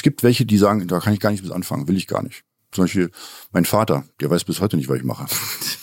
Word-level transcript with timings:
Es 0.00 0.02
gibt 0.02 0.22
welche, 0.22 0.46
die 0.46 0.56
sagen, 0.56 0.88
da 0.88 0.98
kann 0.98 1.12
ich 1.12 1.20
gar 1.20 1.30
nicht 1.30 1.42
bis 1.42 1.50
anfangen, 1.50 1.86
will 1.86 1.94
ich 1.98 2.06
gar 2.06 2.22
nicht. 2.22 2.42
Zum 2.72 2.84
Beispiel 2.84 3.10
mein 3.52 3.66
Vater, 3.66 4.04
der 4.18 4.30
weiß 4.30 4.44
bis 4.44 4.58
heute 4.62 4.78
nicht, 4.78 4.88
was 4.88 4.96
ich 4.96 5.04
mache. 5.04 5.26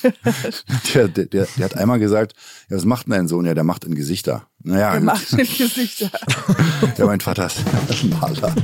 der, 0.96 1.08
der, 1.08 1.26
der, 1.26 1.48
der 1.56 1.66
hat 1.66 1.78
einmal 1.78 2.00
gesagt, 2.00 2.34
ja, 2.68 2.78
was 2.78 2.86
macht 2.86 3.06
denn 3.06 3.12
dein 3.12 3.28
Sohn? 3.28 3.46
Ja, 3.46 3.54
der 3.54 3.64
macht 3.64 3.86
in 3.86 3.94
Gesichter. 3.94 4.48
Naja. 4.64 4.94
Der 4.94 5.02
macht 5.02 5.34
in 5.34 5.38
Gesichter. 5.38 6.10
ja, 6.98 7.06
mein 7.06 7.20
Vater 7.20 7.46
ist 7.46 7.60
ein 7.60 8.10
Maler. 8.10 8.56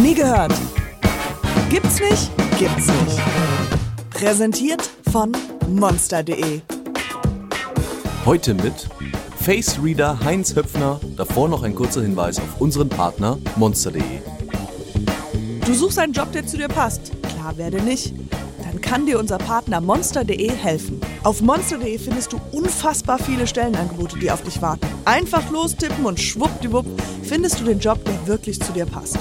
Nie 0.00 0.14
gehört. 0.14 0.54
Gibt's 1.68 2.00
nicht? 2.00 2.30
Gibt's 2.58 2.86
nicht. 2.86 3.20
Präsentiert 4.08 4.88
von 5.12 5.36
monster.de. 5.68 6.62
Heute 8.24 8.54
mit 8.54 8.88
Face 9.42 9.76
Reader 9.82 10.20
Heinz 10.22 10.54
Höpfner. 10.54 11.00
Davor 11.16 11.48
noch 11.48 11.64
ein 11.64 11.74
kurzer 11.74 12.00
Hinweis 12.00 12.38
auf 12.38 12.60
unseren 12.60 12.88
Partner 12.88 13.38
monster.de. 13.56 14.00
Du 15.66 15.74
suchst 15.74 15.98
einen 15.98 16.12
Job, 16.12 16.30
der 16.30 16.46
zu 16.46 16.58
dir 16.58 16.68
passt? 16.68 17.10
Klar 17.22 17.56
werde 17.56 17.82
nicht. 17.82 18.14
Dann 18.62 18.80
kann 18.80 19.04
dir 19.04 19.18
unser 19.18 19.38
Partner 19.38 19.80
monster.de 19.80 20.48
helfen. 20.48 21.00
Auf 21.24 21.42
monster.de 21.42 21.98
findest 21.98 22.32
du 22.32 22.40
unfassbar 22.52 23.18
viele 23.18 23.48
Stellenangebote, 23.48 24.16
die 24.16 24.30
auf 24.30 24.44
dich 24.44 24.62
warten. 24.62 24.86
Einfach 25.06 25.50
lostippen 25.50 26.06
und 26.06 26.20
schwuppdiwupp 26.20 26.86
findest 27.24 27.58
du 27.58 27.64
den 27.64 27.80
Job, 27.80 27.98
der 28.04 28.24
wirklich 28.28 28.60
zu 28.60 28.72
dir 28.72 28.86
passt. 28.86 29.18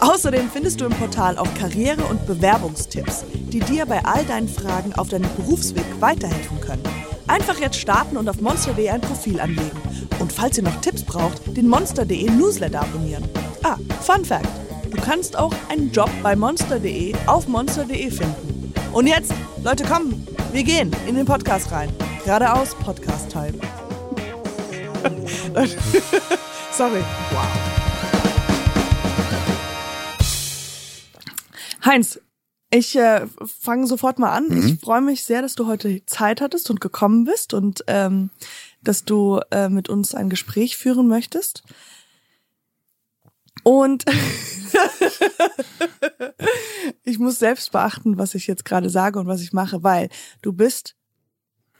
Außerdem 0.00 0.50
findest 0.50 0.82
du 0.82 0.84
im 0.84 0.92
Portal 0.92 1.38
auch 1.38 1.48
Karriere- 1.54 2.04
und 2.10 2.26
Bewerbungstipps, 2.26 3.24
die 3.32 3.60
dir 3.60 3.86
bei 3.86 4.04
all 4.04 4.22
deinen 4.26 4.50
Fragen 4.50 4.92
auf 4.92 5.08
deinem 5.08 5.30
Berufsweg 5.34 5.86
weiterhelfen 5.98 6.60
können. 6.60 6.82
Einfach 7.28 7.58
jetzt 7.58 7.80
starten 7.80 8.16
und 8.16 8.28
auf 8.28 8.40
monster.de 8.40 8.88
ein 8.88 9.00
Profil 9.00 9.40
anlegen. 9.40 9.80
Und 10.20 10.32
falls 10.32 10.56
ihr 10.58 10.64
noch 10.64 10.80
Tipps 10.80 11.02
braucht, 11.02 11.56
den 11.56 11.68
monster.de 11.68 12.30
Newsletter 12.30 12.80
abonnieren. 12.80 13.24
Ah, 13.62 13.76
Fun 14.02 14.24
Fact: 14.24 14.48
Du 14.90 14.96
kannst 15.00 15.36
auch 15.36 15.52
einen 15.68 15.90
Job 15.90 16.10
bei 16.22 16.36
monster.de 16.36 17.14
auf 17.26 17.48
monster.de 17.48 18.10
finden. 18.10 18.72
Und 18.92 19.06
jetzt, 19.08 19.32
Leute, 19.62 19.84
kommen, 19.84 20.26
wir 20.52 20.62
gehen 20.62 20.90
in 21.06 21.16
den 21.16 21.26
Podcast 21.26 21.70
rein. 21.72 21.90
Geradeaus 22.24 22.74
Podcast 22.76 23.30
Time. 23.30 23.54
Sorry. 26.72 27.02
Wow. 27.30 27.46
Heinz, 31.84 32.18
ich 32.70 32.96
äh, 32.96 33.26
fange 33.44 33.86
sofort 33.86 34.18
mal 34.18 34.32
an. 34.32 34.48
Mhm. 34.48 34.66
Ich 34.66 34.80
freue 34.80 35.00
mich 35.00 35.24
sehr, 35.24 35.42
dass 35.42 35.54
du 35.54 35.66
heute 35.66 36.04
Zeit 36.06 36.40
hattest 36.40 36.70
und 36.70 36.80
gekommen 36.80 37.24
bist 37.24 37.54
und 37.54 37.84
ähm, 37.86 38.30
dass 38.82 39.04
du 39.04 39.40
äh, 39.50 39.68
mit 39.68 39.88
uns 39.88 40.14
ein 40.14 40.30
Gespräch 40.30 40.76
führen 40.76 41.08
möchtest. 41.08 41.62
Und 43.62 44.04
ich 47.04 47.18
muss 47.18 47.38
selbst 47.38 47.72
beachten, 47.72 48.18
was 48.18 48.34
ich 48.34 48.46
jetzt 48.46 48.64
gerade 48.64 48.90
sage 48.90 49.18
und 49.18 49.26
was 49.26 49.42
ich 49.42 49.52
mache, 49.52 49.82
weil 49.82 50.08
du 50.42 50.52
bist. 50.52 50.94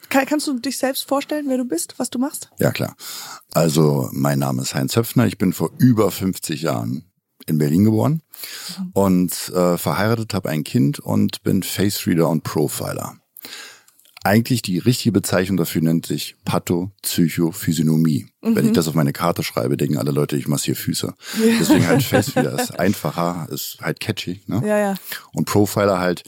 Kann, 0.09 0.27
kannst 0.27 0.47
du 0.47 0.59
dich 0.59 0.78
selbst 0.78 1.06
vorstellen, 1.06 1.47
wer 1.48 1.59
du 1.59 1.65
bist, 1.65 1.98
was 1.98 2.11
du 2.11 2.19
machst? 2.19 2.50
Ja, 2.59 2.71
klar. 2.71 2.97
Also, 3.53 4.09
mein 4.12 4.39
Name 4.39 4.62
ist 4.62 4.75
Heinz 4.75 4.95
Höpfner. 4.97 5.27
Ich 5.27 5.37
bin 5.37 5.53
vor 5.53 5.73
über 5.78 6.11
50 6.11 6.62
Jahren 6.62 7.05
in 7.47 7.58
Berlin 7.58 7.84
geboren 7.84 8.22
und 8.92 9.33
äh, 9.55 9.78
verheiratet, 9.78 10.34
habe 10.34 10.50
ein 10.50 10.64
Kind 10.64 10.98
und 10.98 11.42
bin 11.42 11.62
Face 11.62 12.06
Reader 12.06 12.28
und 12.28 12.42
Profiler. 12.42 13.16
Eigentlich 14.25 14.61
die 14.62 14.78
richtige 14.78 15.12
Bezeichnung 15.12 15.56
dafür 15.56 15.83
nennt 15.83 16.05
sich 16.05 16.34
Pathopsychophysiognomie. 16.44 18.27
Wenn 18.41 18.66
ich 18.66 18.72
das 18.72 18.88
auf 18.88 18.94
meine 18.94 19.12
Karte 19.12 19.44
schreibe, 19.44 19.77
denken 19.77 19.98
alle 19.98 20.11
Leute, 20.11 20.36
ich 20.36 20.48
massiere 20.48 20.77
Füße. 20.77 21.14
Deswegen 21.61 21.86
halt 21.86 22.03
Face 22.03 22.34
Reader 22.34 22.61
ist 22.61 22.77
einfacher, 22.77 23.47
ist 23.53 23.78
halt 23.81 24.00
catchy. 24.00 24.42
Ne? 24.48 24.62
Ja, 24.66 24.78
ja. 24.78 24.94
Und 25.33 25.44
Profiler 25.44 26.00
halt, 26.00 26.25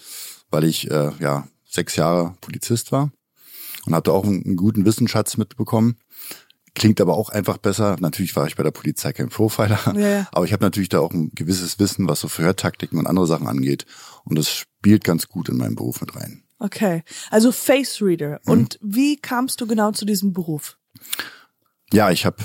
weil 0.53 0.63
ich 0.63 0.89
äh, 0.89 1.11
ja 1.19 1.49
sechs 1.69 1.97
Jahre 1.97 2.37
Polizist 2.41 2.93
war 2.93 3.11
und 3.87 3.95
hatte 3.95 4.13
auch 4.13 4.25
einen, 4.25 4.45
einen 4.45 4.57
guten 4.57 4.85
Wissensschatz 4.85 5.37
mitbekommen. 5.37 5.97
Klingt 6.79 7.01
aber 7.01 7.17
auch 7.17 7.29
einfach 7.31 7.59
besser. 7.59 7.97
Natürlich 8.01 8.35
war 8.37 8.47
ich 8.47 8.57
bei 8.57 8.63
der 8.63 8.71
Polizei 8.71 9.13
kein 9.13 9.29
Profiler, 9.29 9.95
Ja, 9.97 10.29
aber 10.33 10.45
ich 10.45 10.53
habe 10.53 10.65
natürlich 10.65 10.89
da 10.89 11.01
auch 11.01 11.13
ein 11.13 11.31
gewisses 11.35 11.79
Wissen, 11.79 12.09
was 12.09 12.21
so 12.21 12.29
Verhörtaktiken 12.29 12.99
und 12.99 13.07
andere 13.07 13.27
Sachen 13.27 13.49
angeht. 13.49 13.85
Und 14.25 14.39
das 14.39 14.49
spielt 14.51 15.05
ganz 15.05 15.29
gut 15.29 15.49
in 15.49 15.57
meinen 15.57 15.75
Beruf 15.75 16.01
mit 16.01 16.15
rein. 16.17 16.45
Okay. 16.59 17.03
Also 17.31 17.53
Face 17.53 18.01
Reader. 18.03 18.41
Und 18.45 18.79
wie 18.83 19.17
kamst 19.17 19.61
du 19.61 19.67
genau 19.67 19.93
zu 19.93 20.05
diesem 20.05 20.33
Beruf? 20.33 20.79
Ja, 21.93 22.11
ich 22.11 22.27
habe, 22.27 22.37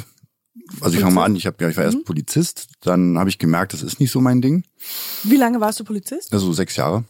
also 0.82 0.96
ich 0.96 1.02
fange 1.02 1.16
mal 1.16 1.26
an, 1.26 1.36
ich, 1.36 1.48
hab, 1.48 1.60
ja, 1.62 1.70
ich 1.70 1.78
war 1.78 1.84
erst 1.84 2.06
Polizist, 2.06 2.70
dann 2.82 3.18
habe 3.18 3.30
ich 3.30 3.40
gemerkt, 3.40 3.74
das 3.74 3.82
ist 3.82 4.00
nicht 4.00 4.12
so 4.12 4.22
mein 4.22 4.42
Ding. 4.42 4.64
Wie 5.24 5.38
lange 5.38 5.60
warst 5.60 5.80
du 5.80 5.84
Polizist? 5.84 6.34
also 6.34 6.54
sechs 6.54 6.76
Jahre. 6.76 7.04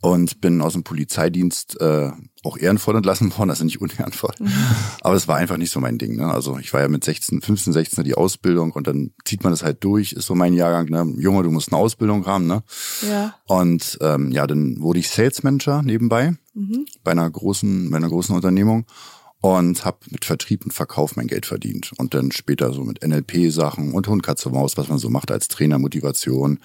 Und 0.00 0.40
bin 0.40 0.60
aus 0.60 0.72
dem 0.72 0.82
Polizeidienst 0.82 1.80
äh, 1.80 2.10
auch 2.46 2.58
ehrenvoll 2.58 2.96
entlassen 2.96 3.36
worden, 3.36 3.50
also 3.50 3.64
nicht 3.64 3.80
unehrenvoll. 3.80 4.34
Aber 5.00 5.14
es 5.14 5.28
war 5.28 5.36
einfach 5.36 5.56
nicht 5.56 5.72
so 5.72 5.80
mein 5.80 5.98
Ding. 5.98 6.16
Ne? 6.16 6.26
Also 6.26 6.58
ich 6.58 6.72
war 6.72 6.80
ja 6.80 6.88
mit 6.88 7.04
16, 7.04 7.42
15, 7.42 7.72
16 7.72 8.04
die 8.04 8.14
Ausbildung 8.14 8.72
und 8.72 8.86
dann 8.86 9.12
zieht 9.24 9.44
man 9.44 9.52
das 9.52 9.62
halt 9.62 9.82
durch, 9.84 10.12
ist 10.12 10.26
so 10.26 10.34
mein 10.34 10.54
Jahrgang. 10.54 10.88
Ne? 10.88 11.20
Junge, 11.20 11.42
du 11.42 11.50
musst 11.50 11.72
eine 11.72 11.80
Ausbildung 11.80 12.26
haben. 12.26 12.46
Ne? 12.46 12.62
Ja. 13.08 13.34
Und 13.46 13.98
ähm, 14.00 14.32
ja, 14.32 14.46
dann 14.46 14.80
wurde 14.80 15.00
ich 15.00 15.10
Sales 15.10 15.42
Manager 15.42 15.82
nebenbei 15.82 16.36
bei 17.04 17.10
einer 17.10 17.28
großen, 17.28 17.90
bei 17.90 17.96
einer 17.98 18.08
großen 18.08 18.34
Unternehmung 18.34 18.86
und 19.40 19.84
habe 19.84 19.98
mit 20.10 20.24
Vertrieb 20.24 20.64
und 20.64 20.72
Verkauf 20.72 21.16
mein 21.16 21.26
Geld 21.26 21.46
verdient. 21.46 21.92
Und 21.98 22.14
dann 22.14 22.32
später 22.32 22.72
so 22.72 22.82
mit 22.82 23.06
NLP-Sachen 23.06 23.92
und 23.92 24.08
Hund, 24.08 24.22
Katze, 24.22 24.50
Maus, 24.50 24.76
was 24.76 24.88
man 24.88 24.98
so 24.98 25.10
macht 25.10 25.30
als 25.30 25.48
Trainer, 25.48 25.78
Motivation. 25.78 26.58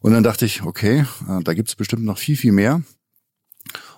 Und 0.00 0.12
dann 0.12 0.22
dachte 0.22 0.44
ich, 0.44 0.62
okay, 0.62 1.06
äh, 1.28 1.42
da 1.42 1.54
gibt's 1.54 1.74
bestimmt 1.74 2.04
noch 2.04 2.18
viel, 2.18 2.36
viel 2.36 2.52
mehr. 2.52 2.82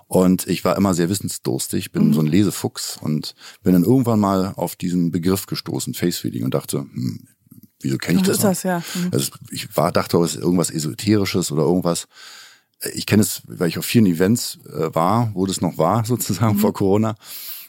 Und 0.08 0.46
ich 0.46 0.64
war 0.64 0.76
immer 0.76 0.94
sehr 0.94 1.10
wissensdurstig, 1.10 1.92
bin 1.92 2.14
so 2.14 2.20
ein 2.20 2.26
Lesefuchs 2.26 2.96
und 3.00 3.34
bin 3.62 3.74
dann 3.74 3.84
irgendwann 3.84 4.18
mal 4.18 4.54
auf 4.56 4.74
diesen 4.74 5.10
Begriff 5.10 5.46
gestoßen, 5.46 5.92
Face 5.94 6.24
Reading, 6.24 6.44
und 6.44 6.54
dachte, 6.54 6.78
hm, 6.78 7.28
wieso 7.80 7.98
kenne 7.98 8.20
ich 8.20 8.26
Was 8.26 8.38
das? 8.38 8.40
das, 8.40 8.62
ja. 8.62 8.82
Mhm. 8.94 9.10
Also 9.12 9.32
ich 9.50 9.76
war, 9.76 9.92
dachte, 9.92 10.16
es 10.18 10.34
ist 10.34 10.40
irgendwas 10.42 10.70
Esoterisches 10.70 11.52
oder 11.52 11.62
irgendwas. 11.64 12.08
Ich 12.94 13.04
kenne 13.06 13.22
es, 13.22 13.42
weil 13.46 13.68
ich 13.68 13.78
auf 13.78 13.84
vielen 13.84 14.06
Events 14.06 14.58
äh, 14.66 14.94
war, 14.94 15.30
wo 15.34 15.44
das 15.44 15.60
noch 15.60 15.76
war, 15.76 16.04
sozusagen 16.06 16.56
Mhm. 16.56 16.60
vor 16.60 16.72
Corona. 16.72 17.14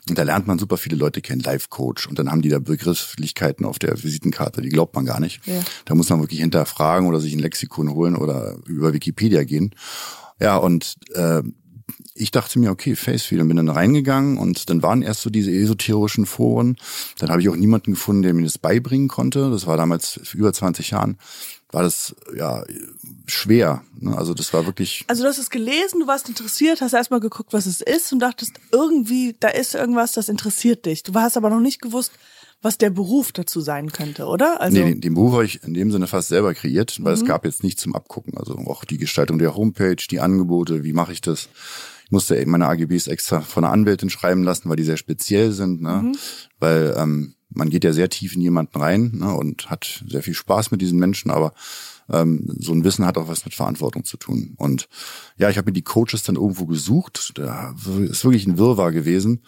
Und 0.07 0.17
da 0.17 0.23
lernt 0.23 0.47
man 0.47 0.57
super 0.57 0.77
viele 0.77 0.95
Leute 0.95 1.21
kennen, 1.21 1.41
Life 1.41 1.67
Coach. 1.69 2.07
Und 2.07 2.17
dann 2.19 2.31
haben 2.31 2.41
die 2.41 2.49
da 2.49 2.59
Begrifflichkeiten 2.59 3.65
auf 3.65 3.79
der 3.79 4.01
Visitenkarte, 4.01 4.61
die 4.61 4.69
glaubt 4.69 4.95
man 4.95 5.05
gar 5.05 5.19
nicht. 5.19 5.45
Ja. 5.45 5.59
Da 5.85 5.93
muss 5.93 6.09
man 6.09 6.21
wirklich 6.21 6.39
hinterfragen 6.39 7.07
oder 7.07 7.19
sich 7.19 7.33
ein 7.33 7.39
Lexikon 7.39 7.89
holen 7.93 8.15
oder 8.15 8.55
über 8.65 8.93
Wikipedia 8.93 9.43
gehen. 9.43 9.75
Ja, 10.39 10.55
und 10.55 10.95
äh, 11.15 11.43
ich 12.19 12.31
dachte 12.31 12.59
mir, 12.59 12.69
okay, 12.71 12.95
Facefield, 12.95 13.41
und 13.41 13.47
bin 13.47 13.57
dann 13.57 13.69
reingegangen 13.69 14.37
und 14.37 14.69
dann 14.69 14.83
waren 14.83 15.01
erst 15.01 15.21
so 15.21 15.29
diese 15.29 15.51
esoterischen 15.51 16.25
Foren. 16.25 16.75
Dann 17.17 17.29
habe 17.29 17.41
ich 17.41 17.49
auch 17.49 17.55
niemanden 17.55 17.93
gefunden, 17.93 18.21
der 18.21 18.33
mir 18.33 18.43
das 18.43 18.57
beibringen 18.57 19.07
konnte. 19.07 19.49
Das 19.49 19.65
war 19.67 19.77
damals 19.77 20.17
über 20.33 20.51
20 20.53 20.91
Jahren, 20.91 21.17
war 21.71 21.81
das 21.83 22.15
ja 22.35 22.63
schwer. 23.25 23.83
Ne? 23.99 24.17
Also 24.17 24.33
das 24.33 24.53
war 24.53 24.65
wirklich 24.65 25.05
Also 25.07 25.23
du 25.23 25.29
hast 25.29 25.37
es 25.37 25.49
gelesen, 25.49 25.99
du 26.01 26.07
warst 26.07 26.27
interessiert, 26.29 26.81
hast 26.81 26.93
erstmal 26.93 27.19
geguckt, 27.19 27.53
was 27.53 27.65
es 27.65 27.81
ist 27.81 28.11
und 28.11 28.19
dachtest, 28.19 28.53
irgendwie, 28.71 29.35
da 29.39 29.47
ist 29.49 29.75
irgendwas, 29.75 30.11
das 30.13 30.29
interessiert 30.29 30.85
dich. 30.85 31.03
Du 31.03 31.13
hast 31.13 31.37
aber 31.37 31.49
noch 31.49 31.59
nicht 31.61 31.81
gewusst, 31.81 32.11
was 32.61 32.77
der 32.77 32.89
Beruf 32.89 33.31
dazu 33.31 33.61
sein 33.61 33.93
könnte, 33.93 34.25
oder? 34.25 34.59
Also, 34.59 34.77
nee, 34.77 34.89
den, 34.89 34.99
den 34.99 35.13
Beruf 35.13 35.31
habe 35.31 35.45
ich 35.45 35.63
in 35.63 35.73
dem 35.73 35.91
Sinne 35.91 36.07
fast 36.07 36.27
selber 36.27 36.53
kreiert, 36.53 36.97
weil 37.01 37.15
Mhm. 37.15 37.21
es 37.21 37.25
gab 37.25 37.45
jetzt 37.45 37.63
nichts 37.63 37.81
zum 37.81 37.95
Abgucken. 37.95 38.37
Also 38.37 38.55
auch 38.67 38.83
die 38.83 38.97
Gestaltung 38.97 39.39
der 39.39 39.55
Homepage, 39.55 39.95
die 39.95 40.19
Angebote, 40.19 40.83
wie 40.83 40.91
mache 40.91 41.13
ich 41.13 41.21
das? 41.21 41.47
Musste 42.09 42.37
eben 42.37 42.51
meine 42.51 42.67
AGBs 42.67 43.07
extra 43.07 43.41
von 43.41 43.63
einer 43.63 43.73
Anwältin 43.73 44.09
schreiben 44.09 44.43
lassen, 44.43 44.69
weil 44.69 44.77
die 44.77 44.83
sehr 44.83 44.97
speziell 44.97 45.51
sind, 45.51 45.81
ne? 45.81 46.01
Mhm. 46.03 46.15
Weil 46.59 46.95
ähm, 46.97 47.35
man 47.49 47.69
geht 47.69 47.83
ja 47.83 47.93
sehr 47.93 48.09
tief 48.09 48.35
in 48.35 48.41
jemanden 48.41 48.79
rein 48.79 49.11
ne? 49.15 49.33
und 49.33 49.69
hat 49.69 50.03
sehr 50.07 50.23
viel 50.23 50.33
Spaß 50.33 50.71
mit 50.71 50.81
diesen 50.81 50.99
Menschen, 50.99 51.31
aber 51.31 51.53
ähm, 52.09 52.47
so 52.59 52.73
ein 52.73 52.83
Wissen 52.83 53.05
hat 53.05 53.17
auch 53.17 53.27
was 53.27 53.45
mit 53.45 53.53
Verantwortung 53.53 54.05
zu 54.05 54.17
tun. 54.17 54.53
Und 54.57 54.87
ja, 55.37 55.49
ich 55.49 55.57
habe 55.57 55.69
mir 55.69 55.73
die 55.73 55.81
Coaches 55.81 56.23
dann 56.23 56.35
irgendwo 56.35 56.65
gesucht. 56.65 57.31
Da 57.35 57.75
ist 58.01 58.23
wirklich 58.23 58.47
ein 58.47 58.57
Wirrwarr 58.57 58.91
gewesen 58.91 59.43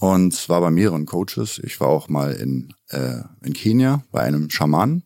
und 0.00 0.48
war 0.48 0.60
bei 0.60 0.70
mehreren 0.70 1.06
Coaches. 1.06 1.60
Ich 1.64 1.80
war 1.80 1.88
auch 1.88 2.08
mal 2.08 2.32
in, 2.34 2.72
äh, 2.88 3.22
in 3.42 3.52
Kenia 3.52 4.04
bei 4.10 4.20
einem 4.20 4.50
Schamanen 4.50 5.04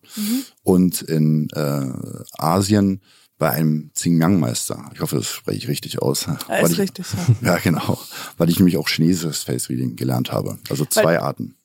und 0.62 1.02
in 1.02 1.48
äh, 1.50 1.92
Asien 2.38 3.00
bei 3.42 3.50
einem 3.50 3.90
Xinjiang-Meister. 3.96 4.92
Ich 4.94 5.00
hoffe, 5.00 5.16
das 5.16 5.26
spreche 5.26 5.58
ich 5.58 5.66
richtig 5.66 6.00
aus. 6.00 6.26
Ja, 6.26 6.58
ist 6.58 6.74
ich, 6.74 6.78
richtig, 6.78 7.06
ja. 7.12 7.34
Ja, 7.54 7.58
genau. 7.58 7.98
Weil 8.36 8.48
ich 8.48 8.60
nämlich 8.60 8.76
auch 8.76 8.88
chinesisches 8.88 9.42
Face 9.42 9.68
Reading 9.68 9.96
gelernt 9.96 10.30
habe. 10.30 10.60
Also 10.70 10.84
zwei 10.84 11.16
Weil- 11.16 11.18
Arten. 11.18 11.56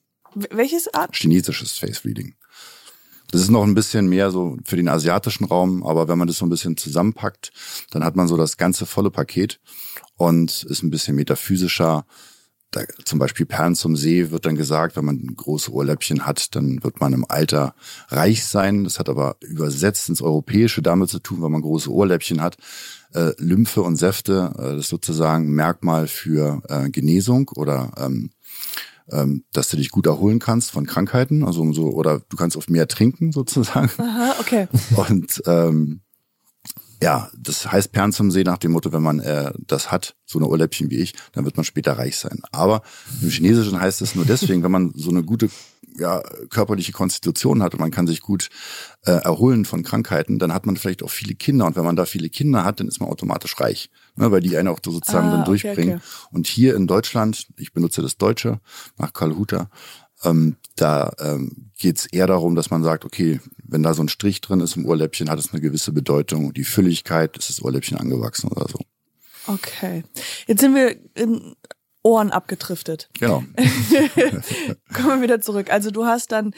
Welches 0.50 0.92
Art? 0.92 1.14
Chinesisches 1.14 1.78
Face 1.78 2.04
Reading. 2.04 2.34
Das 3.30 3.42
ist 3.42 3.50
noch 3.50 3.62
ein 3.62 3.76
bisschen 3.76 4.08
mehr 4.08 4.32
so 4.32 4.56
für 4.64 4.74
den 4.74 4.88
asiatischen 4.88 5.44
Raum, 5.44 5.86
aber 5.86 6.08
wenn 6.08 6.18
man 6.18 6.26
das 6.26 6.38
so 6.38 6.46
ein 6.46 6.50
bisschen 6.50 6.76
zusammenpackt, 6.76 7.52
dann 7.92 8.02
hat 8.02 8.16
man 8.16 8.26
so 8.26 8.36
das 8.36 8.56
ganze 8.56 8.84
volle 8.84 9.12
Paket 9.12 9.60
und 10.16 10.64
ist 10.64 10.82
ein 10.82 10.90
bisschen 10.90 11.14
metaphysischer, 11.14 12.06
da, 12.70 12.82
zum 13.04 13.18
Beispiel 13.18 13.46
Perlen 13.46 13.74
zum 13.74 13.96
See 13.96 14.30
wird 14.30 14.44
dann 14.44 14.56
gesagt, 14.56 14.96
wenn 14.96 15.04
man 15.04 15.34
große 15.34 15.72
Ohrläppchen 15.72 16.26
hat, 16.26 16.54
dann 16.54 16.82
wird 16.82 17.00
man 17.00 17.12
im 17.12 17.24
Alter 17.28 17.74
reich 18.08 18.44
sein. 18.44 18.84
Das 18.84 18.98
hat 18.98 19.08
aber 19.08 19.36
übersetzt 19.40 20.08
ins 20.08 20.20
Europäische 20.20 20.82
damit 20.82 21.08
zu 21.08 21.18
tun, 21.18 21.42
wenn 21.42 21.52
man 21.52 21.62
große 21.62 21.90
Ohrläppchen 21.90 22.42
hat. 22.42 22.56
Äh, 23.14 23.32
Lymphe 23.38 23.80
und 23.82 23.96
Säfte, 23.96 24.52
äh, 24.58 24.62
das 24.74 24.80
ist 24.80 24.88
sozusagen 24.88 25.48
Merkmal 25.48 26.08
für 26.08 26.62
äh, 26.68 26.90
Genesung 26.90 27.48
oder 27.54 27.92
ähm, 27.96 28.30
ähm, 29.10 29.44
dass 29.52 29.68
du 29.68 29.78
dich 29.78 29.90
gut 29.90 30.06
erholen 30.06 30.38
kannst 30.38 30.70
von 30.70 30.84
Krankheiten, 30.84 31.42
also 31.42 31.62
um 31.62 31.72
so 31.72 31.86
oder 31.86 32.20
du 32.28 32.36
kannst 32.36 32.56
oft 32.58 32.68
mehr 32.68 32.88
trinken 32.88 33.32
sozusagen. 33.32 33.90
Aha, 33.96 34.34
okay. 34.40 34.68
Und 34.96 35.42
ähm, 35.46 36.02
ja, 37.00 37.30
das 37.36 37.70
heißt 37.70 37.92
Perlen 37.92 38.12
zum 38.12 38.30
See 38.30 38.44
nach 38.44 38.58
dem 38.58 38.72
Motto, 38.72 38.92
wenn 38.92 39.02
man 39.02 39.20
äh, 39.20 39.52
das 39.66 39.90
hat, 39.92 40.16
so 40.26 40.38
eine 40.38 40.48
Ohrläppchen 40.48 40.90
wie 40.90 40.98
ich, 40.98 41.14
dann 41.32 41.44
wird 41.44 41.56
man 41.56 41.64
später 41.64 41.92
reich 41.98 42.16
sein. 42.18 42.40
Aber 42.50 42.82
im 43.22 43.30
Chinesischen 43.30 43.80
heißt 43.80 44.02
es 44.02 44.14
nur 44.14 44.24
deswegen, 44.24 44.62
wenn 44.62 44.70
man 44.72 44.92
so 44.94 45.10
eine 45.10 45.22
gute 45.22 45.48
ja, 45.98 46.22
körperliche 46.50 46.92
Konstitution 46.92 47.62
hat 47.62 47.74
und 47.74 47.80
man 47.80 47.90
kann 47.90 48.06
sich 48.06 48.20
gut 48.20 48.50
äh, 49.04 49.10
erholen 49.12 49.64
von 49.64 49.82
Krankheiten, 49.82 50.38
dann 50.38 50.52
hat 50.52 50.64
man 50.66 50.76
vielleicht 50.76 51.02
auch 51.02 51.10
viele 51.10 51.34
Kinder. 51.34 51.66
Und 51.66 51.76
wenn 51.76 51.84
man 51.84 51.96
da 51.96 52.04
viele 52.04 52.28
Kinder 52.30 52.64
hat, 52.64 52.78
dann 52.80 52.88
ist 52.88 53.00
man 53.00 53.08
automatisch 53.08 53.58
reich, 53.58 53.90
ne, 54.16 54.30
weil 54.30 54.40
die 54.40 54.56
einen 54.56 54.68
auch 54.68 54.78
sozusagen 54.84 55.28
Ah, 55.28 55.30
dann 55.32 55.40
okay, 55.40 55.50
durchbringen. 55.50 55.96
okay. 55.96 56.04
Und 56.30 56.46
hier 56.46 56.76
in 56.76 56.86
Deutschland, 56.86 57.48
ich 57.56 57.72
benutze 57.72 58.02
das 58.02 58.16
Deutsche 58.16 58.60
nach 58.96 59.12
Karl 59.12 59.36
Huter, 59.36 59.70
ähm, 60.24 60.56
da 60.76 61.12
ähm, 61.18 61.70
geht 61.78 61.98
es 61.98 62.06
eher 62.06 62.26
darum, 62.26 62.54
dass 62.54 62.70
man 62.70 62.82
sagt, 62.82 63.04
okay, 63.04 63.40
wenn 63.64 63.82
da 63.82 63.94
so 63.94 64.02
ein 64.02 64.08
Strich 64.08 64.40
drin 64.40 64.60
ist 64.60 64.76
im 64.76 64.86
Ohrläppchen, 64.86 65.30
hat 65.30 65.38
es 65.38 65.52
eine 65.52 65.60
gewisse 65.60 65.92
Bedeutung. 65.92 66.52
Die 66.52 66.64
Fülligkeit, 66.64 67.36
ist 67.36 67.50
das 67.50 67.62
Ohrläppchen 67.62 67.98
angewachsen 67.98 68.50
oder 68.50 68.66
so. 68.68 68.78
Okay. 69.46 70.04
Jetzt 70.46 70.60
sind 70.60 70.74
wir 70.74 70.96
in 71.14 71.54
Ohren 72.02 72.30
abgedriftet. 72.30 73.08
Genau. 73.18 73.44
Kommen 74.94 75.08
wir 75.08 75.22
wieder 75.22 75.40
zurück. 75.40 75.70
Also 75.70 75.90
du 75.90 76.04
hast 76.04 76.32
dann 76.32 76.54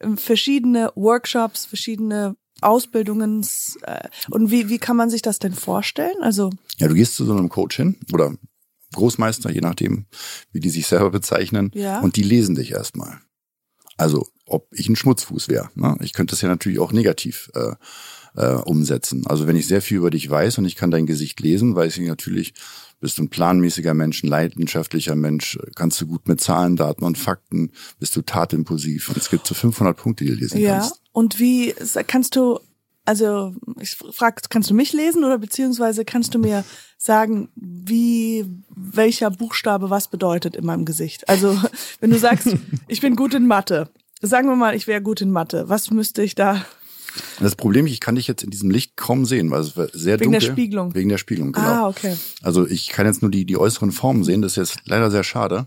ähm, 0.00 0.16
verschiedene 0.18 0.92
Workshops, 0.94 1.66
verschiedene 1.66 2.36
Ausbildungen. 2.60 3.46
Äh, 3.82 4.08
und 4.30 4.50
wie, 4.50 4.68
wie 4.68 4.78
kann 4.78 4.96
man 4.96 5.10
sich 5.10 5.22
das 5.22 5.38
denn 5.38 5.54
vorstellen? 5.54 6.16
Also 6.20 6.50
Ja, 6.78 6.88
du 6.88 6.94
gehst 6.94 7.16
zu 7.16 7.24
so 7.24 7.32
einem 7.32 7.48
Coach 7.48 7.76
hin 7.76 7.96
oder 8.12 8.34
Großmeister, 8.92 9.50
je 9.50 9.60
nachdem, 9.60 10.06
wie 10.52 10.60
die 10.60 10.70
sich 10.70 10.86
selber 10.86 11.10
bezeichnen, 11.10 11.70
Ja. 11.74 12.00
und 12.00 12.16
die 12.16 12.22
lesen 12.22 12.54
dich 12.54 12.72
erstmal. 12.72 13.18
Also, 13.96 14.28
ob 14.46 14.68
ich 14.72 14.88
ein 14.88 14.96
Schmutzfuß 14.96 15.48
wäre. 15.48 15.70
Ne? 15.74 15.96
Ich 16.00 16.12
könnte 16.12 16.32
das 16.32 16.40
ja 16.42 16.48
natürlich 16.48 16.78
auch 16.78 16.92
negativ 16.92 17.50
äh, 17.54 17.74
äh, 18.36 18.54
umsetzen. 18.54 19.26
Also, 19.26 19.46
wenn 19.46 19.56
ich 19.56 19.66
sehr 19.66 19.82
viel 19.82 19.98
über 19.98 20.10
dich 20.10 20.28
weiß 20.28 20.58
und 20.58 20.64
ich 20.64 20.76
kann 20.76 20.90
dein 20.90 21.06
Gesicht 21.06 21.40
lesen, 21.40 21.74
weiß 21.74 21.98
ich 21.98 22.08
natürlich, 22.08 22.54
bist 23.00 23.18
du 23.18 23.24
ein 23.24 23.28
planmäßiger 23.28 23.94
Mensch, 23.94 24.22
ein 24.22 24.28
leidenschaftlicher 24.28 25.16
Mensch, 25.16 25.58
kannst 25.74 26.00
du 26.00 26.06
gut 26.06 26.28
mit 26.28 26.40
Zahlen, 26.40 26.76
Daten 26.76 27.04
und 27.04 27.18
Fakten, 27.18 27.72
bist 27.98 28.14
du 28.16 28.22
tatimpulsiv. 28.22 29.08
Und 29.08 29.16
es 29.18 29.28
gibt 29.28 29.46
so 29.46 29.54
500 29.54 29.96
Punkte, 29.96 30.24
die 30.24 30.30
du 30.30 30.36
lesen 30.36 30.60
ja. 30.60 30.78
kannst. 30.78 31.02
Und 31.10 31.38
wie 31.38 31.74
kannst 32.06 32.36
du, 32.36 32.60
also 33.04 33.54
ich 33.80 33.96
frag, 33.96 34.48
kannst 34.50 34.70
du 34.70 34.74
mich 34.74 34.92
lesen 34.92 35.24
oder 35.24 35.38
beziehungsweise 35.38 36.04
kannst 36.04 36.34
du 36.34 36.38
mir 36.38 36.64
sagen, 36.98 37.48
wie 37.56 38.44
welcher 38.68 39.30
Buchstabe 39.30 39.90
was 39.90 40.08
bedeutet 40.08 40.54
in 40.56 40.64
meinem 40.64 40.84
Gesicht? 40.84 41.28
Also 41.28 41.60
wenn 42.00 42.10
du 42.10 42.18
sagst, 42.18 42.48
ich 42.88 43.00
bin 43.00 43.16
gut 43.16 43.34
in 43.34 43.46
Mathe, 43.46 43.88
sagen 44.20 44.48
wir 44.48 44.56
mal, 44.56 44.74
ich 44.74 44.86
wäre 44.86 45.02
gut 45.02 45.20
in 45.20 45.30
Mathe, 45.30 45.68
was 45.68 45.90
müsste 45.90 46.22
ich 46.22 46.34
da? 46.34 46.64
Das 47.40 47.56
Problem, 47.56 47.86
ich 47.86 48.00
kann 48.00 48.14
dich 48.14 48.26
jetzt 48.26 48.42
in 48.42 48.50
diesem 48.50 48.70
Licht 48.70 48.96
kaum 48.96 49.26
sehen, 49.26 49.50
weil 49.50 49.60
es 49.60 49.74
sehr 49.74 50.18
Wegen 50.20 50.32
der 50.32 50.40
dunkel. 50.40 50.42
Spiegelung. 50.42 50.94
Wegen 50.94 51.08
der 51.10 51.18
Spiegelung, 51.18 51.52
genau. 51.52 51.66
Ah, 51.66 51.88
okay. 51.88 52.16
Also 52.40 52.66
ich 52.66 52.88
kann 52.88 53.06
jetzt 53.06 53.20
nur 53.20 53.30
die, 53.30 53.44
die 53.44 53.58
äußeren 53.58 53.92
Formen 53.92 54.24
sehen, 54.24 54.40
das 54.40 54.52
ist 54.52 54.56
jetzt 54.56 54.88
leider 54.88 55.10
sehr 55.10 55.24
schade. 55.24 55.66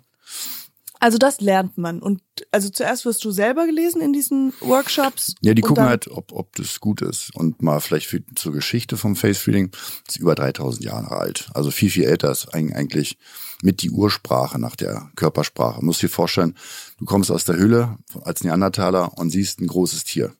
Also 1.05 1.19
das 1.19 1.39
lernt 1.39 1.77
man. 1.77 1.99
Und 2.01 2.23
also 2.51 2.67
zuerst 2.69 3.05
wirst 3.05 3.23
du 3.23 3.29
selber 3.29 3.67
gelesen 3.67 4.01
in 4.01 4.11
diesen 4.11 4.53
Workshops. 4.59 5.35
Ja, 5.41 5.53
die 5.53 5.61
gucken 5.61 5.83
halt, 5.89 6.07
ob, 6.07 6.31
ob 6.31 6.55
das 6.55 6.79
gut 6.79 7.03
ist. 7.03 7.29
Und 7.35 7.61
mal 7.61 7.79
vielleicht 7.79 8.07
für, 8.07 8.23
zur 8.33 8.53
Geschichte 8.53 8.97
vom 8.97 9.15
Face 9.15 9.45
Reading, 9.45 9.69
ist 10.07 10.17
über 10.17 10.33
3000 10.33 10.83
Jahre 10.83 11.11
alt. 11.11 11.47
Also 11.53 11.69
viel, 11.69 11.91
viel 11.91 12.05
älter 12.05 12.31
ist 12.31 12.55
eig- 12.55 12.73
eigentlich 12.73 13.19
mit 13.61 13.83
die 13.83 13.91
Ursprache 13.91 14.57
nach 14.57 14.75
der 14.75 15.11
Körpersprache. 15.15 15.79
Du 15.79 15.85
musst 15.85 16.01
dir 16.01 16.09
vorstellen, 16.09 16.55
du 16.97 17.05
kommst 17.05 17.29
aus 17.29 17.45
der 17.45 17.55
Höhle 17.57 17.97
als 18.23 18.43
Neandertaler 18.43 19.15
und 19.19 19.29
siehst 19.29 19.61
ein 19.61 19.67
großes 19.67 20.05
Tier. 20.05 20.33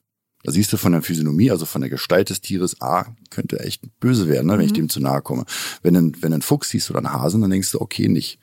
Da 0.45 0.51
siehst 0.51 0.71
du 0.71 0.77
von 0.77 0.91
der 0.91 1.01
Physiognomie, 1.01 1.49
also 1.49 1.65
von 1.65 1.81
der 1.81 1.89
Gestalt 1.89 2.29
des 2.29 2.39
Tieres, 2.39 2.79
ah, 2.79 3.05
könnte 3.31 3.59
echt 3.61 3.81
böse 3.99 4.27
werden, 4.29 4.45
ne, 4.45 4.57
wenn 4.57 4.65
ich 4.65 4.73
dem 4.73 4.89
zu 4.89 4.99
nahe 4.99 5.21
komme. 5.21 5.45
Wenn 5.81 5.93
du, 5.95 6.21
wenn 6.21 6.33
einen 6.33 6.43
Fuchs 6.43 6.69
siehst 6.69 6.91
oder 6.91 6.99
einen 6.99 7.11
Hasen, 7.11 7.41
dann 7.41 7.49
denkst 7.49 7.71
du, 7.71 7.81
okay, 7.81 8.07
nicht. 8.07 8.39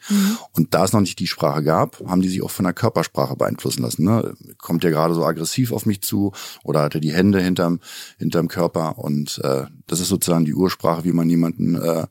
Und 0.53 0.75
da 0.75 0.85
es 0.85 0.93
noch 0.93 1.01
nicht 1.01 1.21
die 1.21 1.29
Sprache 1.29 1.63
gab, 1.63 2.03
haben 2.07 2.21
die 2.21 2.29
sich 2.29 2.43
auch 2.43 2.51
von 2.51 2.65
der 2.65 2.75
Körpersprache 2.75 3.37
beeinflussen 3.37 3.83
lassen. 3.83 4.05
Ne? 4.05 4.35
Kommt 4.59 4.83
der 4.83 4.91
gerade 4.91 5.15
so 5.15 5.25
aggressiv 5.25 5.71
auf 5.71 5.87
mich 5.87 6.03
zu 6.03 6.33
oder 6.65 6.83
hat 6.83 6.95
er 6.95 7.01
die 7.01 7.13
Hände 7.13 7.41
hinterm, 7.41 7.79
hinterm 8.19 8.49
Körper? 8.49 8.99
Und 8.99 9.41
äh, 9.45 9.67
das 9.87 10.01
ist 10.01 10.09
sozusagen 10.09 10.45
die 10.45 10.55
Ursprache, 10.55 11.05
wie 11.05 11.13
man 11.13 11.31
jemanden 11.31 11.77
äh, 11.77 12.07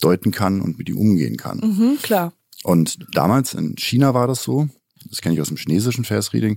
deuten 0.00 0.32
kann 0.32 0.60
und 0.60 0.76
mit 0.76 0.88
ihm 0.88 0.98
umgehen 0.98 1.36
kann. 1.36 1.58
Mhm, 1.58 1.98
klar. 2.02 2.32
Und 2.64 2.98
damals 3.12 3.54
in 3.54 3.76
China 3.76 4.12
war 4.12 4.26
das 4.26 4.42
so, 4.42 4.68
das 5.08 5.20
kenne 5.20 5.34
ich 5.34 5.40
aus 5.40 5.48
dem 5.48 5.56
chinesischen 5.56 6.04
Face 6.04 6.32
Reading, 6.32 6.56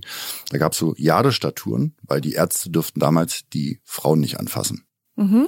da 0.50 0.58
gab 0.58 0.72
es 0.72 0.78
so 0.78 0.94
Jadestatuen, 0.96 1.96
weil 2.02 2.20
die 2.20 2.32
Ärzte 2.32 2.70
durften 2.70 3.00
damals 3.00 3.42
die 3.52 3.80
Frauen 3.84 4.20
nicht 4.20 4.38
anfassen. 4.38 4.84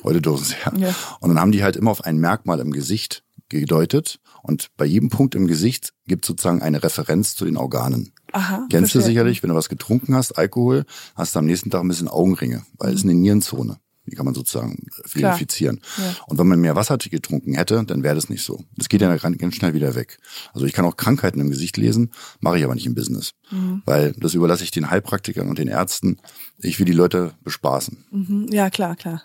Heute 0.04 0.20
dürfen 0.20 0.44
sie 0.44 0.54
ja. 0.64 0.88
Ja. 0.88 0.94
Und 1.20 1.30
dann 1.30 1.40
haben 1.40 1.52
die 1.52 1.62
halt 1.62 1.76
immer 1.76 1.90
auf 1.90 2.04
ein 2.04 2.18
Merkmal 2.18 2.60
im 2.60 2.72
Gesicht 2.72 3.24
gedeutet. 3.48 4.20
Und 4.42 4.68
bei 4.76 4.84
jedem 4.84 5.08
Punkt 5.08 5.34
im 5.34 5.46
Gesicht 5.46 5.92
gibt 6.06 6.24
es 6.24 6.28
sozusagen 6.28 6.62
eine 6.62 6.82
Referenz 6.82 7.34
zu 7.36 7.44
den 7.44 7.56
Organen. 7.56 8.12
Aha. 8.32 8.66
Kennst 8.70 8.94
du 8.94 8.98
verstehe. 8.98 9.02
sicherlich, 9.02 9.42
wenn 9.42 9.50
du 9.50 9.56
was 9.56 9.68
getrunken 9.68 10.14
hast, 10.14 10.32
Alkohol, 10.32 10.84
hast 11.14 11.34
du 11.34 11.38
am 11.38 11.46
nächsten 11.46 11.70
Tag 11.70 11.82
ein 11.82 11.88
bisschen 11.88 12.08
Augenringe, 12.08 12.64
weil 12.78 12.90
es 12.90 13.00
ist 13.00 13.04
eine 13.04 13.14
Nierenzone. 13.14 13.78
Die 14.06 14.16
kann 14.16 14.24
man 14.24 14.34
sozusagen 14.34 14.86
verifizieren. 15.04 15.80
Ja. 15.96 16.16
Und 16.26 16.38
wenn 16.38 16.48
man 16.48 16.60
mehr 16.60 16.74
Wasser 16.74 16.98
getrunken 16.98 17.54
hätte, 17.54 17.82
dann 17.84 18.02
wäre 18.02 18.14
das 18.14 18.28
nicht 18.28 18.42
so. 18.42 18.64
Das 18.76 18.88
geht 18.88 19.00
ja 19.00 19.16
ganz 19.16 19.54
schnell 19.54 19.74
wieder 19.74 19.94
weg. 19.94 20.18
Also 20.52 20.66
ich 20.66 20.72
kann 20.72 20.84
auch 20.84 20.96
Krankheiten 20.96 21.40
im 21.40 21.50
Gesicht 21.50 21.76
lesen, 21.76 22.12
mache 22.40 22.58
ich 22.58 22.64
aber 22.64 22.74
nicht 22.74 22.86
im 22.86 22.94
Business. 22.94 23.32
Mhm. 23.50 23.82
Weil 23.84 24.12
das 24.18 24.34
überlasse 24.34 24.64
ich 24.64 24.70
den 24.70 24.90
Heilpraktikern 24.90 25.48
und 25.48 25.58
den 25.58 25.68
Ärzten. 25.68 26.18
Ich 26.58 26.78
will 26.78 26.86
die 26.86 26.92
Leute 26.92 27.34
bespaßen. 27.42 28.04
Mhm, 28.10 28.46
Ja, 28.50 28.70
klar, 28.70 28.96
klar. 28.96 29.22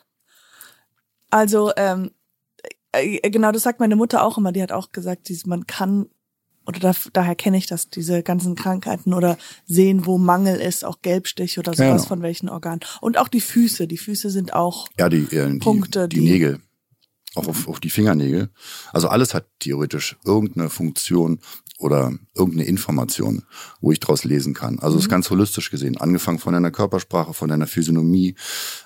Also, 1.30 1.71
ähm, 1.75 2.12
äh, 2.91 3.30
genau, 3.30 3.51
das 3.51 3.63
sagt 3.63 3.80
meine 3.80 3.95
Mutter 3.95 4.23
auch 4.23 4.38
immer. 4.38 4.51
Die 4.51 4.62
hat 4.62 4.71
auch 4.71 4.91
gesagt, 4.91 5.31
man 5.45 5.68
kann, 5.68 6.07
oder 6.68 6.80
da, 6.80 6.94
daher 7.14 7.36
kenne 7.36 7.58
ich 7.58 7.66
das, 7.66 7.90
diese 7.90 8.22
ganzen 8.22 8.56
Krankheiten 8.56 9.14
oder 9.14 9.38
sehen, 9.66 10.06
wo 10.06 10.18
Mangel 10.18 10.60
ist, 10.60 10.84
auch 10.86 11.02
Gelbstich 11.02 11.57
oder 11.57 11.74
sowas 11.74 11.88
Genau. 12.04 12.07
von 12.07 12.21
welchen 12.21 12.50
Organen. 12.50 12.81
Und 13.02 13.18
auch 13.18 13.30
die 13.30 13.42
Füße. 13.42 13.88
Die 13.88 13.97
Füße 13.97 14.30
sind 14.30 14.54
auch, 14.54 14.88
Ja, 15.00 15.09
die, 15.09 15.24
äh, 15.36 15.50
die, 15.52 15.59
Punkte, 15.59 16.07
die, 16.07 16.19
die- 16.19 16.30
Nägel. 16.30 16.59
Auch 17.36 17.47
auf, 17.47 17.68
auf 17.68 17.80
die 17.80 17.90
Fingernägel. 17.92 18.50
Also 18.92 19.09
alles 19.09 19.33
hat 19.36 19.45
theoretisch 19.59 20.18
irgendeine 20.26 20.69
Funktion 20.69 21.40
oder 21.78 22.12
irgendeine 22.33 22.64
Information, 22.68 23.44
wo 23.80 23.92
ich 23.92 24.00
draus 24.00 24.24
lesen 24.24 24.56
kann. 24.56 24.80
Also 24.80 24.97
es 24.97 25.04
ist 25.04 25.09
ganz 25.09 25.30
holistisch 25.30 25.69
gesehen. 25.69 25.97
Angefangen 25.97 26.40
von 26.40 26.54
deiner 26.54 26.71
Körpersprache, 26.71 27.33
von 27.36 27.47
deiner 27.50 27.68
Physiognomie. 27.68 28.33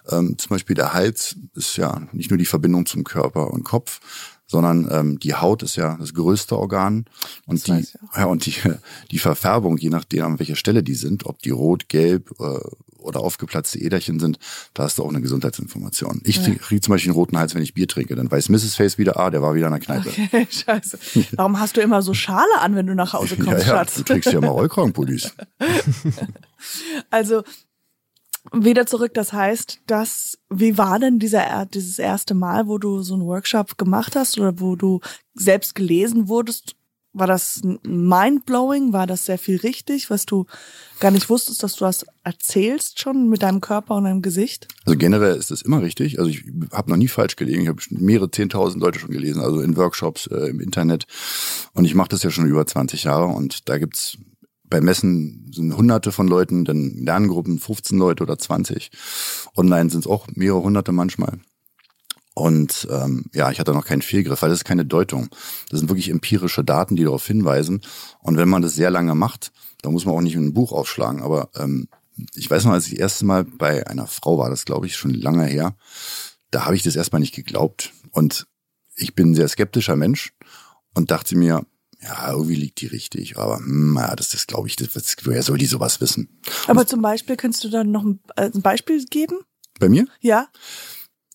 Ähm, 0.10 0.38
zum 0.38 0.50
Beispiel 0.50 0.76
der 0.76 0.94
Hals 0.94 1.38
ist 1.56 1.78
ja 1.78 2.06
nicht 2.12 2.30
nur 2.30 2.38
die 2.38 2.46
Verbindung 2.46 2.86
zum 2.86 3.06
Körper 3.06 3.52
und 3.52 3.64
Kopf, 3.64 4.02
sondern 4.52 4.88
ähm, 4.92 5.20
die 5.20 5.34
Haut 5.34 5.64
ist 5.64 5.78
ja 5.78 5.96
das 5.98 6.14
größte 6.14 6.58
Organ 6.58 7.06
und 7.46 7.66
die 7.66 7.72
weiß 7.72 7.96
ich 7.96 8.18
ja 8.18 8.26
und 8.26 8.46
die 8.46 8.54
die 9.10 9.20
Verfärbung, 9.20 9.78
je 9.78 9.90
nachdem 9.90 10.26
an 10.26 10.40
welcher 10.40 10.58
Stelle 10.58 10.84
die 10.84 10.94
sind, 10.94 11.26
ob 11.26 11.42
die 11.42 11.52
rot, 11.52 11.88
gelb 11.88 12.32
äh, 12.40 12.60
oder 12.98 13.22
aufgeplatzte 13.22 13.80
Äderchen 13.80 14.20
sind, 14.20 14.40
da 14.74 14.84
hast 14.84 14.98
du 14.98 15.04
auch 15.04 15.10
eine 15.10 15.22
Gesundheitsinformation. 15.22 16.22
Ich 16.26 16.46
ja. 16.46 16.54
kriege 16.56 16.82
zum 16.82 16.92
Beispiel 16.92 17.12
einen 17.12 17.18
roten 17.18 17.38
Hals, 17.38 17.56
wenn 17.56 17.64
ich 17.64 17.74
Bier 17.74 17.88
trinke, 17.88 18.16
dann 18.16 18.30
weiß 18.30 18.50
Mrs. 18.50 18.76
Face 18.76 18.98
wieder, 18.98 19.18
ah, 19.18 19.30
der 19.30 19.42
war 19.42 19.56
wieder 19.56 19.68
in 19.68 19.72
der 19.72 19.80
Kneipe. 19.80 20.10
okay, 20.10 20.48
scheiße. 20.52 21.00
Warum 21.32 21.60
hast 21.60 21.78
du 21.78 21.82
immer 21.82 22.02
so 22.02 22.14
Schale 22.14 22.60
an, 22.60 22.76
wenn 22.76 22.88
du 22.88 22.94
nach 22.94 23.14
Hause 23.14 23.36
Ja, 23.40 23.44
kommst, 23.44 23.66
ja, 23.66 23.74
Schatz? 23.78 23.96
du 23.96 24.04
trägst 24.04 24.32
ja 24.34 24.42
mal 24.42 24.50
Rollkragenpullis. 24.50 25.34
Also 27.10 27.42
wieder 28.52 28.86
zurück, 28.86 29.14
das 29.14 29.34
heißt, 29.34 29.82
dass 29.88 30.38
wie 30.50 30.78
war 30.78 31.00
denn 31.00 31.20
dieser 31.20 31.42
er- 31.44 31.66
dieses 31.68 32.00
erste 32.00 32.34
Mal, 32.34 32.68
wo 32.68 32.78
du 32.78 33.02
so 33.02 33.14
einen 33.14 33.26
Workshop 33.26 33.78
gemacht 33.78 34.16
hast 34.16 34.40
oder 34.40 34.60
wo 34.60 34.76
du 34.76 35.00
selbst 35.34 35.76
gelesen 35.76 36.28
wurdest? 36.28 36.76
War 37.14 37.28
das 37.28 37.62
mindblowing? 37.84 38.94
War 38.94 39.06
das 39.06 39.26
sehr 39.26 39.38
viel 39.38 39.58
richtig, 39.58 40.10
was 40.10 40.26
du 40.26 40.46
gar 41.02 41.12
nicht 41.12 41.30
wusstest, 41.30 41.62
dass 41.62 41.76
du 41.76 41.84
das 41.84 42.06
erzählst 42.24 43.02
schon 43.02 43.28
mit 43.28 43.44
deinem 43.44 43.60
Körper 43.60 43.96
und 43.96 44.06
deinem 44.06 44.22
Gesicht? 44.22 44.70
Also 44.86 44.98
generell 44.98 45.36
ist 45.36 45.52
das 45.52 45.62
immer 45.62 45.82
richtig. 45.82 46.20
Also 46.20 46.32
ich 46.32 46.46
habe 46.72 46.90
noch 46.90 46.96
nie 46.98 47.10
falsch 47.10 47.36
gelegen. 47.36 47.64
Ich 47.64 47.68
habe 47.68 47.82
mehrere 47.90 48.32
zehntausend 48.32 48.82
Leute 48.82 49.00
schon 49.00 49.12
gelesen, 49.12 49.42
also 49.42 49.60
in 49.60 49.76
Workshops, 49.76 50.28
äh, 50.28 50.48
im 50.50 50.62
Internet. 50.62 51.06
Und 51.74 51.84
ich 51.84 51.96
mache 51.96 52.08
das 52.10 52.24
ja 52.24 52.32
schon 52.32 52.48
über 52.48 52.66
20 52.66 53.04
Jahre 53.04 53.26
und 53.26 53.68
da 53.68 53.78
gibt's 53.78 54.18
bei 54.72 54.82
Messen 54.82 55.52
sind 55.54 55.76
hunderte 55.78 56.12
von 56.12 56.28
Leuten, 56.28 56.66
dann 56.66 56.96
Lerngruppen 56.96 57.60
15 57.60 58.00
Leute 58.00 58.24
oder 58.24 58.40
20. 58.40 58.90
Online 59.56 59.92
sind 59.92 60.00
es 60.00 60.08
auch 60.08 60.28
mehrere 60.34 60.64
hunderte 60.64 60.94
manchmal. 60.94 61.40
Und 62.34 62.88
ähm, 62.90 63.26
ja, 63.34 63.52
ich 63.52 63.60
hatte 63.60 63.74
noch 63.74 63.86
keinen 63.86 64.02
Fehlgriff, 64.02 64.42
weil 64.42 64.50
das 64.50 64.60
ist 64.60 64.66
keine 64.66 64.86
Deutung. 64.86 65.28
Das 65.70 65.80
sind 65.80 65.90
wirklich 65.90 66.10
empirische 66.10 66.64
Daten, 66.64 66.96
die 66.96 67.04
darauf 67.04 67.28
hinweisen. 67.28 67.82
Und 68.22 68.38
wenn 68.38 68.50
man 68.50 68.62
das 68.62 68.74
sehr 68.74 68.90
lange 68.90 69.14
macht, 69.14 69.52
dann 69.82 69.92
muss 69.92 70.06
man 70.06 70.16
auch 70.16 70.22
nicht 70.22 70.38
ein 70.38 70.54
Buch 70.54 70.72
aufschlagen. 70.72 71.22
Aber 71.22 71.50
ähm, 71.56 71.90
ich 72.34 72.50
weiß 72.50 72.64
noch, 72.64 72.72
als 72.72 72.86
ich 72.86 72.94
das 72.94 73.00
erste 73.00 73.26
Mal 73.26 73.44
bei 73.44 73.86
einer 73.88 74.08
Frau 74.08 74.38
war, 74.38 74.50
das 74.50 74.64
glaube 74.64 74.88
ich 74.88 74.96
schon 74.96 75.14
lange 75.14 75.46
her, 75.46 75.76
da 76.50 76.66
habe 76.66 76.76
ich 76.76 76.84
das 76.84 76.96
erstmal 76.96 77.20
nicht 77.20 77.36
geglaubt. 77.36 77.92
Und 78.12 78.48
ich 78.96 79.14
bin 79.16 79.32
ein 79.32 79.36
sehr 79.36 79.50
skeptischer 79.50 79.98
Mensch 79.98 80.34
und 80.94 81.12
dachte 81.12 81.38
mir, 81.38 81.66
ja, 82.02 82.32
irgendwie 82.32 82.56
liegt 82.56 82.82
die 82.82 82.88
richtig, 82.88 83.38
aber 83.38 83.58
hm, 83.58 83.96
ja, 83.98 84.16
das 84.16 84.34
ist, 84.34 84.48
glaube 84.48 84.68
ich, 84.68 84.76
das, 84.76 84.90
woher 85.24 85.44
soll 85.44 85.58
die 85.58 85.66
sowas 85.66 86.02
wissen? 86.02 86.42
Aber 86.68 86.82
und 86.82 86.90
zum 86.90 87.02
Beispiel, 87.02 87.36
kannst 87.36 87.64
du 87.64 87.70
dann 87.70 87.92
noch 87.92 88.04
ein, 88.04 88.20
äh, 88.36 88.50
ein 88.54 88.62
Beispiel 88.62 89.04
geben? 89.06 89.40
Bei 89.80 89.90
mir? 89.90 90.06
Ja. 90.20 90.48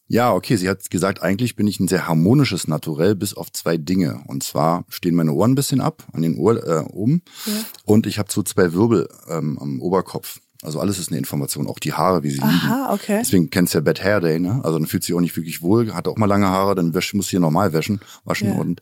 Ja, 0.08 0.32
okay, 0.32 0.56
sie 0.56 0.68
hat 0.68 0.88
gesagt, 0.88 1.20
eigentlich 1.22 1.56
bin 1.56 1.66
ich 1.66 1.80
ein 1.80 1.88
sehr 1.88 2.06
harmonisches 2.06 2.68
Naturell, 2.68 3.16
bis 3.16 3.34
auf 3.34 3.50
zwei 3.52 3.76
Dinge. 3.76 4.22
Und 4.26 4.44
zwar 4.44 4.84
stehen 4.88 5.16
meine 5.16 5.32
Ohren 5.32 5.52
ein 5.52 5.56
bisschen 5.56 5.80
ab, 5.80 6.04
an 6.12 6.22
den 6.22 6.36
Ohren 6.38 6.58
äh, 6.58 6.84
oben. 6.92 7.22
Ja. 7.44 7.52
Und 7.84 8.06
ich 8.06 8.18
habe 8.18 8.30
so 8.30 8.42
zwei 8.42 8.72
Wirbel 8.72 9.08
ähm, 9.28 9.58
am 9.58 9.80
Oberkopf. 9.80 10.40
Also 10.62 10.80
alles 10.80 10.98
ist 10.98 11.08
eine 11.08 11.18
Information, 11.18 11.66
auch 11.66 11.78
die 11.78 11.92
Haare, 11.92 12.22
wie 12.22 12.30
sie 12.30 12.40
Aha, 12.40 12.50
liegen. 12.50 12.66
Aha, 12.66 12.94
okay. 12.94 13.18
Deswegen 13.20 13.50
kennst 13.50 13.74
du 13.74 13.78
ja 13.78 13.82
Bad 13.82 14.02
Hair 14.02 14.20
Day, 14.20 14.38
ne? 14.38 14.60
Also 14.64 14.78
dann 14.78 14.86
fühlt 14.86 15.02
sich 15.04 15.14
auch 15.14 15.20
nicht 15.20 15.36
wirklich 15.36 15.60
wohl, 15.60 15.92
hat 15.92 16.08
auch 16.08 16.16
mal 16.16 16.26
lange 16.26 16.46
Haare, 16.46 16.74
dann 16.74 16.94
wäsch, 16.94 17.12
muss 17.14 17.28
hier 17.28 17.40
normal 17.40 17.72
waschen, 17.72 18.00
waschen 18.24 18.48
yeah. 18.48 18.58
und 18.58 18.80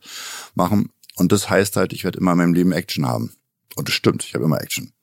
machen. 0.53 0.89
Und 1.15 1.31
das 1.31 1.49
heißt 1.49 1.75
halt, 1.77 1.93
ich 1.93 2.03
werde 2.03 2.19
immer 2.19 2.33
in 2.33 2.37
meinem 2.37 2.53
Leben 2.53 2.71
Action 2.71 3.05
haben. 3.05 3.31
Und 3.75 3.89
das 3.89 3.95
stimmt, 3.95 4.23
ich 4.23 4.33
habe 4.33 4.45
immer 4.45 4.61
Action. 4.61 4.93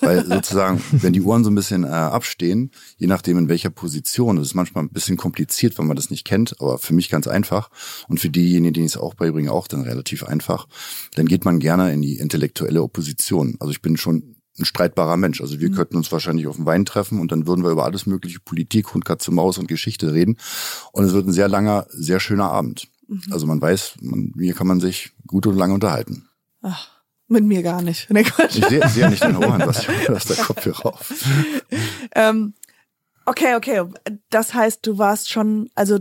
Weil 0.00 0.24
sozusagen, 0.28 0.82
wenn 0.92 1.12
die 1.12 1.20
Uhren 1.20 1.44
so 1.44 1.50
ein 1.50 1.54
bisschen 1.54 1.84
äh, 1.84 1.88
abstehen, 1.88 2.70
je 2.96 3.06
nachdem 3.06 3.36
in 3.36 3.48
welcher 3.50 3.68
Position, 3.68 4.36
das 4.36 4.46
ist 4.48 4.54
manchmal 4.54 4.84
ein 4.84 4.90
bisschen 4.90 5.18
kompliziert, 5.18 5.78
wenn 5.78 5.86
man 5.86 5.96
das 5.96 6.10
nicht 6.10 6.24
kennt, 6.24 6.58
aber 6.60 6.78
für 6.78 6.94
mich 6.94 7.10
ganz 7.10 7.26
einfach. 7.26 7.70
Und 8.08 8.20
für 8.20 8.30
diejenigen, 8.30 8.72
die 8.72 8.84
es 8.84 8.96
auch 8.96 9.14
beibringen, 9.14 9.50
auch 9.50 9.68
dann 9.68 9.82
relativ 9.82 10.24
einfach. 10.24 10.66
Dann 11.14 11.26
geht 11.26 11.44
man 11.44 11.60
gerne 11.60 11.92
in 11.92 12.00
die 12.00 12.18
intellektuelle 12.18 12.82
Opposition. 12.82 13.56
Also 13.60 13.72
ich 13.72 13.82
bin 13.82 13.98
schon 13.98 14.36
ein 14.58 14.64
streitbarer 14.64 15.16
Mensch. 15.16 15.40
Also 15.40 15.60
wir 15.60 15.68
mhm. 15.68 15.74
könnten 15.74 15.96
uns 15.96 16.10
wahrscheinlich 16.10 16.46
auf 16.46 16.56
dem 16.56 16.64
Wein 16.64 16.86
treffen 16.86 17.20
und 17.20 17.30
dann 17.30 17.46
würden 17.46 17.64
wir 17.64 17.70
über 17.70 17.84
alles 17.84 18.06
mögliche 18.06 18.40
Politik, 18.40 18.94
Hund, 18.94 19.04
Katze, 19.04 19.32
Maus 19.32 19.58
und 19.58 19.68
Geschichte 19.68 20.14
reden. 20.14 20.38
Und 20.92 21.04
es 21.04 21.12
wird 21.12 21.26
ein 21.26 21.32
sehr 21.32 21.48
langer, 21.48 21.86
sehr 21.90 22.20
schöner 22.20 22.50
Abend. 22.50 22.88
Mhm. 23.08 23.22
Also 23.30 23.46
man 23.46 23.60
weiß, 23.60 23.96
man, 24.00 24.32
hier 24.38 24.54
kann 24.54 24.66
man 24.66 24.80
sich 24.80 25.12
gut 25.26 25.46
und 25.46 25.56
lange 25.56 25.74
unterhalten. 25.74 26.28
Ach. 26.62 26.94
Mit 27.26 27.44
mir 27.44 27.62
gar 27.62 27.82
nicht. 27.82 28.08
Nee. 28.12 28.24
Ich 28.48 28.64
sehe 28.66 28.88
seh 28.88 29.00
ja 29.00 29.10
nicht 29.10 29.22
deine 29.22 29.40
Ohren, 29.40 29.62
was 29.66 29.88
hast 29.88 30.30
der 30.30 30.36
Kopfhörer 30.36 30.86
auf. 30.86 31.12
ähm, 32.14 32.54
okay, 33.24 33.54
okay. 33.56 33.82
Das 34.30 34.54
heißt, 34.54 34.86
du 34.86 34.98
warst 34.98 35.30
schon, 35.30 35.70
also 35.74 35.98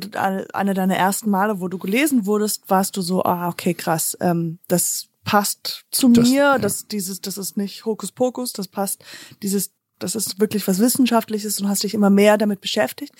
eine 0.53 0.73
deiner 0.73 0.97
ersten 0.97 1.29
Male, 1.29 1.59
wo 1.59 1.69
du 1.69 1.77
gelesen 1.77 2.25
wurdest, 2.25 2.69
warst 2.69 2.97
du 2.97 3.01
so, 3.01 3.23
ah, 3.23 3.47
okay, 3.47 3.73
krass, 3.73 4.17
ähm, 4.19 4.59
das 4.67 5.07
passt 5.23 5.85
zu 5.91 6.09
das, 6.09 6.27
mir, 6.27 6.35
ja. 6.35 6.57
das, 6.57 6.87
dieses, 6.87 7.21
das 7.21 7.37
ist 7.37 7.55
nicht 7.55 7.85
Hokuspokus, 7.85 8.51
das 8.51 8.67
passt, 8.67 9.03
dieses, 9.41 9.71
das 9.99 10.15
ist 10.15 10.41
wirklich 10.41 10.67
was 10.67 10.79
Wissenschaftliches 10.79 11.59
und 11.61 11.69
hast 11.69 11.83
dich 11.83 11.93
immer 11.93 12.09
mehr 12.09 12.37
damit 12.37 12.59
beschäftigt. 12.59 13.13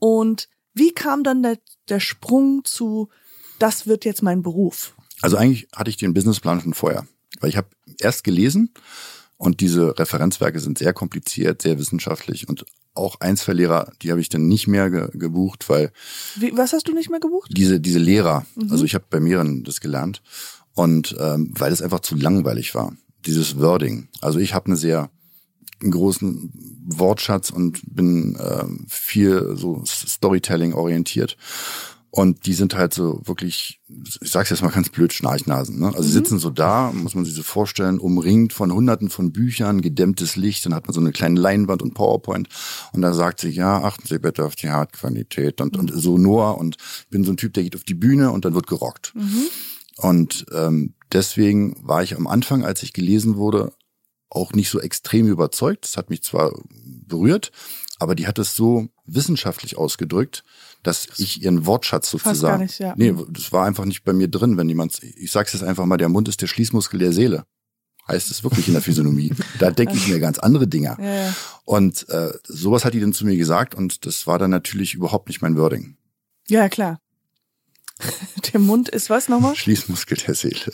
Und 0.00 0.48
wie 0.78 0.92
kam 0.92 1.24
dann 1.24 1.42
der, 1.42 1.58
der 1.88 2.00
Sprung 2.00 2.64
zu, 2.64 3.08
das 3.58 3.86
wird 3.86 4.04
jetzt 4.04 4.22
mein 4.22 4.42
Beruf? 4.42 4.94
Also 5.20 5.36
eigentlich 5.36 5.68
hatte 5.74 5.90
ich 5.90 5.96
den 5.96 6.14
Businessplan 6.14 6.60
schon 6.60 6.74
vorher. 6.74 7.06
Weil 7.40 7.50
ich 7.50 7.56
habe 7.56 7.68
erst 8.00 8.24
gelesen 8.24 8.72
und 9.36 9.60
diese 9.60 9.98
Referenzwerke 9.98 10.60
sind 10.60 10.78
sehr 10.78 10.92
kompliziert, 10.92 11.62
sehr 11.62 11.78
wissenschaftlich 11.78 12.48
und 12.48 12.64
auch 12.94 13.20
Einzelverlehrer, 13.20 13.92
die 14.02 14.10
habe 14.10 14.20
ich 14.20 14.28
dann 14.28 14.48
nicht 14.48 14.66
mehr 14.66 14.90
ge 14.90 15.08
gebucht, 15.12 15.68
weil. 15.68 15.92
Wie, 16.34 16.56
was 16.56 16.72
hast 16.72 16.88
du 16.88 16.92
nicht 16.92 17.10
mehr 17.10 17.20
gebucht? 17.20 17.50
Diese, 17.56 17.80
diese 17.80 18.00
Lehrer. 18.00 18.44
Mhm. 18.56 18.72
Also 18.72 18.84
ich 18.84 18.94
habe 18.94 19.04
bei 19.08 19.20
mehreren 19.20 19.62
das 19.62 19.80
gelernt. 19.80 20.20
Und 20.74 21.16
ähm, 21.18 21.52
weil 21.56 21.72
es 21.72 21.82
einfach 21.82 22.00
zu 22.00 22.16
langweilig 22.16 22.74
war. 22.74 22.96
Dieses 23.24 23.58
Wording. 23.58 24.08
Also 24.20 24.38
ich 24.38 24.54
habe 24.54 24.66
eine 24.66 24.76
sehr 24.76 25.10
einen 25.82 25.92
großen 25.92 26.52
Wortschatz 26.86 27.50
und 27.50 27.80
bin 27.84 28.36
äh, 28.36 28.64
viel 28.88 29.56
so 29.56 29.82
Storytelling 29.84 30.72
orientiert. 30.72 31.36
Und 32.10 32.46
die 32.46 32.54
sind 32.54 32.74
halt 32.74 32.94
so 32.94 33.20
wirklich, 33.24 33.82
ich 33.88 34.30
sag's 34.30 34.48
jetzt 34.48 34.62
mal 34.62 34.70
ganz 34.70 34.88
blöd, 34.88 35.12
Schnarchnasen. 35.12 35.78
Ne? 35.78 35.88
Also 35.88 36.08
mhm. 36.08 36.12
sitzen 36.12 36.38
so 36.38 36.48
da, 36.48 36.90
muss 36.90 37.14
man 37.14 37.26
sich 37.26 37.34
so 37.34 37.42
vorstellen, 37.42 37.98
umringt 37.98 38.54
von 38.54 38.72
hunderten 38.72 39.10
von 39.10 39.30
Büchern, 39.30 39.82
gedämmtes 39.82 40.34
Licht, 40.34 40.64
dann 40.64 40.74
hat 40.74 40.86
man 40.86 40.94
so 40.94 41.00
eine 41.00 41.12
kleine 41.12 41.38
Leinwand 41.38 41.82
und 41.82 41.92
PowerPoint 41.92 42.48
und 42.92 43.02
da 43.02 43.12
sagt 43.12 43.40
sie, 43.40 43.50
ja, 43.50 43.82
achten 43.82 44.06
Sie 44.06 44.18
bitte 44.18 44.46
auf 44.46 44.56
die 44.56 44.70
Hartqualität 44.70 45.60
und, 45.60 45.74
mhm. 45.74 45.80
und 45.80 45.92
so 45.94 46.16
nur 46.16 46.56
und 46.56 46.78
bin 47.10 47.24
so 47.24 47.32
ein 47.32 47.36
Typ, 47.36 47.52
der 47.52 47.62
geht 47.62 47.76
auf 47.76 47.84
die 47.84 47.94
Bühne 47.94 48.30
und 48.30 48.46
dann 48.46 48.54
wird 48.54 48.66
gerockt. 48.66 49.12
Mhm. 49.14 49.44
Und 49.98 50.46
ähm, 50.52 50.94
deswegen 51.12 51.76
war 51.82 52.02
ich 52.02 52.16
am 52.16 52.26
Anfang, 52.26 52.64
als 52.64 52.82
ich 52.82 52.94
gelesen 52.94 53.36
wurde, 53.36 53.72
auch 54.30 54.52
nicht 54.52 54.70
so 54.70 54.80
extrem 54.80 55.28
überzeugt. 55.28 55.84
Das 55.84 55.96
hat 55.96 56.10
mich 56.10 56.22
zwar 56.22 56.52
berührt, 57.06 57.50
aber 57.98 58.14
die 58.14 58.26
hat 58.26 58.38
es 58.38 58.54
so 58.54 58.88
wissenschaftlich 59.06 59.76
ausgedrückt, 59.76 60.44
dass 60.82 61.08
ich 61.16 61.42
ihren 61.42 61.66
Wortschatz 61.66 62.10
sozusagen. 62.10 62.62
Nicht, 62.62 62.78
ja. 62.78 62.94
Nee, 62.96 63.14
das 63.30 63.52
war 63.52 63.66
einfach 63.66 63.84
nicht 63.84 64.04
bei 64.04 64.12
mir 64.12 64.28
drin, 64.28 64.56
wenn 64.56 64.68
jemand, 64.68 65.02
ich 65.02 65.32
sag's 65.32 65.52
jetzt 65.52 65.62
einfach 65.62 65.86
mal, 65.86 65.96
der 65.96 66.08
Mund 66.08 66.28
ist 66.28 66.42
der 66.42 66.46
Schließmuskel 66.46 66.98
der 66.98 67.12
Seele. 67.12 67.44
Heißt 68.06 68.30
es 68.30 68.42
wirklich 68.42 68.68
in 68.68 68.74
der 68.74 68.82
Physiognomie. 68.82 69.32
da 69.58 69.70
denke 69.70 69.94
ich 69.94 70.08
mir 70.08 70.18
ganz 70.18 70.38
andere 70.38 70.66
Dinge. 70.66 70.96
Ja, 70.98 71.14
ja. 71.26 71.34
Und 71.64 72.08
äh, 72.08 72.32
sowas 72.44 72.84
hat 72.84 72.94
die 72.94 73.00
dann 73.00 73.12
zu 73.12 73.26
mir 73.26 73.36
gesagt 73.36 73.74
und 73.74 74.06
das 74.06 74.26
war 74.26 74.38
dann 74.38 74.50
natürlich 74.50 74.94
überhaupt 74.94 75.28
nicht 75.28 75.42
mein 75.42 75.56
Wording. 75.56 75.96
Ja, 76.46 76.68
klar. 76.68 76.98
Der 78.52 78.60
Mund 78.60 78.88
ist 78.88 79.10
was 79.10 79.28
nochmal? 79.28 79.56
Schließmuskel 79.56 80.16
der 80.18 80.34
Seele. 80.34 80.72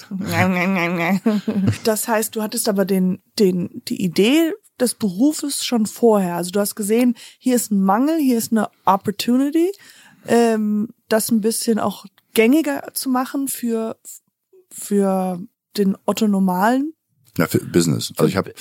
Das 1.84 2.08
heißt, 2.08 2.36
du 2.36 2.42
hattest 2.42 2.68
aber 2.68 2.84
den, 2.84 3.22
den, 3.38 3.82
die 3.88 4.02
Idee 4.02 4.52
des 4.78 4.94
Berufes 4.94 5.64
schon 5.64 5.86
vorher. 5.86 6.36
Also 6.36 6.50
du 6.50 6.60
hast 6.60 6.74
gesehen, 6.74 7.14
hier 7.38 7.56
ist 7.56 7.70
ein 7.70 7.82
Mangel, 7.82 8.18
hier 8.18 8.38
ist 8.38 8.52
eine 8.52 8.68
Opportunity, 8.84 9.70
ähm, 10.26 10.88
das 11.08 11.30
ein 11.30 11.40
bisschen 11.40 11.78
auch 11.78 12.06
gängiger 12.34 12.90
zu 12.94 13.08
machen 13.08 13.48
für, 13.48 13.96
für 14.70 15.40
den 15.76 15.96
Otto 16.04 16.26
Normalen. 16.26 16.92
Ja, 17.36 17.48
für 17.48 17.58
Business. 17.58 18.12
Also 18.16 18.28
ich 18.28 18.36
habe 18.36 18.54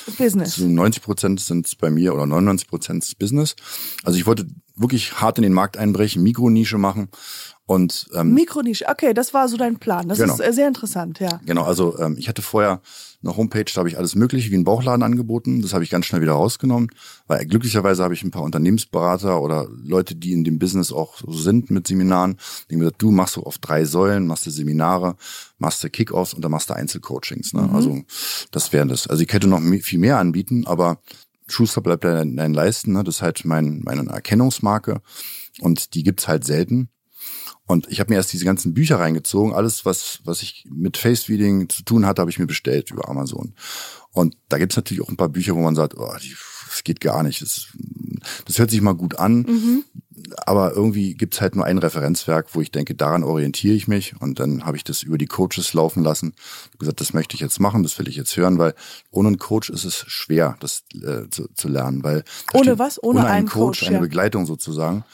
so 0.46 0.67
90 0.67 1.03
Prozent 1.03 1.39
sind 1.39 1.77
bei 1.77 1.91
mir 1.91 2.13
oder 2.13 2.25
99 2.25 2.67
Prozent 2.67 3.20
Business. 3.20 3.55
Also 4.03 4.17
ich 4.17 4.25
wollte 4.25 4.48
wirklich 4.75 5.22
hart 5.22 5.38
in 5.38 5.43
den 5.43 5.53
Markt 5.53 5.77
einbrechen, 5.77 6.24
Mikronische 6.24 6.79
machen 6.79 7.10
und 7.65 8.10
ähm, 8.13 8.34
Mikronische, 8.34 8.86
okay, 8.89 9.13
das 9.13 9.34
war 9.34 9.48
so 9.48 9.55
dein 9.55 9.77
Plan. 9.77 10.10
Das 10.10 10.17
genau. 10.17 10.36
ist 10.36 10.55
sehr 10.55 10.67
interessant, 10.67 11.20
ja. 11.20 11.39
Genau, 11.46 11.63
also 11.63 11.98
ähm, 11.98 12.17
ich 12.17 12.27
hatte 12.27 12.41
vorher 12.41 12.82
eine 13.24 13.38
Homepage, 13.38 13.63
da 13.63 13.79
habe 13.79 13.88
ich 13.88 13.98
alles 13.98 14.15
Mögliche 14.15 14.51
wie 14.51 14.55
einen 14.55 14.65
Bauchladen 14.65 15.01
angeboten. 15.01 15.62
Das 15.62 15.74
habe 15.74 15.86
ich 15.86 15.89
ganz 15.89 16.05
schnell 16.05 16.22
wieder 16.22 16.34
rausgenommen, 16.34 16.89
weil 17.25 17.46
glücklicherweise 17.46 18.03
habe 18.03 18.13
ich 18.13 18.24
ein 18.24 18.32
paar 18.32 18.41
Unternehmensberater 18.41 19.41
oder 19.41 19.70
Leute, 19.82 20.13
die 20.13 20.34
in 20.34 20.43
dem 20.43 20.60
Business 20.60 20.91
auch 20.91 21.17
so 21.17 21.32
sind 21.32 21.72
mit 21.72 21.88
Seminaren, 21.88 22.38
die 22.70 22.75
mir 22.75 22.82
gesagt, 22.82 23.01
du 23.01 23.12
machst 23.12 23.36
so 23.36 23.43
auf 23.43 23.60
drei 23.60 23.86
Säulen, 23.86 24.27
machst 24.27 24.46
du 24.46 24.50
Seminare, 24.50 25.15
machst 25.58 25.82
du 25.86 25.89
Kickoffs 25.89 26.34
und 26.34 26.41
dann 26.41 26.51
machst 26.51 26.70
du 26.70 26.75
Einzelcoachings. 26.75 27.53
Ne? 27.53 27.62
Mhm. 27.62 27.75
Also 27.75 28.01
das 28.51 28.74
wäre 28.74 28.88
das. 28.88 29.08
Also 29.08 29.24
ich 29.24 29.32
hätte 29.32 29.48
noch 29.48 29.62
viel 29.82 30.00
mehr 30.00 30.17
anbieten, 30.17 30.67
aber 30.67 31.00
Schuster 31.48 31.79
bleibt 31.79 32.03
in 32.03 32.36
deinen 32.36 32.53
Leisten. 32.53 32.91
Ne? 32.91 33.05
Das 33.05 33.15
ist 33.15 33.22
halt 33.22 33.46
mein, 33.46 33.79
meine 33.86 34.10
Erkennungsmarke 34.10 35.01
und 35.62 35.93
die 35.93 36.03
gibt's 36.03 36.27
halt 36.27 36.43
selten. 36.43 36.89
Und 37.65 37.88
ich 37.89 38.00
habe 38.00 38.12
mir 38.12 38.17
erst 38.17 38.34
diese 38.34 38.46
ganzen 38.46 38.74
Bücher 38.74 39.00
reingezogen. 39.00 39.53
Alles, 39.53 39.86
was, 39.86 40.20
was 40.25 40.41
ich 40.41 40.65
mit 40.70 40.98
Face-Feeding 40.98 41.70
zu 41.70 41.84
tun 41.84 42.05
hatte, 42.05 42.22
habe 42.22 42.32
ich 42.32 42.39
mir 42.39 42.48
bestellt 42.48 42.91
über 42.91 43.08
Amazon. 43.08 43.53
Und 44.12 44.36
da 44.50 44.58
gibt's 44.58 44.75
natürlich 44.75 45.01
auch 45.01 45.10
ein 45.10 45.17
paar 45.17 45.29
Bücher, 45.29 45.55
wo 45.55 45.62
man 45.62 45.75
sagt, 45.75 45.98
oh, 45.98 46.13
die, 46.22 46.36
das 46.67 46.84
geht 46.84 47.00
gar 47.00 47.24
nicht. 47.24 47.41
Das, 47.41 47.67
das 48.46 48.60
hört 48.60 48.70
sich 48.70 48.82
mal 48.82 48.93
gut 48.93 49.17
an. 49.17 49.43
Mhm. 49.43 49.84
Aber 50.46 50.74
irgendwie 50.74 51.15
gibt's 51.15 51.41
halt 51.41 51.55
nur 51.55 51.65
ein 51.65 51.77
Referenzwerk, 51.77 52.48
wo 52.53 52.62
ich 52.62 52.72
denke, 52.72 52.96
daran 52.96 53.24
orientiere 53.24 53.75
ich 53.75 53.88
mich. 53.88 54.20
Und 54.20 54.39
dann 54.39 54.65
habe 54.65 54.75
ich 54.75 54.84
das 54.84 55.01
über 55.01 55.17
die 55.17 55.25
Coaches 55.25 55.74
laufen 55.74 56.03
lassen. 56.03 56.34
Hab 56.72 56.79
gesagt, 56.79 57.00
das 57.00 57.13
möchte 57.13 57.36
ich 57.36 57.41
jetzt 57.41 57.60
machen, 57.60 57.84
das 57.84 57.98
will 57.98 58.08
ich 58.08 58.15
jetzt 58.17 58.36
hören, 58.36 58.58
weil 58.60 58.75
ohne 59.10 59.29
einen 59.29 59.39
Coach 59.39 59.70
ist 59.70 59.86
es 59.86 60.03
schwer, 60.08 60.58
das 60.60 60.84
äh, 60.93 61.29
zu, 61.29 61.48
zu 61.53 61.70
lernen. 61.70 62.03
Weil 62.03 62.24
ohne 62.53 62.77
was? 62.77 63.01
Ohne, 63.01 63.20
ohne 63.20 63.27
einen, 63.27 63.38
einen 63.38 63.48
Coach, 63.48 63.79
Coach 63.79 63.88
eine 63.88 63.96
ja. 63.96 64.01
Begleitung 64.01 64.46
sozusagen 64.46 65.05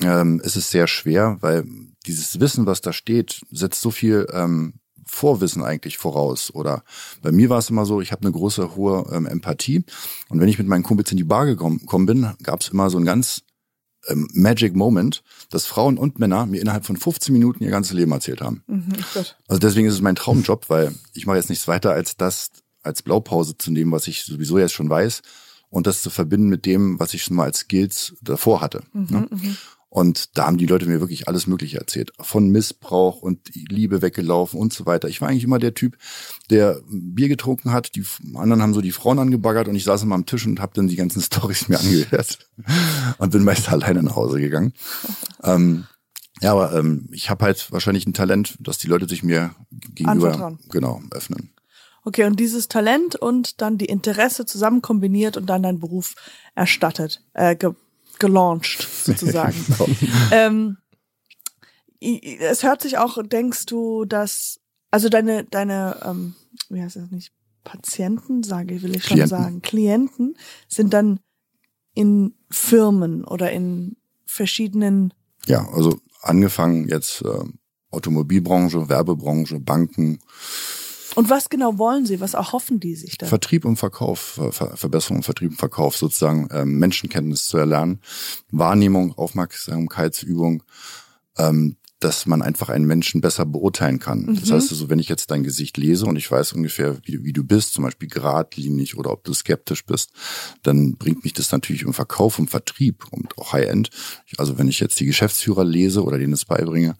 ähm, 0.00 0.40
ist 0.40 0.56
es 0.56 0.70
sehr 0.70 0.86
schwer, 0.86 1.38
weil 1.40 1.64
dieses 2.06 2.40
Wissen, 2.40 2.66
was 2.66 2.80
da 2.80 2.92
steht, 2.92 3.42
setzt 3.50 3.80
so 3.80 3.90
viel 3.90 4.26
ähm, 4.32 4.74
Vorwissen 5.04 5.62
eigentlich 5.62 5.98
voraus. 5.98 6.54
Oder 6.54 6.84
bei 7.20 7.32
mir 7.32 7.50
war 7.50 7.58
es 7.58 7.70
immer 7.70 7.84
so, 7.84 8.00
ich 8.00 8.12
habe 8.12 8.22
eine 8.22 8.32
große, 8.32 8.74
hohe 8.76 9.10
ähm, 9.12 9.26
Empathie. 9.26 9.84
Und 10.28 10.40
wenn 10.40 10.48
ich 10.48 10.58
mit 10.58 10.66
meinen 10.66 10.82
Kumpels 10.82 11.10
in 11.10 11.16
die 11.16 11.24
Bar 11.24 11.46
gekommen 11.46 12.06
bin, 12.06 12.30
gab 12.42 12.60
es 12.60 12.68
immer 12.68 12.88
so 12.90 12.98
ein 12.98 13.04
ganz 13.04 13.42
ähm, 14.08 14.28
Magic 14.32 14.74
Moment, 14.74 15.22
dass 15.50 15.66
Frauen 15.66 15.98
und 15.98 16.18
Männer 16.18 16.46
mir 16.46 16.60
innerhalb 16.60 16.86
von 16.86 16.96
15 16.96 17.32
Minuten 17.32 17.62
ihr 17.62 17.70
ganzes 17.70 17.92
Leben 17.92 18.12
erzählt 18.12 18.40
haben. 18.40 18.62
Mhm, 18.66 18.92
also 19.48 19.60
deswegen 19.60 19.86
ist 19.86 19.94
es 19.94 20.00
mein 20.00 20.16
Traumjob, 20.16 20.68
weil 20.68 20.94
ich 21.14 21.26
mache 21.26 21.36
jetzt 21.36 21.50
nichts 21.50 21.68
weiter 21.68 21.92
als 21.92 22.16
das 22.16 22.50
als 22.82 23.02
Blaupause 23.02 23.56
zu 23.56 23.70
nehmen, 23.70 23.92
was 23.92 24.08
ich 24.08 24.24
sowieso 24.24 24.58
jetzt 24.58 24.72
schon 24.72 24.90
weiß 24.90 25.22
und 25.70 25.86
das 25.86 26.02
zu 26.02 26.10
verbinden 26.10 26.48
mit 26.48 26.66
dem, 26.66 26.98
was 26.98 27.14
ich 27.14 27.22
schon 27.22 27.36
mal 27.36 27.44
als 27.44 27.60
Skills 27.60 28.14
davor 28.20 28.60
hatte. 28.60 28.82
Mhm, 28.92 29.06
ne? 29.10 29.28
Und 29.92 30.38
da 30.38 30.46
haben 30.46 30.56
die 30.56 30.64
Leute 30.64 30.86
mir 30.86 31.00
wirklich 31.00 31.28
alles 31.28 31.46
Mögliche 31.46 31.76
erzählt. 31.76 32.12
Von 32.18 32.48
Missbrauch 32.48 33.20
und 33.20 33.50
Liebe 33.54 34.00
weggelaufen 34.00 34.58
und 34.58 34.72
so 34.72 34.86
weiter. 34.86 35.06
Ich 35.06 35.20
war 35.20 35.28
eigentlich 35.28 35.44
immer 35.44 35.58
der 35.58 35.74
Typ, 35.74 35.98
der 36.48 36.80
Bier 36.88 37.28
getrunken 37.28 37.72
hat. 37.72 37.94
Die 37.94 38.02
anderen 38.34 38.62
haben 38.62 38.72
so 38.72 38.80
die 38.80 38.90
Frauen 38.90 39.18
angebaggert 39.18 39.68
und 39.68 39.74
ich 39.74 39.84
saß 39.84 40.04
immer 40.04 40.14
am 40.14 40.24
Tisch 40.24 40.46
und 40.46 40.60
habe 40.60 40.72
dann 40.74 40.88
die 40.88 40.96
ganzen 40.96 41.20
Stories 41.22 41.68
mir 41.68 41.78
angehört 41.78 42.38
und 43.18 43.32
bin 43.32 43.44
meist 43.44 43.68
alleine 43.72 44.02
nach 44.02 44.16
Hause 44.16 44.40
gegangen. 44.40 44.72
ähm, 45.44 45.84
ja, 46.40 46.52
aber 46.52 46.72
ähm, 46.72 47.10
ich 47.12 47.28
habe 47.28 47.44
halt 47.44 47.70
wahrscheinlich 47.70 48.06
ein 48.06 48.14
Talent, 48.14 48.56
dass 48.60 48.78
die 48.78 48.88
Leute 48.88 49.06
sich 49.06 49.22
mir 49.22 49.54
gegenüber 49.70 50.28
Anvertrauen. 50.28 50.58
genau 50.70 51.02
öffnen. 51.10 51.52
Okay, 52.02 52.24
und 52.24 52.40
dieses 52.40 52.66
Talent 52.66 53.14
und 53.14 53.60
dann 53.60 53.76
die 53.76 53.84
Interesse 53.84 54.46
zusammen 54.46 54.80
kombiniert 54.80 55.36
und 55.36 55.46
dann 55.46 55.62
dein 55.62 55.78
Beruf 55.80 56.14
erstattet, 56.54 57.22
äh, 57.34 57.54
ge 57.56 57.72
gelauncht 58.22 58.88
sozusagen. 59.04 59.54
Genau. 59.78 59.88
ähm, 60.30 60.78
es 62.00 62.62
hört 62.62 62.80
sich 62.80 62.98
auch, 62.98 63.18
denkst 63.22 63.66
du, 63.66 64.04
dass, 64.04 64.58
also 64.90 65.08
deine, 65.08 65.44
deine, 65.44 66.00
ähm, 66.04 66.34
wie 66.70 66.82
heißt 66.82 66.96
das 66.96 67.10
nicht, 67.10 67.32
Patienten, 67.64 68.42
sage 68.42 68.74
ich, 68.74 68.82
will 68.82 68.96
ich 68.96 69.04
schon 69.04 69.16
Klienten. 69.16 69.28
sagen, 69.28 69.62
Klienten 69.62 70.36
sind 70.68 70.92
dann 70.94 71.20
in 71.94 72.34
Firmen 72.50 73.24
oder 73.24 73.52
in 73.52 73.96
verschiedenen, 74.24 75.12
Ja, 75.46 75.68
also 75.72 76.00
angefangen 76.22 76.88
jetzt 76.88 77.22
äh, 77.22 77.44
Automobilbranche, 77.90 78.88
Werbebranche, 78.88 79.60
Banken, 79.60 80.18
und 81.14 81.30
was 81.30 81.48
genau 81.48 81.78
wollen 81.78 82.06
sie, 82.06 82.20
was 82.20 82.34
erhoffen 82.34 82.80
die 82.80 82.94
sich 82.94 83.18
da? 83.18 83.26
Vertrieb 83.26 83.64
und 83.64 83.76
Verkauf, 83.76 84.20
Ver 84.20 84.52
Ver 84.52 84.76
Verbesserung, 84.76 85.22
Vertrieb 85.22 85.52
und 85.52 85.56
Verkauf 85.56 85.96
sozusagen, 85.96 86.48
ähm, 86.52 86.78
Menschenkenntnis 86.78 87.46
zu 87.46 87.58
erlernen, 87.58 88.00
Wahrnehmung, 88.50 89.12
Aufmerksamkeitsübung, 89.16 90.62
ähm, 91.38 91.76
dass 92.02 92.26
man 92.26 92.42
einfach 92.42 92.68
einen 92.68 92.86
Menschen 92.86 93.20
besser 93.20 93.46
beurteilen 93.46 94.00
kann. 94.00 94.36
Das 94.40 94.50
heißt 94.50 94.72
also, 94.72 94.90
wenn 94.90 94.98
ich 94.98 95.08
jetzt 95.08 95.30
dein 95.30 95.44
Gesicht 95.44 95.76
lese 95.76 96.06
und 96.06 96.16
ich 96.16 96.28
weiß 96.28 96.52
ungefähr, 96.52 96.98
wie, 97.04 97.22
wie 97.22 97.32
du 97.32 97.44
bist, 97.44 97.74
zum 97.74 97.84
Beispiel 97.84 98.08
geradlinig 98.08 98.98
oder 98.98 99.12
ob 99.12 99.22
du 99.24 99.32
skeptisch 99.32 99.86
bist, 99.86 100.10
dann 100.62 100.94
bringt 100.96 101.22
mich 101.22 101.32
das 101.32 101.52
natürlich 101.52 101.82
im 101.82 101.94
Verkauf, 101.94 102.38
im 102.38 102.48
Vertrieb 102.48 103.04
und 103.10 103.38
auch 103.38 103.52
High-End. 103.52 103.90
Also 104.36 104.58
wenn 104.58 104.68
ich 104.68 104.80
jetzt 104.80 104.98
die 104.98 105.06
Geschäftsführer 105.06 105.64
lese 105.64 106.02
oder 106.02 106.18
denen 106.18 106.32
das 106.32 106.44
beibringe, 106.44 106.96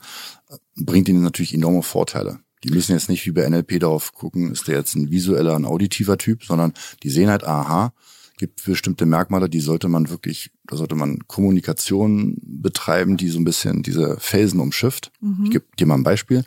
äh, 0.48 0.56
bringt 0.76 1.08
ihnen 1.08 1.22
natürlich 1.22 1.54
enorme 1.54 1.82
Vorteile. 1.82 2.38
Die 2.64 2.70
müssen 2.70 2.92
jetzt 2.92 3.08
nicht 3.08 3.26
wie 3.26 3.32
bei 3.32 3.48
NLP 3.48 3.80
darauf 3.80 4.12
gucken, 4.14 4.52
ist 4.52 4.68
der 4.68 4.76
jetzt 4.78 4.94
ein 4.94 5.10
visueller, 5.10 5.56
ein 5.56 5.64
auditiver 5.64 6.16
Typ, 6.18 6.44
sondern 6.44 6.72
die 7.02 7.10
sehen 7.10 7.28
halt, 7.28 7.44
aha, 7.44 7.92
gibt 8.38 8.64
bestimmte 8.64 9.06
Merkmale, 9.06 9.48
die 9.48 9.60
sollte 9.60 9.88
man 9.88 10.10
wirklich, 10.10 10.50
da 10.66 10.76
sollte 10.76 10.94
man 10.94 11.18
Kommunikation 11.28 12.36
betreiben, 12.42 13.16
die 13.16 13.28
so 13.28 13.38
ein 13.38 13.44
bisschen 13.44 13.82
diese 13.82 14.16
Felsen 14.18 14.60
umschifft. 14.60 15.12
Ich 15.44 15.50
gebe 15.50 15.64
dir 15.78 15.86
mal 15.86 15.94
ein 15.96 16.02
Beispiel. 16.02 16.44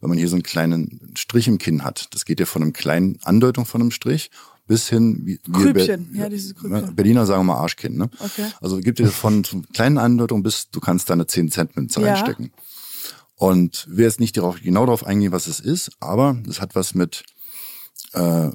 Wenn 0.00 0.08
man 0.10 0.18
hier 0.18 0.28
so 0.28 0.36
einen 0.36 0.42
kleinen 0.42 1.12
Strich 1.16 1.48
im 1.48 1.58
Kinn 1.58 1.82
hat, 1.82 2.08
das 2.12 2.24
geht 2.26 2.40
ja 2.40 2.46
von 2.46 2.62
einem 2.62 2.72
kleinen 2.74 3.18
Andeutung 3.24 3.64
von 3.64 3.80
einem 3.80 3.90
Strich 3.90 4.30
bis 4.66 4.88
hin, 4.88 5.20
wie 5.24 5.38
wir 5.44 5.52
Grübchen, 5.52 6.12
Ber- 6.12 6.18
ja, 6.18 6.28
dieses 6.28 6.54
Grübchen. 6.54 6.94
Berliner 6.94 7.26
sagen 7.26 7.40
wir 7.40 7.52
mal 7.54 7.60
Arschkinn, 7.60 7.96
ne? 7.96 8.08
Okay. 8.18 8.46
Also 8.60 8.78
gibt 8.80 8.98
dir 8.98 9.08
von 9.08 9.42
kleinen 9.74 9.98
Andeutung 9.98 10.42
bis 10.42 10.70
du 10.70 10.80
kannst 10.80 11.08
deine 11.10 11.26
10 11.26 11.50
Cent 11.50 11.76
Münze 11.76 12.00
Ja. 12.00 12.08
reinstecken. 12.14 12.50
Und 13.36 13.86
will 13.88 14.04
jetzt 14.04 14.20
nicht 14.20 14.36
darauf, 14.36 14.60
genau 14.60 14.86
darauf 14.86 15.04
eingehen, 15.04 15.32
was 15.32 15.46
es 15.48 15.58
ist, 15.60 15.90
aber 16.00 16.40
es 16.48 16.60
hat 16.60 16.74
was 16.76 16.94
mit, 16.94 17.24
äh, 18.12 18.50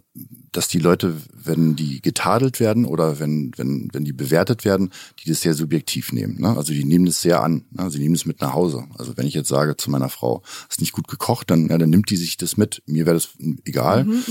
dass 0.52 0.68
die 0.70 0.80
Leute, 0.80 1.16
wenn 1.34 1.76
die 1.76 2.02
getadelt 2.02 2.60
werden 2.62 2.86
oder 2.86 3.20
wenn, 3.20 3.52
wenn, 3.58 3.90
wenn 3.92 4.06
die 4.06 4.14
bewertet 4.14 4.64
werden, 4.66 4.92
die 5.20 5.30
das 5.30 5.42
sehr 5.42 5.54
subjektiv 5.54 6.14
nehmen. 6.14 6.40
Ne? 6.40 6.56
Also 6.56 6.72
die 6.74 6.86
nehmen 6.86 7.06
das 7.06 7.22
sehr 7.22 7.44
an. 7.44 7.66
Ne? 7.72 7.92
Sie 7.92 8.00
nehmen 8.00 8.16
es 8.16 8.26
mit 8.26 8.40
nach 8.42 8.54
Hause. 8.54 8.88
Also 8.98 9.18
wenn 9.18 9.28
ich 9.28 9.34
jetzt 9.34 9.50
sage 9.50 9.76
zu 9.76 9.92
meiner 9.92 10.10
Frau, 10.10 10.42
hast 10.70 10.80
nicht 10.80 10.94
gut 10.94 11.08
gekocht, 11.10 11.52
dann, 11.52 11.68
ja, 11.68 11.78
dann 11.78 11.90
nimmt 11.90 12.10
die 12.10 12.18
sich 12.18 12.38
das 12.38 12.56
mit. 12.58 12.82
Mir 12.86 13.06
wäre 13.06 13.16
das 13.16 13.30
egal. 13.66 14.06
Mhm, 14.06 14.24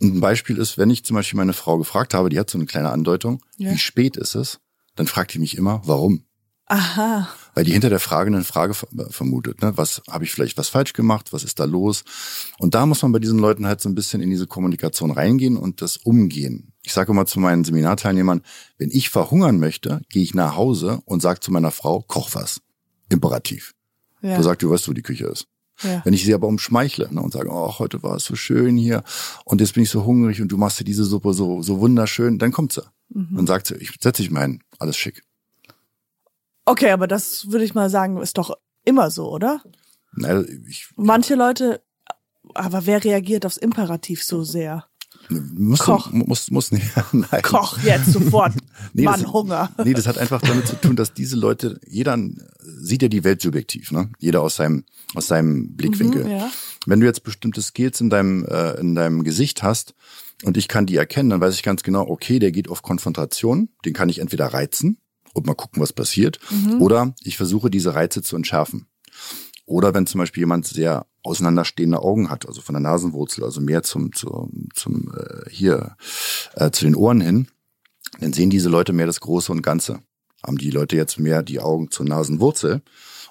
Und 0.00 0.14
ein 0.16 0.20
Beispiel 0.20 0.56
ist, 0.58 0.76
wenn 0.76 0.90
ich 0.90 1.04
zum 1.04 1.14
Beispiel 1.14 1.36
meine 1.36 1.52
Frau 1.52 1.78
gefragt 1.78 2.14
habe, 2.14 2.28
die 2.28 2.38
hat 2.38 2.50
so 2.50 2.58
eine 2.58 2.66
kleine 2.66 2.90
Andeutung, 2.90 3.42
Ja. 3.58 3.70
wie 3.72 3.78
spät 3.78 4.16
ist 4.16 4.34
es, 4.34 4.58
dann 4.96 5.06
fragt 5.06 5.34
die 5.34 5.38
mich 5.38 5.56
immer, 5.56 5.82
warum? 5.84 6.24
Aha. 6.68 7.28
Weil 7.54 7.64
die 7.64 7.72
hinter 7.72 7.88
der 7.90 7.98
Frage 8.00 8.28
eine 8.28 8.44
Frage 8.44 8.74
ver- 8.74 8.88
vermutet. 9.10 9.62
Ne? 9.62 9.72
Was 9.76 10.02
habe 10.08 10.24
ich 10.24 10.30
vielleicht 10.32 10.58
was 10.58 10.68
falsch 10.68 10.92
gemacht? 10.92 11.32
Was 11.32 11.42
ist 11.42 11.58
da 11.58 11.64
los? 11.64 12.04
Und 12.58 12.74
da 12.74 12.86
muss 12.86 13.02
man 13.02 13.12
bei 13.12 13.18
diesen 13.18 13.38
Leuten 13.38 13.66
halt 13.66 13.80
so 13.80 13.88
ein 13.88 13.94
bisschen 13.94 14.20
in 14.20 14.30
diese 14.30 14.46
Kommunikation 14.46 15.10
reingehen 15.10 15.56
und 15.56 15.80
das 15.82 15.96
umgehen. 15.96 16.72
Ich 16.82 16.92
sage 16.92 17.10
immer 17.12 17.26
zu 17.26 17.40
meinen 17.40 17.64
Seminarteilnehmern, 17.64 18.42
wenn 18.76 18.90
ich 18.90 19.08
verhungern 19.10 19.58
möchte, 19.58 20.02
gehe 20.10 20.22
ich 20.22 20.34
nach 20.34 20.56
Hause 20.56 21.00
und 21.06 21.20
sage 21.22 21.40
zu 21.40 21.50
meiner 21.52 21.70
Frau, 21.70 22.02
koch 22.06 22.30
was. 22.34 22.60
Imperativ. 23.08 23.74
Ja. 24.20 24.36
Du 24.36 24.42
sagst, 24.42 24.62
du 24.62 24.70
weißt, 24.70 24.88
wo 24.88 24.92
die 24.92 25.02
Küche 25.02 25.26
ist. 25.26 25.46
ja. 25.82 26.02
Wenn 26.04 26.12
ich 26.14 26.24
sie 26.24 26.34
aber 26.34 26.46
umschmeichle 26.48 27.08
ne, 27.12 27.22
und 27.22 27.32
sage, 27.32 27.48
oh, 27.50 27.78
heute 27.78 28.02
war 28.02 28.16
es 28.16 28.24
so 28.24 28.36
schön 28.36 28.76
hier 28.76 29.02
und 29.44 29.60
jetzt 29.60 29.74
bin 29.74 29.82
ich 29.84 29.90
so 29.90 30.04
hungrig 30.04 30.42
und 30.42 30.48
du 30.48 30.56
machst 30.58 30.80
dir 30.80 30.84
diese 30.84 31.04
Suppe 31.04 31.32
so, 31.32 31.62
so 31.62 31.80
wunderschön, 31.80 32.38
dann 32.38 32.52
kommt 32.52 32.72
sie. 32.72 32.82
Mhm. 33.10 33.36
Dann 33.36 33.46
sagt 33.46 33.68
sie, 33.68 33.76
ich 33.76 33.92
setze 34.00 34.22
dich 34.22 34.30
mal 34.30 34.42
hin, 34.42 34.62
alles 34.78 34.96
schick. 34.96 35.22
Okay, 36.68 36.90
aber 36.90 37.06
das 37.06 37.50
würde 37.50 37.64
ich 37.64 37.74
mal 37.74 37.88
sagen, 37.88 38.20
ist 38.20 38.36
doch 38.36 38.54
immer 38.84 39.10
so, 39.10 39.30
oder? 39.30 39.62
Na, 40.12 40.42
ich, 40.68 40.88
Manche 40.96 41.34
Leute, 41.34 41.82
aber 42.54 42.84
wer 42.84 43.02
reagiert 43.02 43.46
aufs 43.46 43.56
Imperativ 43.56 44.22
so 44.22 44.44
sehr? 44.44 44.84
Muss, 45.30 45.80
Koch. 45.80 46.10
Muss, 46.12 46.50
muss 46.50 46.70
nicht. 46.70 46.86
Nein. 47.12 47.42
Koch 47.42 47.78
jetzt 47.82 48.12
sofort. 48.12 48.52
Nee, 48.92 49.02
Mann, 49.02 49.22
das- 49.22 49.32
Hunger. 49.32 49.70
Nee, 49.84 49.94
das 49.94 50.06
hat 50.06 50.18
einfach 50.18 50.40
damit 50.40 50.66
zu 50.66 50.76
tun, 50.76 50.94
dass 50.96 51.12
diese 51.12 51.36
Leute, 51.36 51.80
jeder 51.86 52.16
sieht 52.60 53.02
ja 53.02 53.08
die 53.08 53.24
Welt 53.24 53.42
subjektiv, 53.42 53.90
ne? 53.92 54.10
Jeder 54.18 54.42
aus 54.42 54.56
seinem, 54.56 54.84
aus 55.14 55.26
seinem 55.26 55.74
Blickwinkel. 55.74 56.24
Mhm, 56.24 56.30
ja. 56.30 56.50
Wenn 56.86 57.00
du 57.00 57.06
jetzt 57.06 57.22
bestimmte 57.22 57.60
Skills 57.62 58.00
in 58.00 58.10
deinem, 58.10 58.44
äh, 58.44 58.72
in 58.80 58.94
deinem 58.94 59.24
Gesicht 59.24 59.62
hast 59.62 59.94
und 60.44 60.56
ich 60.56 60.68
kann 60.68 60.86
die 60.86 60.96
erkennen, 60.96 61.30
dann 61.30 61.40
weiß 61.40 61.54
ich 61.54 61.62
ganz 61.62 61.82
genau, 61.82 62.06
okay, 62.08 62.38
der 62.38 62.52
geht 62.52 62.68
auf 62.70 62.82
Konfrontation, 62.82 63.68
den 63.84 63.92
kann 63.94 64.08
ich 64.08 64.18
entweder 64.20 64.46
reizen 64.46 64.98
und 65.34 65.46
mal 65.46 65.54
gucken, 65.54 65.82
was 65.82 65.92
passiert, 65.92 66.38
Mhm. 66.50 66.80
oder 66.80 67.14
ich 67.22 67.36
versuche 67.36 67.70
diese 67.70 67.94
Reize 67.94 68.22
zu 68.22 68.36
entschärfen. 68.36 68.86
Oder 69.66 69.92
wenn 69.92 70.06
zum 70.06 70.18
Beispiel 70.20 70.42
jemand 70.42 70.66
sehr 70.66 71.06
auseinanderstehende 71.22 72.00
Augen 72.00 72.30
hat, 72.30 72.46
also 72.48 72.62
von 72.62 72.72
der 72.72 72.80
Nasenwurzel, 72.80 73.44
also 73.44 73.60
mehr 73.60 73.82
zum, 73.82 74.14
zum, 74.14 74.68
zum 74.74 75.12
äh, 75.14 75.50
hier 75.50 75.96
äh, 76.54 76.70
zu 76.70 76.84
den 76.86 76.94
Ohren 76.94 77.20
hin, 77.20 77.48
dann 78.20 78.32
sehen 78.32 78.48
diese 78.48 78.70
Leute 78.70 78.92
mehr 78.94 79.06
das 79.06 79.20
Große 79.20 79.52
und 79.52 79.62
Ganze. 79.62 80.00
Haben 80.46 80.56
die 80.56 80.70
Leute 80.70 80.96
jetzt 80.96 81.18
mehr 81.18 81.42
die 81.42 81.60
Augen 81.60 81.90
zur 81.90 82.06
Nasenwurzel 82.06 82.80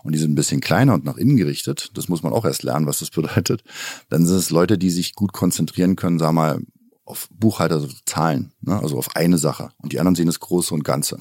und 0.03 0.11
die 0.13 0.19
sind 0.19 0.31
ein 0.31 0.35
bisschen 0.35 0.61
kleiner 0.61 0.93
und 0.93 1.05
nach 1.05 1.17
innen 1.17 1.37
gerichtet, 1.37 1.89
das 1.95 2.07
muss 2.07 2.21
man 2.21 2.33
auch 2.33 2.45
erst 2.45 2.61
lernen, 2.63 2.85
was 2.85 2.99
das 2.99 3.09
bedeutet, 3.11 3.63
dann 4.09 4.25
sind 4.27 4.37
es 4.37 4.51
Leute, 4.51 4.77
die 4.77 4.91
sich 4.91 5.15
gut 5.15 5.33
konzentrieren 5.33 5.95
können, 5.95 6.19
sag 6.19 6.33
mal, 6.33 6.61
auf 7.03 7.29
Buchhalter, 7.31 7.75
also 7.75 7.87
Zahlen, 8.05 8.51
ne? 8.61 8.77
also 8.79 8.97
auf 8.97 9.15
eine 9.15 9.37
Sache. 9.37 9.69
Und 9.77 9.93
die 9.93 9.99
anderen 9.99 10.15
sehen 10.15 10.27
das 10.27 10.41
Große 10.41 10.73
und 10.73 10.83
Ganze. 10.83 11.17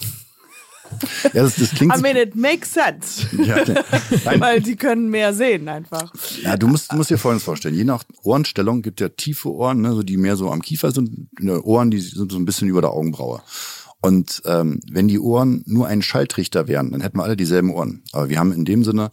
Ja, 1.25 1.42
das, 1.42 1.57
das 1.57 1.70
klingt 1.70 1.96
I 1.96 2.01
mean, 2.01 2.16
it 2.16 2.35
makes 2.35 2.72
sense. 2.72 3.27
ja, 3.42 3.64
nein, 4.25 4.40
Weil 4.40 4.61
die 4.61 4.77
können 4.77 5.11
mehr 5.11 5.35
sehen 5.35 5.68
einfach. 5.68 6.12
Ja, 6.42 6.57
du 6.57 6.68
musst, 6.68 6.92
musst 6.92 7.11
dir 7.11 7.18
Folgendes 7.18 7.44
vorstellen. 7.44 7.75
Je 7.75 7.85
nach 7.85 8.05
Ohrenstellung 8.22 8.83
gibt 8.83 9.01
ja 9.01 9.09
tiefe 9.09 9.53
Ohren, 9.53 9.81
ne, 9.81 9.92
so 9.92 10.03
die 10.03 10.16
mehr 10.16 10.37
so 10.37 10.51
am 10.51 10.62
Kiefer 10.62 10.90
sind, 10.92 11.29
ne, 11.40 11.62
Ohren, 11.62 11.90
die 11.90 12.01
sind 12.01 12.33
so 12.33 12.38
ein 12.38 12.44
bisschen 12.44 12.68
über 12.68 12.81
der 12.81 12.90
Augenbraue. 12.90 13.42
Und 14.01 14.42
ähm, 14.44 14.81
wenn 14.90 15.09
die 15.09 15.18
Ohren 15.18 15.62
nur 15.66 15.87
ein 15.87 16.03
Schalltrichter 16.03 16.68
wären, 16.68 16.92
dann 16.92 17.01
hätten 17.01 17.18
wir 17.18 17.25
alle 17.25 17.37
dieselben 17.37 17.70
Ohren. 17.70 18.05
Aber 18.12 18.29
wir 18.29 18.38
haben 18.38 18.53
in 18.53 18.64
dem 18.64 18.85
Sinne 18.85 19.11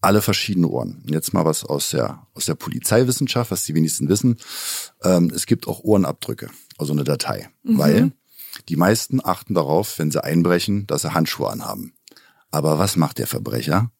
alle 0.00 0.22
verschiedene 0.22 0.68
Ohren. 0.68 1.02
Und 1.04 1.12
jetzt 1.12 1.32
mal 1.34 1.44
was 1.44 1.64
aus 1.64 1.90
der, 1.90 2.26
aus 2.34 2.46
der 2.46 2.54
Polizeiwissenschaft, 2.54 3.50
was 3.50 3.64
die 3.64 3.74
wenigsten 3.74 4.08
wissen. 4.08 4.36
Ähm, 5.02 5.32
es 5.34 5.46
gibt 5.46 5.66
auch 5.66 5.80
Ohrenabdrücke, 5.80 6.50
also 6.78 6.92
eine 6.92 7.04
Datei. 7.04 7.48
Weil 7.64 8.12
die 8.68 8.76
meisten 8.76 9.24
achten 9.24 9.54
darauf, 9.54 9.98
wenn 9.98 10.10
sie 10.10 10.22
einbrechen, 10.22 10.86
dass 10.86 11.02
sie 11.02 11.14
Handschuhe 11.14 11.50
anhaben. 11.50 11.94
Aber 12.50 12.78
was 12.78 12.96
macht 12.96 13.18
der 13.18 13.26
Verbrecher? 13.26 13.90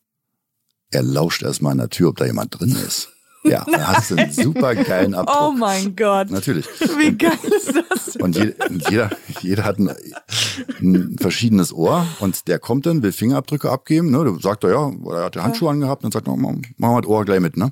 Er 0.90 1.02
lauscht 1.02 1.42
erstmal 1.42 1.72
an 1.72 1.78
der 1.78 1.90
Tür, 1.90 2.10
ob 2.10 2.16
da 2.16 2.24
jemand 2.26 2.58
drin 2.58 2.72
ist. 2.72 3.10
Ja, 3.46 3.62
dann 3.70 3.86
hast 3.86 4.10
du 4.10 4.16
einen 4.16 4.32
super 4.32 4.74
geilen 4.74 5.12
Abdruck. 5.12 5.36
Oh 5.38 5.52
mein 5.52 5.94
Gott. 5.94 6.30
Natürlich. 6.30 6.66
Wie 6.98 7.12
geil 7.14 7.36
ist 7.42 7.74
das? 7.90 8.16
Und 8.16 8.36
je- 8.36 8.54
und 8.70 8.88
jeder, 8.88 9.10
jeder 9.42 9.64
hat 9.64 9.78
ein, 9.78 9.94
ein 10.80 11.18
verschiedenes 11.18 11.70
Ohr 11.70 12.06
und 12.20 12.48
der 12.48 12.58
kommt 12.58 12.86
dann, 12.86 13.02
will 13.02 13.12
Fingerabdrücke 13.12 13.70
abgeben, 13.70 14.10
ne? 14.10 14.24
Da 14.24 14.34
sagt 14.40 14.64
er, 14.64 14.70
ja, 14.70 14.78
oder 14.86 15.18
er 15.18 15.24
hat 15.26 15.34
die 15.34 15.40
Handschuhe 15.40 15.68
angehabt 15.68 16.04
und 16.04 16.12
sagt, 16.14 16.26
oh, 16.26 16.36
machen 16.36 16.62
wir 16.78 17.00
das 17.02 17.10
Ohr 17.10 17.26
gleich 17.26 17.40
mit, 17.40 17.58
ne? 17.58 17.70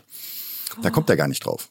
Da 0.83 0.91
kommt 0.91 1.09
er 1.09 1.17
gar 1.17 1.27
nicht 1.27 1.43
drauf. 1.47 1.71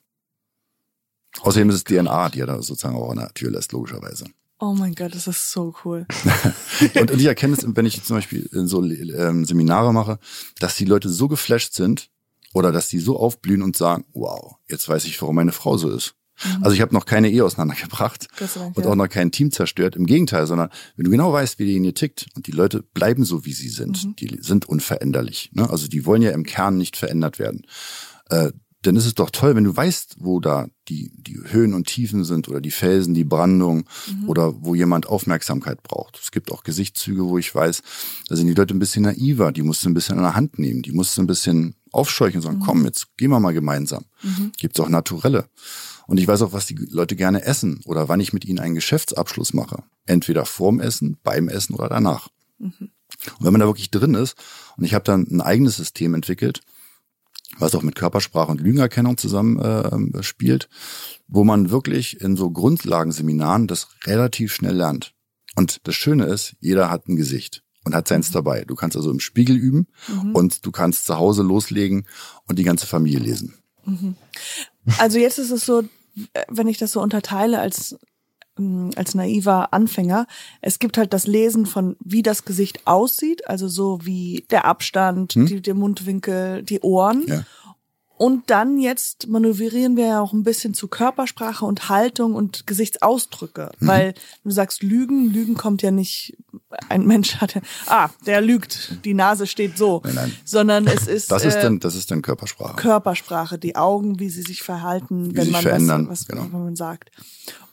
Außerdem 1.42 1.70
ist 1.70 1.76
es 1.76 1.84
DNA, 1.84 2.30
die 2.30 2.40
er 2.40 2.48
da 2.48 2.56
sozusagen 2.60 2.96
auch 2.96 3.12
an 3.12 3.18
der 3.18 3.34
Tür 3.36 3.52
lässt, 3.52 3.72
logischerweise. 3.72 4.26
Oh 4.64 4.76
mein 4.76 4.94
Gott, 4.94 5.16
das 5.16 5.26
ist 5.26 5.52
so 5.52 5.74
cool. 5.84 6.06
Und, 6.96 7.12
und 7.12 7.20
ich 7.20 7.26
erkenne 7.26 7.56
es, 7.56 7.66
wenn 7.66 7.86
ich 7.86 8.04
zum 8.04 8.16
Beispiel 8.16 8.48
so 8.52 8.84
ähm, 8.84 9.46
Seminare 9.46 9.94
mache, 9.94 10.20
dass 10.60 10.76
die 10.76 10.86
Leute 10.86 11.10
so 11.10 11.28
geflasht 11.28 11.74
sind 11.74 12.10
oder 12.54 12.72
dass 12.72 12.90
die 12.90 13.00
so 13.00 13.18
aufblühen 13.18 13.62
und 13.62 13.76
sagen, 13.76 14.06
wow, 14.14 14.56
jetzt 14.68 14.88
weiß 14.88 15.06
ich, 15.06 15.22
warum 15.22 15.36
meine 15.36 15.52
Frau 15.52 15.78
so 15.78 15.90
ist. 15.90 16.16
Mhm. 16.44 16.64
Also 16.64 16.76
ich 16.76 16.82
habe 16.82 16.94
noch 16.94 17.06
keine 17.06 17.30
Ehe 17.30 17.46
auseinandergebracht 17.46 18.28
Dank, 18.56 18.78
und 18.78 18.86
auch 18.88 18.96
noch 18.96 19.10
kein 19.10 19.32
Team 19.32 19.52
zerstört. 19.52 19.96
Im 19.96 20.06
Gegenteil, 20.06 20.48
sondern 20.48 20.70
wenn 20.96 21.06
du 21.06 21.12
genau 21.12 21.34
weißt, 21.34 21.60
wie 21.60 21.66
die 21.66 21.74
Linie 21.74 21.94
tickt 21.94 22.28
und 22.36 22.48
die 22.48 22.52
Leute 22.52 22.84
bleiben 22.84 23.26
so, 23.26 23.46
wie 23.46 23.54
sie 23.54 23.70
sind, 23.70 24.06
mhm. 24.06 24.16
die 24.16 24.40
sind 24.42 24.68
unveränderlich. 24.68 25.52
Ne? 25.54 25.70
Also 25.70 25.88
die 25.88 26.06
wollen 26.06 26.22
ja 26.22 26.32
im 26.32 26.44
Kern 26.44 26.78
nicht 26.78 26.98
verändert 26.98 27.40
werden. 27.40 27.66
Äh, 28.30 28.52
dann 28.84 28.96
ist 28.96 29.06
es 29.06 29.14
doch 29.14 29.30
toll, 29.30 29.56
wenn 29.56 29.64
du 29.64 29.76
weißt, 29.76 30.18
wo 30.20 30.40
da 30.40 30.68
die, 30.90 31.12
die 31.16 31.40
Höhen 31.52 31.74
und 31.74 31.88
Tiefen 31.88 32.24
sind 32.24 32.50
oder 32.50 32.62
die 32.62 32.72
Felsen, 32.72 33.14
die 33.14 33.24
Brandung 33.24 33.86
mhm. 34.08 34.28
oder 34.28 34.54
wo 34.64 34.74
jemand 34.74 35.08
Aufmerksamkeit 35.08 35.84
braucht. 35.84 36.20
Es 36.22 36.32
gibt 36.32 36.52
auch 36.52 36.64
Gesichtszüge, 36.64 37.26
wo 37.26 37.38
ich 37.38 37.54
weiß, 37.54 37.84
da 38.28 38.36
sind 38.36 38.48
die 38.48 38.54
Leute 38.54 38.74
ein 38.74 38.80
bisschen 38.80 39.04
naiver, 39.04 39.52
die 39.52 39.62
musst 39.62 39.86
du 39.86 39.90
ein 39.90 39.94
bisschen 39.94 40.18
in 40.18 40.24
der 40.24 40.36
Hand 40.36 40.58
nehmen, 40.58 40.82
die 40.82 40.92
musst 40.92 41.16
du 41.16 41.22
ein 41.22 41.28
bisschen 41.28 41.76
aufscheuchen 41.92 42.38
und 42.38 42.42
sagen, 42.42 42.58
mhm. 42.58 42.66
komm, 42.66 42.86
jetzt 42.86 43.16
gehen 43.18 43.30
wir 43.30 43.40
mal 43.40 43.54
gemeinsam. 43.54 44.06
Mhm. 44.24 44.52
Gibt 44.58 44.78
es 44.78 44.84
auch 44.84 44.90
Naturelle. 44.90 45.46
Und 46.08 46.20
ich 46.20 46.28
weiß 46.28 46.42
auch, 46.42 46.54
was 46.54 46.66
die 46.66 46.76
Leute 46.76 47.16
gerne 47.16 47.44
essen 47.44 47.82
oder 47.86 48.10
wann 48.10 48.20
ich 48.20 48.34
mit 48.34 48.46
ihnen 48.46 48.60
einen 48.60 48.76
Geschäftsabschluss 48.76 49.54
mache. 49.54 49.84
Entweder 50.06 50.46
vorm 50.46 50.80
Essen, 50.80 51.18
beim 51.24 51.48
Essen 51.48 51.76
oder 51.76 51.88
danach. 51.88 52.30
Mhm. 52.58 52.90
Und 53.38 53.46
wenn 53.46 53.54
man 53.54 53.62
da 53.62 53.68
wirklich 53.68 53.92
drin 53.92 54.16
ist, 54.16 54.36
und 54.78 54.84
ich 54.84 54.94
habe 54.94 55.04
dann 55.04 55.28
ein 55.30 55.42
eigenes 55.42 55.78
System 55.78 56.16
entwickelt, 56.16 56.62
was 57.60 57.76
auch 57.76 57.84
mit 57.84 57.96
Körpersprache 57.96 58.52
und 58.52 58.62
Lügenerkennung 58.62 59.18
zusammen 59.18 59.60
äh, 59.60 60.24
spielt, 60.24 60.70
wo 61.28 61.44
man 61.44 61.70
wirklich 61.70 62.22
in 62.22 62.36
so 62.36 62.50
Grundlagenseminaren 62.52 63.68
das 63.68 63.90
relativ 64.06 64.54
schnell 64.54 64.76
lernt. 64.76 65.14
Und 65.56 65.86
das 65.88 65.96
Schöne 65.96 66.26
ist, 66.26 66.56
jeder 66.60 66.90
hat 66.90 67.08
ein 67.08 67.16
Gesicht 67.16 67.64
und 67.84 67.96
hat 67.96 68.08
seins 68.08 68.30
mhm. 68.30 68.34
dabei. 68.34 68.64
Du 68.66 68.76
kannst 68.76 68.96
also 68.96 69.12
im 69.12 69.20
Spiegel 69.20 69.56
üben 69.56 69.88
mhm. 70.08 70.36
und 70.36 70.66
du 70.66 70.72
kannst 70.72 71.06
zu 71.06 71.18
Hause 71.18 71.44
loslegen 71.44 72.08
und 72.48 72.58
die 72.60 72.64
ganze 72.64 72.88
Familie 72.88 73.20
lesen. 73.20 73.56
Mhm. 73.86 74.16
Also 74.98 75.20
jetzt 75.20 75.40
ist 75.40 75.52
es 75.52 75.66
so, 75.66 75.84
wenn 76.48 76.68
ich 76.68 76.78
das 76.78 76.92
so 76.92 77.02
unterteile 77.02 77.60
als 77.60 77.98
als 78.96 79.16
naiver 79.16 79.74
Anfänger. 79.74 80.28
Es 80.62 80.80
gibt 80.80 80.98
halt 80.98 81.14
das 81.14 81.26
Lesen 81.26 81.66
von, 81.66 81.96
wie 82.00 82.22
das 82.22 82.46
Gesicht 82.46 82.86
aussieht, 82.86 83.48
also 83.48 83.68
so 83.68 84.00
wie 84.04 84.46
der 84.50 84.66
Abstand, 84.66 85.34
hm? 85.34 85.46
die, 85.46 85.62
der 85.62 85.74
Mundwinkel, 85.74 86.64
die 86.64 86.82
Ohren. 86.82 87.24
Ja. 87.28 87.44
Und 88.22 88.52
dann 88.52 88.78
jetzt 88.78 89.30
manövrieren 89.30 89.98
wir 89.98 90.06
ja 90.06 90.22
auch 90.22 90.32
ein 90.32 90.44
bisschen 90.44 90.76
zu 90.76 90.88
Körpersprache 90.88 91.66
und 91.66 91.90
Haltung 91.90 92.36
und 92.36 92.68
Gesichtsausdrücke. 92.68 93.72
Mhm. 93.80 93.88
Weil 93.88 94.14
du 94.44 94.52
sagst 94.52 94.84
Lügen, 94.84 95.34
Lügen 95.34 95.56
kommt 95.56 95.82
ja 95.82 95.90
nicht, 95.90 96.38
ein 96.88 97.08
Mensch 97.08 97.38
hat 97.38 97.56
ja, 97.56 97.62
ah, 97.88 98.10
der 98.28 98.42
lügt, 98.42 99.04
die 99.06 99.16
Nase 99.16 99.48
steht 99.48 99.76
so. 99.76 100.02
Nein, 100.04 100.14
nein. 100.14 100.36
Sondern 100.46 100.86
es 100.86 101.08
ist. 101.08 101.32
Das 101.32 101.44
ist 101.44 101.56
äh, 101.56 101.62
dann, 101.64 101.80
das 101.80 101.96
ist 101.96 102.12
dann 102.12 102.22
Körpersprache. 102.22 102.76
Körpersprache, 102.76 103.58
die 103.58 103.76
Augen, 103.76 104.20
wie 104.20 104.30
sie 104.30 104.44
sich 104.44 104.62
verhalten, 104.62 105.32
wie 105.32 105.38
wenn 105.38 105.46
sich 105.46 105.54
man 105.54 105.62
verändern, 105.64 106.08
was, 106.08 106.20
was 106.20 106.28
genau. 106.28 106.44
wenn 106.44 106.64
man 106.64 106.76
sagt. 106.76 107.10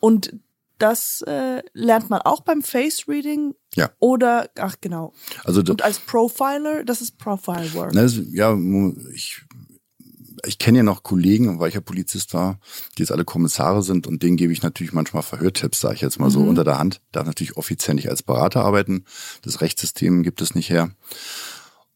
Und 0.01 0.33
das 0.79 1.23
äh, 1.23 1.62
lernt 1.73 2.11
man 2.11 2.23
auch 2.23 2.41
beim 2.41 2.62
Face 2.62 3.09
Reading. 3.09 3.55
Ja. 3.75 3.91
Oder, 3.99 4.51
ach 4.59 4.77
genau. 4.81 5.12
Also 5.45 5.61
Und 5.61 5.83
als 5.83 5.99
Profiler, 5.99 6.85
das 6.85 7.01
ist 7.01 7.19
Profile 7.19 7.73
Work. 7.75 7.95
Ne, 7.95 8.07
ja, 8.33 8.57
ich, 9.12 9.43
ich 10.47 10.59
kenne 10.59 10.79
ja 10.79 10.85
noch 10.85 11.03
Kollegen, 11.03 11.59
weil 11.59 11.69
ich 11.69 11.75
ja 11.75 11.81
Polizist 11.81 12.33
war, 12.35 12.61
die 12.97 13.03
jetzt 13.03 13.12
alle 13.12 13.25
Kommissare 13.25 13.83
sind 13.83 14.07
und 14.07 14.23
denen 14.23 14.37
gebe 14.37 14.53
ich 14.53 14.62
natürlich 14.62 14.93
manchmal 14.93 15.23
Verhörtipps, 15.23 15.81
sage 15.81 15.97
ich 15.97 16.01
jetzt 16.01 16.19
mal 16.19 16.31
so 16.31 16.41
mhm. 16.41 16.49
unter 16.49 16.64
der 16.64 16.79
Hand. 16.79 17.01
Darf 17.12 17.27
natürlich 17.27 17.57
offiziell 17.57 17.95
nicht 17.95 18.11
als 18.11 18.23
Berater 18.23 18.64
arbeiten. 18.64 19.05
Das 19.43 19.61
Rechtssystem 19.61 20.23
gibt 20.23 20.41
es 20.41 20.55
nicht 20.55 20.71
her. 20.71 20.91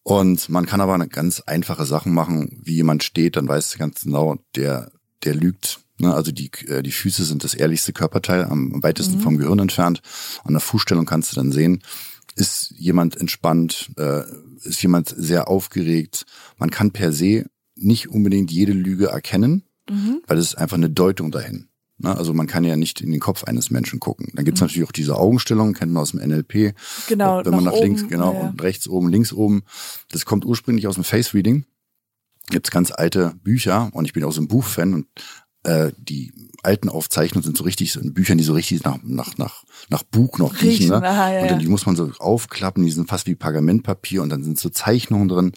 Und 0.03 0.49
man 0.49 0.67
kann 0.67 0.81
aber 0.81 0.95
eine 0.95 1.09
ganz 1.09 1.41
einfache 1.41 1.85
Sachen 1.85 2.13
machen, 2.13 2.61
wie 2.65 2.75
jemand 2.75 3.05
steht, 3.05 3.37
dann 3.37 3.47
weiß 3.47 3.79
ganz 3.79 4.03
genau, 4.03 4.37
der, 4.57 4.91
der 5.23 5.37
lügt 5.37 5.79
Ne, 6.03 6.13
also 6.13 6.33
die, 6.33 6.51
äh, 6.67 6.83
die 6.83 6.91
Füße 6.91 7.23
sind 7.23 7.45
das 7.45 7.55
ehrlichste 7.55 7.93
Körperteil, 7.93 8.45
am 8.45 8.83
weitesten 8.83 9.19
mhm. 9.19 9.21
vom 9.21 9.39
Gehirn 9.39 9.61
entfernt. 9.61 10.03
An 10.43 10.53
der 10.53 10.61
Fußstellung 10.61 11.07
kannst 11.07 11.31
du 11.31 11.37
dann 11.37 11.53
sehen, 11.53 11.81
ist 12.35 12.75
jemand 12.77 13.17
entspannt, 13.17 13.93
äh, 13.99 14.23
ist 14.65 14.83
jemand 14.83 15.15
sehr 15.17 15.47
aufgeregt. 15.47 16.27
Man 16.59 16.73
kann 16.73 16.91
per 16.91 17.13
se 17.13 17.47
nicht 17.77 18.09
unbedingt 18.09 18.51
jede 18.51 18.73
Lüge 18.73 19.07
erkennen, 19.07 19.63
mhm. 19.89 20.23
weil 20.27 20.39
es 20.39 20.47
ist 20.47 20.55
einfach 20.59 20.77
eine 20.77 20.91
Deutung 20.91 21.31
dahin. 21.31 21.69
Ne, 21.99 22.17
also 22.17 22.35
man 22.35 22.49
kann 22.49 22.65
ja 22.65 22.75
nicht 22.75 23.01
in 23.01 23.13
den 23.13 23.21
Kopf 23.21 23.45
eines 23.45 23.71
Menschen 23.71 24.01
gucken. 24.01 24.33
Dann 24.35 24.45
gibt's 24.45 24.61
mhm. 24.61 24.67
natürlich 24.67 24.89
auch 24.89 24.93
diese 24.93 25.17
Augenstellung, 25.17 25.73
kennt 25.73 25.93
man 25.93 26.03
aus 26.03 26.11
dem 26.11 26.21
NLP. 26.21 26.75
Genau. 27.07 27.45
Wenn 27.45 27.53
man 27.53 27.63
nach, 27.63 27.75
nach 27.75 27.81
links, 27.81 28.09
genau, 28.09 28.33
ja. 28.33 28.41
und 28.49 28.61
rechts 28.61 28.89
oben, 28.89 29.09
links 29.09 29.33
oben. 29.33 29.63
Das 30.11 30.25
kommt 30.25 30.45
ursprünglich 30.45 30.89
aus 30.89 30.97
dem 30.97 31.05
Face 31.05 31.33
Reading. 31.33 31.65
Gibt's 32.51 32.73
ganz 32.73 32.91
alte 32.91 33.37
Bücher 33.45 33.89
und 33.93 34.05
ich 34.05 34.13
bin 34.13 34.25
auch 34.25 34.33
so 34.33 34.43
ein 34.43 34.49
Buchfan 34.49 34.95
und 34.95 35.07
äh, 35.65 35.93
die 35.97 36.33
alten 36.63 36.89
Aufzeichnungen 36.89 37.45
sind 37.45 37.57
so 37.57 37.65
richtig 37.65 37.93
so 37.93 38.01
in 38.01 38.15
Büchern, 38.15 38.39
die 38.39 38.45
so 38.45 38.53
richtig 38.53 38.85
nach, 38.85 38.99
nach, 39.03 39.37
nach, 39.37 39.65
nach 39.89 40.03
Buch 40.03 40.39
noch 40.39 40.61
riechen. 40.61 40.89
Ne? 40.89 41.03
Aha, 41.03 41.33
ja, 41.33 41.43
und 41.43 41.51
dann 41.51 41.59
die 41.59 41.69
muss 41.69 41.87
man 41.87 41.97
so 41.97 42.11
aufklappen, 42.19 42.85
die 42.85 42.91
sind 42.91 43.09
fast 43.09 43.27
wie 43.27 43.35
Pergamentpapier 43.35 44.23
und 44.23 44.31
dann 44.31 44.45
sind 44.45 44.59
so 44.59 44.69
Zeichnungen 44.69 45.29
drin. 45.29 45.53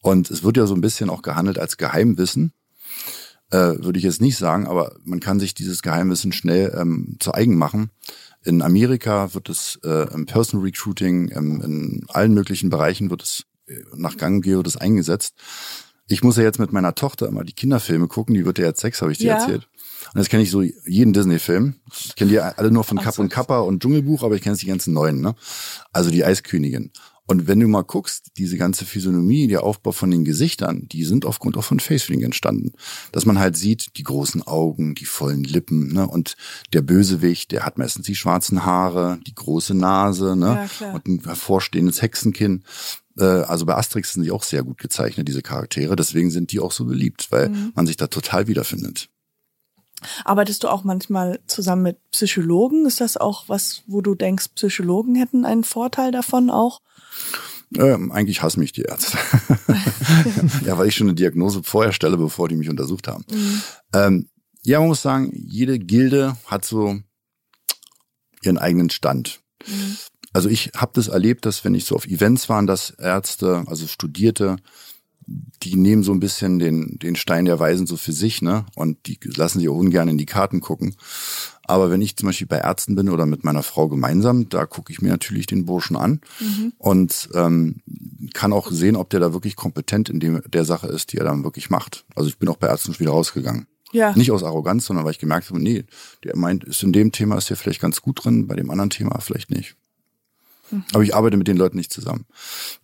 Und 0.00 0.30
es 0.30 0.42
wird 0.42 0.56
ja 0.56 0.66
so 0.66 0.74
ein 0.74 0.80
bisschen 0.80 1.10
auch 1.10 1.22
gehandelt 1.22 1.58
als 1.58 1.76
Geheimwissen. 1.76 2.52
Äh, 3.50 3.84
würde 3.84 3.98
ich 3.98 4.04
jetzt 4.04 4.20
nicht 4.20 4.36
sagen, 4.36 4.66
aber 4.66 4.96
man 5.04 5.20
kann 5.20 5.38
sich 5.38 5.54
dieses 5.54 5.82
Geheimwissen 5.82 6.32
schnell 6.32 6.74
ähm, 6.76 7.16
zu 7.20 7.34
eigen 7.34 7.56
machen. 7.56 7.90
In 8.44 8.62
Amerika 8.62 9.34
wird 9.34 9.48
es 9.48 9.78
äh, 9.84 10.12
im 10.12 10.26
Person 10.26 10.62
Recruiting, 10.62 11.30
ähm, 11.34 11.60
in 11.62 12.04
allen 12.08 12.34
möglichen 12.34 12.70
Bereichen 12.70 13.10
wird 13.10 13.22
es 13.22 13.44
äh, 13.68 13.74
nach 13.94 14.16
Gang 14.16 14.44
wird 14.44 14.66
es 14.66 14.76
eingesetzt. 14.76 15.34
Ich 16.08 16.22
muss 16.22 16.36
ja 16.36 16.42
jetzt 16.42 16.58
mit 16.58 16.72
meiner 16.72 16.94
Tochter 16.94 17.28
immer 17.28 17.44
die 17.44 17.54
Kinderfilme 17.54 18.08
gucken, 18.08 18.34
die 18.34 18.44
wird 18.44 18.58
ja 18.58 18.66
jetzt 18.66 18.80
sechs, 18.80 19.00
habe 19.02 19.12
ich 19.12 19.18
dir 19.18 19.28
ja. 19.28 19.34
erzählt. 19.38 19.68
Und 20.12 20.20
jetzt 20.20 20.30
kenne 20.30 20.42
ich 20.42 20.50
so 20.50 20.62
jeden 20.62 21.12
Disney-Film. 21.12 21.76
Ich 21.90 22.16
kenne 22.16 22.30
die 22.30 22.40
alle 22.40 22.70
nur 22.70 22.84
von 22.84 22.98
Kapp 22.98 23.18
und 23.18 23.28
Kappa 23.28 23.60
und 23.60 23.82
Dschungelbuch, 23.82 24.22
aber 24.22 24.34
ich 24.34 24.42
kenne 24.42 24.54
jetzt 24.54 24.62
die 24.62 24.66
ganzen 24.66 24.92
neuen, 24.92 25.20
ne? 25.20 25.34
Also 25.92 26.10
die 26.10 26.24
Eiskönigin. 26.24 26.92
Und 27.26 27.46
wenn 27.46 27.60
du 27.60 27.68
mal 27.68 27.82
guckst, 27.82 28.32
diese 28.36 28.58
ganze 28.58 28.84
Physiognomie, 28.84 29.46
der 29.46 29.62
Aufbau 29.62 29.92
von 29.92 30.10
den 30.10 30.24
Gesichtern, 30.24 30.88
die 30.88 31.04
sind 31.04 31.24
aufgrund 31.24 31.56
auch 31.56 31.64
von 31.64 31.78
Facereading 31.78 32.22
entstanden. 32.22 32.72
Dass 33.12 33.26
man 33.26 33.38
halt 33.38 33.56
sieht, 33.56 33.96
die 33.96 34.02
großen 34.02 34.42
Augen, 34.42 34.94
die 34.94 35.04
vollen 35.04 35.44
Lippen, 35.44 35.92
ne? 35.92 36.06
Und 36.06 36.36
der 36.72 36.82
Bösewicht, 36.82 37.52
der 37.52 37.64
hat 37.64 37.78
meistens 37.78 38.06
die 38.06 38.16
schwarzen 38.16 38.64
Haare, 38.64 39.20
die 39.26 39.34
große 39.34 39.74
Nase, 39.74 40.36
ne? 40.36 40.68
Ja, 40.80 40.92
und 40.92 41.06
ein 41.06 41.22
hervorstehendes 41.24 42.02
Hexenkinn. 42.02 42.64
Äh, 43.16 43.24
also 43.24 43.66
bei 43.66 43.76
Asterix 43.76 44.14
sind 44.14 44.24
die 44.24 44.32
auch 44.32 44.42
sehr 44.42 44.64
gut 44.64 44.78
gezeichnet, 44.78 45.28
diese 45.28 45.42
Charaktere. 45.42 45.94
Deswegen 45.94 46.30
sind 46.30 46.50
die 46.50 46.60
auch 46.60 46.72
so 46.72 46.84
beliebt, 46.84 47.28
weil 47.30 47.50
mhm. 47.50 47.72
man 47.74 47.86
sich 47.86 47.96
da 47.96 48.08
total 48.08 48.48
wiederfindet. 48.48 49.08
Arbeitest 50.24 50.64
du 50.64 50.68
auch 50.68 50.82
manchmal 50.82 51.40
zusammen 51.46 51.82
mit 51.82 52.10
Psychologen? 52.10 52.86
Ist 52.86 53.00
das 53.00 53.16
auch 53.16 53.48
was, 53.48 53.82
wo 53.86 54.00
du 54.00 54.16
denkst, 54.16 54.48
Psychologen 54.56 55.14
hätten 55.14 55.44
einen 55.44 55.62
Vorteil 55.64 56.10
davon 56.10 56.50
auch? 56.50 56.80
Ähm, 57.76 58.12
eigentlich 58.12 58.42
hassen 58.42 58.60
mich 58.60 58.72
die 58.72 58.82
Ärzte. 58.82 59.18
ja, 60.64 60.76
weil 60.76 60.88
ich 60.88 60.94
schon 60.94 61.08
eine 61.08 61.14
Diagnose 61.14 61.62
vorher 61.62 61.92
stelle, 61.92 62.16
bevor 62.16 62.48
die 62.48 62.56
mich 62.56 62.68
untersucht 62.68 63.08
haben. 63.08 63.24
Mhm. 63.30 63.62
Ähm, 63.94 64.28
ja, 64.62 64.78
man 64.78 64.88
muss 64.88 65.02
sagen, 65.02 65.32
jede 65.34 65.78
Gilde 65.78 66.36
hat 66.46 66.64
so 66.64 67.00
ihren 68.42 68.58
eigenen 68.58 68.90
Stand. 68.90 69.40
Mhm. 69.66 69.96
Also 70.32 70.48
ich 70.48 70.72
habe 70.74 70.92
das 70.94 71.08
erlebt, 71.08 71.46
dass 71.46 71.64
wenn 71.64 71.74
ich 71.74 71.84
so 71.84 71.94
auf 71.94 72.06
Events 72.06 72.48
war, 72.48 72.62
dass 72.64 72.90
Ärzte, 72.90 73.64
also 73.66 73.86
Studierte, 73.86 74.56
die 75.26 75.76
nehmen 75.76 76.02
so 76.02 76.12
ein 76.12 76.20
bisschen 76.20 76.58
den, 76.58 76.98
den 76.98 77.16
Stein 77.16 77.44
der 77.44 77.58
Weisen 77.58 77.86
so 77.86 77.96
für 77.96 78.12
sich, 78.12 78.42
ne? 78.42 78.66
Und 78.74 79.06
die 79.06 79.18
lassen 79.36 79.60
sich 79.60 79.68
auch 79.68 79.76
ungern 79.76 80.08
in 80.08 80.18
die 80.18 80.26
Karten 80.26 80.60
gucken. 80.60 80.96
Aber 81.66 81.90
wenn 81.90 82.02
ich 82.02 82.16
zum 82.16 82.26
Beispiel 82.26 82.46
bei 82.46 82.58
Ärzten 82.58 82.96
bin 82.96 83.08
oder 83.08 83.26
mit 83.26 83.44
meiner 83.44 83.62
Frau 83.62 83.88
gemeinsam, 83.88 84.48
da 84.48 84.66
gucke 84.66 84.92
ich 84.92 85.00
mir 85.00 85.10
natürlich 85.10 85.46
den 85.46 85.64
Burschen 85.64 85.96
an 85.96 86.20
mhm. 86.40 86.72
und 86.78 87.28
ähm, 87.34 87.76
kann 88.34 88.52
auch 88.52 88.70
sehen, 88.70 88.96
ob 88.96 89.10
der 89.10 89.20
da 89.20 89.32
wirklich 89.32 89.54
kompetent 89.54 90.08
in 90.08 90.20
dem, 90.20 90.42
der 90.48 90.64
Sache 90.64 90.88
ist, 90.88 91.12
die 91.12 91.18
er 91.18 91.24
dann 91.24 91.44
wirklich 91.44 91.70
macht. 91.70 92.04
Also 92.16 92.28
ich 92.28 92.38
bin 92.38 92.48
auch 92.48 92.56
bei 92.56 92.66
Ärzten 92.66 92.92
schon 92.92 93.00
wieder 93.00 93.12
rausgegangen. 93.12 93.66
Ja. 93.92 94.16
Nicht 94.16 94.32
aus 94.32 94.42
Arroganz, 94.42 94.86
sondern 94.86 95.04
weil 95.04 95.12
ich 95.12 95.18
gemerkt 95.18 95.50
habe, 95.50 95.62
nee, 95.62 95.84
der 96.24 96.36
meint, 96.36 96.64
ist 96.64 96.82
in 96.82 96.92
dem 96.92 97.12
Thema 97.12 97.36
ist 97.36 97.50
der 97.50 97.56
vielleicht 97.56 97.80
ganz 97.80 98.00
gut 98.00 98.24
drin, 98.24 98.46
bei 98.46 98.56
dem 98.56 98.70
anderen 98.70 98.90
Thema 98.90 99.20
vielleicht 99.20 99.50
nicht. 99.50 99.76
Mhm. 100.70 100.84
Aber 100.94 101.02
ich 101.02 101.14
arbeite 101.14 101.36
mit 101.36 101.46
den 101.46 101.58
Leuten 101.58 101.76
nicht 101.76 101.92
zusammen. 101.92 102.24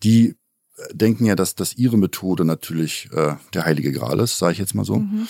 Die 0.02 0.36
äh, 0.76 0.94
denken 0.94 1.24
ja, 1.24 1.34
dass, 1.34 1.54
dass 1.54 1.74
ihre 1.74 1.96
Methode 1.96 2.44
natürlich 2.44 3.08
äh, 3.12 3.36
der 3.54 3.64
heilige 3.64 3.90
Gral 3.90 4.20
ist, 4.20 4.38
sage 4.38 4.52
ich 4.52 4.58
jetzt 4.58 4.74
mal 4.74 4.84
so. 4.84 4.96
Mhm. 4.96 5.26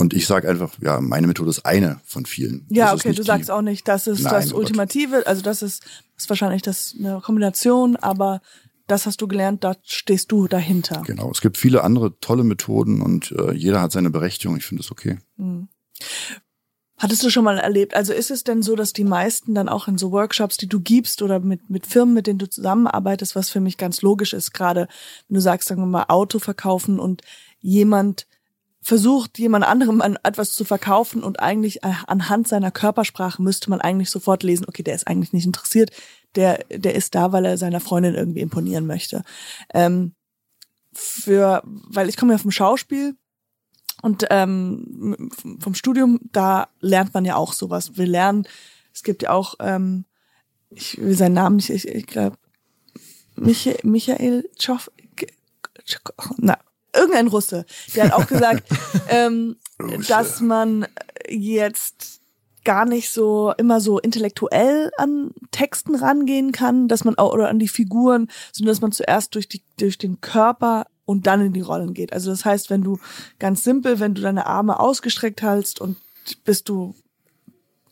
Und 0.00 0.14
ich 0.14 0.26
sage 0.26 0.48
einfach, 0.48 0.72
ja, 0.80 1.00
meine 1.00 1.26
Methode 1.26 1.50
ist 1.50 1.66
eine 1.66 2.00
von 2.04 2.26
vielen. 2.26 2.66
Ja, 2.70 2.94
okay, 2.94 3.12
du 3.12 3.22
sagst 3.22 3.50
auch 3.50 3.62
nicht, 3.62 3.86
das 3.86 4.06
ist 4.06 4.22
Nein, 4.22 4.32
das 4.32 4.52
oh 4.52 4.58
Ultimative, 4.58 5.26
also 5.26 5.42
das 5.42 5.62
ist, 5.62 5.84
ist 6.16 6.28
wahrscheinlich 6.28 6.62
das 6.62 6.94
eine 6.98 7.20
Kombination, 7.20 7.96
aber 7.96 8.40
das 8.86 9.06
hast 9.06 9.20
du 9.20 9.28
gelernt, 9.28 9.62
da 9.62 9.74
stehst 9.84 10.32
du 10.32 10.48
dahinter. 10.48 11.02
Genau, 11.06 11.30
es 11.30 11.40
gibt 11.40 11.56
viele 11.56 11.84
andere 11.84 12.18
tolle 12.18 12.44
Methoden 12.44 13.02
und 13.02 13.32
äh, 13.32 13.52
jeder 13.52 13.80
hat 13.80 13.92
seine 13.92 14.10
Berechtigung, 14.10 14.56
ich 14.56 14.64
finde 14.64 14.82
es 14.82 14.90
okay. 14.90 15.18
Mhm. 15.36 15.68
Hattest 17.00 17.22
du 17.22 17.30
schon 17.30 17.44
mal 17.44 17.56
erlebt? 17.56 17.94
Also 17.94 18.12
ist 18.12 18.30
es 18.30 18.44
denn 18.44 18.62
so, 18.62 18.76
dass 18.76 18.92
die 18.92 19.04
meisten 19.04 19.54
dann 19.54 19.70
auch 19.70 19.88
in 19.88 19.96
so 19.96 20.12
Workshops, 20.12 20.58
die 20.58 20.68
du 20.68 20.80
gibst 20.80 21.22
oder 21.22 21.40
mit, 21.40 21.70
mit 21.70 21.86
Firmen, 21.86 22.14
mit 22.14 22.26
denen 22.26 22.38
du 22.38 22.46
zusammenarbeitest, 22.46 23.34
was 23.34 23.48
für 23.48 23.60
mich 23.60 23.78
ganz 23.78 24.02
logisch 24.02 24.34
ist, 24.34 24.52
gerade 24.52 24.86
wenn 25.26 25.34
du 25.36 25.40
sagst, 25.40 25.68
sagen 25.68 25.80
wir 25.80 25.86
mal, 25.86 26.04
Auto 26.08 26.38
verkaufen 26.38 27.00
und 27.00 27.22
jemand 27.60 28.26
versucht, 28.82 29.38
jemand 29.38 29.64
anderem 29.64 30.00
an 30.00 30.18
etwas 30.22 30.52
zu 30.52 30.64
verkaufen 30.64 31.22
und 31.22 31.40
eigentlich 31.40 31.82
äh, 31.82 31.92
anhand 32.06 32.48
seiner 32.48 32.70
Körpersprache 32.70 33.42
müsste 33.42 33.70
man 33.70 33.80
eigentlich 33.80 34.10
sofort 34.10 34.42
lesen, 34.42 34.66
okay, 34.66 34.82
der 34.82 34.94
ist 34.94 35.06
eigentlich 35.06 35.32
nicht 35.32 35.46
interessiert, 35.46 35.90
der, 36.34 36.64
der 36.70 36.94
ist 36.94 37.14
da, 37.14 37.32
weil 37.32 37.44
er 37.44 37.58
seiner 37.58 37.80
Freundin 37.80 38.14
irgendwie 38.14 38.40
imponieren 38.40 38.86
möchte. 38.86 39.22
Ähm, 39.74 40.14
für, 40.92 41.62
weil 41.64 42.08
ich 42.08 42.16
komme 42.16 42.32
ja 42.32 42.38
vom 42.38 42.50
Schauspiel 42.50 43.16
und 44.02 44.26
ähm, 44.30 45.30
vom 45.58 45.74
Studium, 45.74 46.18
da 46.32 46.68
lernt 46.80 47.12
man 47.12 47.24
ja 47.24 47.36
auch 47.36 47.52
sowas. 47.52 47.96
Wir 47.96 48.06
lernen, 48.06 48.46
es 48.94 49.02
gibt 49.02 49.22
ja 49.22 49.30
auch, 49.30 49.54
ähm, 49.60 50.04
ich 50.70 50.98
will 50.98 51.14
seinen 51.14 51.34
Namen 51.34 51.56
nicht, 51.56 51.70
ich, 51.70 51.86
ich 51.86 52.06
glaube, 52.06 52.36
Michael, 53.36 53.78
Michael 53.82 54.48
Tschow, 54.56 54.90
na, 56.38 56.58
irgendein 56.94 57.28
Russe, 57.28 57.64
der 57.94 58.04
hat 58.04 58.12
auch 58.12 58.26
gesagt, 58.26 58.64
ähm, 59.08 59.56
dass 60.08 60.40
man 60.40 60.86
jetzt 61.28 62.20
gar 62.64 62.84
nicht 62.84 63.10
so 63.10 63.54
immer 63.56 63.80
so 63.80 63.98
intellektuell 63.98 64.90
an 64.98 65.30
Texten 65.50 65.94
rangehen 65.94 66.52
kann, 66.52 66.88
dass 66.88 67.04
man 67.04 67.16
auch 67.16 67.32
oder 67.32 67.48
an 67.48 67.58
die 67.58 67.68
Figuren, 67.68 68.28
sondern 68.52 68.72
dass 68.72 68.82
man 68.82 68.92
zuerst 68.92 69.34
durch 69.34 69.48
die 69.48 69.62
durch 69.78 69.98
den 69.98 70.20
Körper 70.20 70.86
und 71.06 71.26
dann 71.26 71.40
in 71.40 71.52
die 71.52 71.62
Rollen 71.62 71.94
geht. 71.94 72.12
Also 72.12 72.30
das 72.30 72.44
heißt, 72.44 72.70
wenn 72.70 72.82
du 72.82 72.98
ganz 73.38 73.64
simpel, 73.64 73.98
wenn 73.98 74.14
du 74.14 74.20
deine 74.20 74.46
Arme 74.46 74.78
ausgestreckt 74.78 75.42
hältst 75.42 75.80
und 75.80 75.96
bist 76.44 76.68
du 76.68 76.94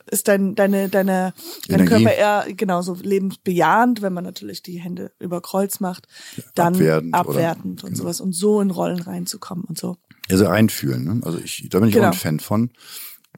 ist 0.08 0.28
dein, 0.28 0.54
deine, 0.54 0.88
deine, 0.88 1.34
dein 1.68 1.86
Körper 1.86 2.12
eher 2.12 2.46
genauso 2.54 2.94
lebensbejahend, 2.94 4.02
wenn 4.02 4.12
man 4.12 4.24
natürlich 4.24 4.62
die 4.62 4.78
Hände 4.78 5.12
über 5.18 5.40
Kreuz 5.40 5.80
macht, 5.80 6.06
dann 6.54 6.74
abwertend, 6.74 7.14
abwertend 7.14 7.84
und 7.84 7.90
genau. 7.90 8.02
sowas 8.02 8.20
und 8.20 8.32
so 8.32 8.60
in 8.60 8.70
Rollen 8.70 9.00
reinzukommen 9.00 9.64
und 9.64 9.78
so. 9.78 9.96
Also 10.30 10.46
einfühlen, 10.46 11.04
ne? 11.04 11.20
Also 11.24 11.38
ich, 11.38 11.68
da 11.70 11.78
bin 11.78 11.88
ich 11.88 11.94
genau. 11.94 12.08
auch 12.08 12.12
ein 12.12 12.18
Fan 12.18 12.40
von. 12.40 12.70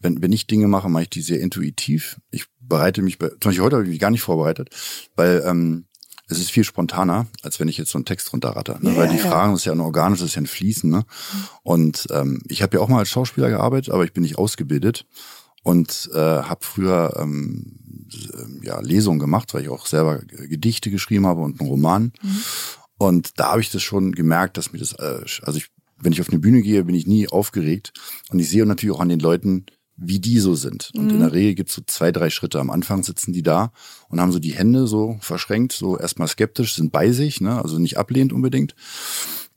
Wenn, 0.00 0.22
wenn 0.22 0.32
ich 0.32 0.46
Dinge 0.46 0.66
mache, 0.66 0.88
mache 0.88 1.04
ich 1.04 1.10
die 1.10 1.20
sehr 1.20 1.40
intuitiv. 1.40 2.20
Ich 2.30 2.46
bereite 2.58 3.02
mich 3.02 3.18
bei, 3.18 3.28
zum 3.28 3.38
Beispiel 3.50 3.64
heute 3.64 3.76
habe 3.76 3.84
ich 3.84 3.90
mich 3.90 4.00
gar 4.00 4.10
nicht 4.10 4.22
vorbereitet, 4.22 4.70
weil 5.14 5.42
ähm, 5.46 5.84
es 6.30 6.38
ist 6.38 6.50
viel 6.50 6.64
spontaner, 6.64 7.26
als 7.42 7.60
wenn 7.60 7.68
ich 7.68 7.76
jetzt 7.76 7.90
so 7.90 7.98
einen 7.98 8.04
Text 8.04 8.32
runterratter. 8.32 8.78
Ne? 8.80 8.92
Ja, 8.92 8.96
Weil 8.96 9.08
die 9.08 9.16
ja. 9.16 9.28
Fragen, 9.28 9.52
das 9.52 9.62
ist 9.62 9.66
ja 9.66 9.72
ein 9.72 9.80
organisches, 9.80 10.28
ist 10.28 10.34
ja 10.36 10.42
ein 10.42 10.46
Fließen. 10.46 10.88
Ne? 10.88 11.04
Und 11.62 12.06
ähm, 12.10 12.40
ich 12.46 12.62
habe 12.62 12.76
ja 12.76 12.82
auch 12.82 12.88
mal 12.88 13.00
als 13.00 13.08
Schauspieler 13.08 13.50
gearbeitet, 13.50 13.92
aber 13.92 14.04
ich 14.04 14.12
bin 14.12 14.22
nicht 14.22 14.38
ausgebildet 14.38 15.06
und 15.62 16.10
äh, 16.14 16.18
habe 16.18 16.60
früher 16.64 17.16
ähm, 17.18 17.76
ja, 18.62 18.80
Lesungen 18.80 19.18
gemacht, 19.18 19.52
weil 19.54 19.62
ich 19.62 19.68
auch 19.68 19.86
selber 19.86 20.18
Gedichte 20.18 20.90
geschrieben 20.90 21.26
habe 21.26 21.42
und 21.42 21.60
einen 21.60 21.68
Roman. 21.68 22.12
Mhm. 22.22 22.42
Und 22.98 23.38
da 23.38 23.52
habe 23.52 23.60
ich 23.60 23.70
das 23.70 23.82
schon 23.82 24.12
gemerkt, 24.12 24.56
dass 24.56 24.72
mir 24.72 24.78
das, 24.78 24.92
äh, 24.94 25.24
also 25.42 25.58
ich, 25.58 25.68
wenn 25.98 26.12
ich 26.12 26.20
auf 26.20 26.30
eine 26.30 26.38
Bühne 26.38 26.62
gehe, 26.62 26.84
bin 26.84 26.94
ich 26.94 27.06
nie 27.06 27.28
aufgeregt. 27.28 27.92
Und 28.30 28.38
ich 28.38 28.48
sehe 28.48 28.64
natürlich 28.66 28.94
auch 28.94 29.00
an 29.00 29.08
den 29.08 29.20
Leuten, 29.20 29.66
wie 29.96 30.18
die 30.18 30.38
so 30.38 30.54
sind. 30.54 30.90
Und 30.94 31.04
mhm. 31.04 31.10
in 31.10 31.20
der 31.20 31.32
Regel 31.32 31.54
gibt's 31.54 31.74
so 31.74 31.82
zwei, 31.86 32.10
drei 32.10 32.30
Schritte. 32.30 32.58
Am 32.58 32.70
Anfang 32.70 33.02
sitzen 33.02 33.32
die 33.32 33.42
da 33.42 33.72
und 34.08 34.18
haben 34.20 34.32
so 34.32 34.38
die 34.38 34.54
Hände 34.54 34.86
so 34.86 35.18
verschränkt, 35.20 35.72
so 35.72 35.98
erstmal 35.98 36.28
skeptisch, 36.28 36.74
sind 36.74 36.90
bei 36.90 37.12
sich, 37.12 37.40
ne? 37.40 37.62
also 37.62 37.78
nicht 37.78 37.98
ablehnt 37.98 38.32
unbedingt. 38.32 38.74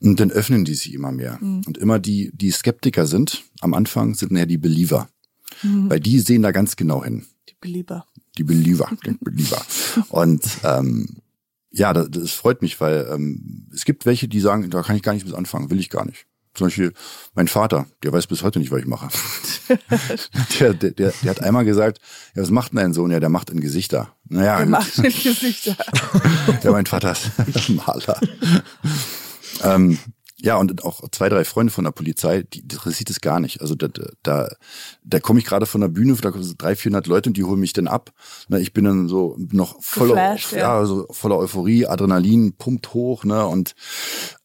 Und 0.00 0.20
dann 0.20 0.30
öffnen 0.30 0.66
die 0.66 0.74
sich 0.74 0.92
immer 0.92 1.12
mehr. 1.12 1.38
Mhm. 1.40 1.62
Und 1.66 1.78
immer 1.78 1.98
die, 1.98 2.30
die 2.34 2.50
Skeptiker 2.50 3.06
sind, 3.06 3.42
am 3.60 3.72
Anfang 3.72 4.14
sind 4.14 4.32
nachher 4.32 4.46
die 4.46 4.58
Believer. 4.58 5.08
Mhm. 5.64 5.90
Weil 5.90 6.00
die 6.00 6.20
sehen 6.20 6.42
da 6.42 6.52
ganz 6.52 6.76
genau 6.76 7.04
hin. 7.04 7.26
Die 7.48 7.56
Belieber. 7.60 8.06
Die 8.38 8.44
Belieber, 8.44 8.90
die 9.04 9.12
Belieber. 9.12 9.62
Und 10.10 10.44
ähm, 10.64 11.16
ja, 11.70 11.92
das, 11.92 12.10
das 12.10 12.30
freut 12.32 12.62
mich, 12.62 12.80
weil 12.80 13.08
ähm, 13.10 13.68
es 13.72 13.84
gibt 13.84 14.06
welche, 14.06 14.28
die 14.28 14.40
sagen, 14.40 14.70
da 14.70 14.82
kann 14.82 14.96
ich 14.96 15.02
gar 15.02 15.12
nicht 15.12 15.24
bis 15.24 15.34
anfangen, 15.34 15.70
will 15.70 15.80
ich 15.80 15.90
gar 15.90 16.04
nicht. 16.04 16.26
Zum 16.54 16.68
Beispiel 16.68 16.92
mein 17.34 17.48
Vater, 17.48 17.86
der 18.04 18.12
weiß 18.12 18.28
bis 18.28 18.44
heute 18.44 18.60
nicht, 18.60 18.70
was 18.70 18.78
ich 18.78 18.86
mache. 18.86 19.08
der, 20.60 20.74
der, 20.74 20.92
der, 20.92 21.12
der 21.22 21.30
hat 21.30 21.42
einmal 21.42 21.64
gesagt, 21.64 21.98
ja, 22.36 22.42
was 22.42 22.50
macht 22.50 22.72
denn 22.72 22.76
dein 22.76 22.94
Sohn? 22.94 23.10
Ja, 23.10 23.18
der 23.18 23.28
macht 23.28 23.50
in 23.50 23.58
Gesichter. 23.60 24.14
Naja, 24.28 24.58
der 24.58 24.66
macht 24.66 24.98
in 24.98 25.02
Gesichter. 25.04 25.76
ja, 26.62 26.70
mein 26.70 26.86
Vater 26.86 27.16
ist 27.46 27.68
Maler. 27.70 28.20
ähm, 29.64 29.98
ja, 30.44 30.56
und 30.56 30.84
auch 30.84 31.08
zwei, 31.10 31.30
drei 31.30 31.42
Freunde 31.44 31.72
von 31.72 31.84
der 31.84 31.92
Polizei, 31.92 32.42
die 32.42 32.60
interessiert 32.60 33.08
es 33.08 33.22
gar 33.22 33.40
nicht. 33.40 33.62
Also 33.62 33.74
da, 33.74 33.88
da, 34.22 34.48
da 35.02 35.20
komme 35.20 35.38
ich 35.38 35.46
gerade 35.46 35.64
von 35.64 35.80
der 35.80 35.88
Bühne, 35.88 36.14
da 36.20 36.30
kommen 36.30 36.44
so 36.44 36.52
drei, 36.56 36.76
vierhundert 36.76 37.06
Leute 37.06 37.30
und 37.30 37.36
die 37.38 37.44
holen 37.44 37.60
mich 37.60 37.72
dann 37.72 37.88
ab. 37.88 38.10
Na, 38.48 38.58
ich 38.58 38.74
bin 38.74 38.84
dann 38.84 39.08
so 39.08 39.38
noch 39.38 39.82
voller, 39.82 40.14
Geflasht, 40.14 40.52
ja. 40.52 40.80
ja, 40.80 40.84
so 40.84 41.06
voller 41.10 41.38
Euphorie, 41.38 41.86
Adrenalin 41.86 42.56
pumpt 42.58 42.92
hoch, 42.92 43.24
ne, 43.24 43.46
und 43.46 43.74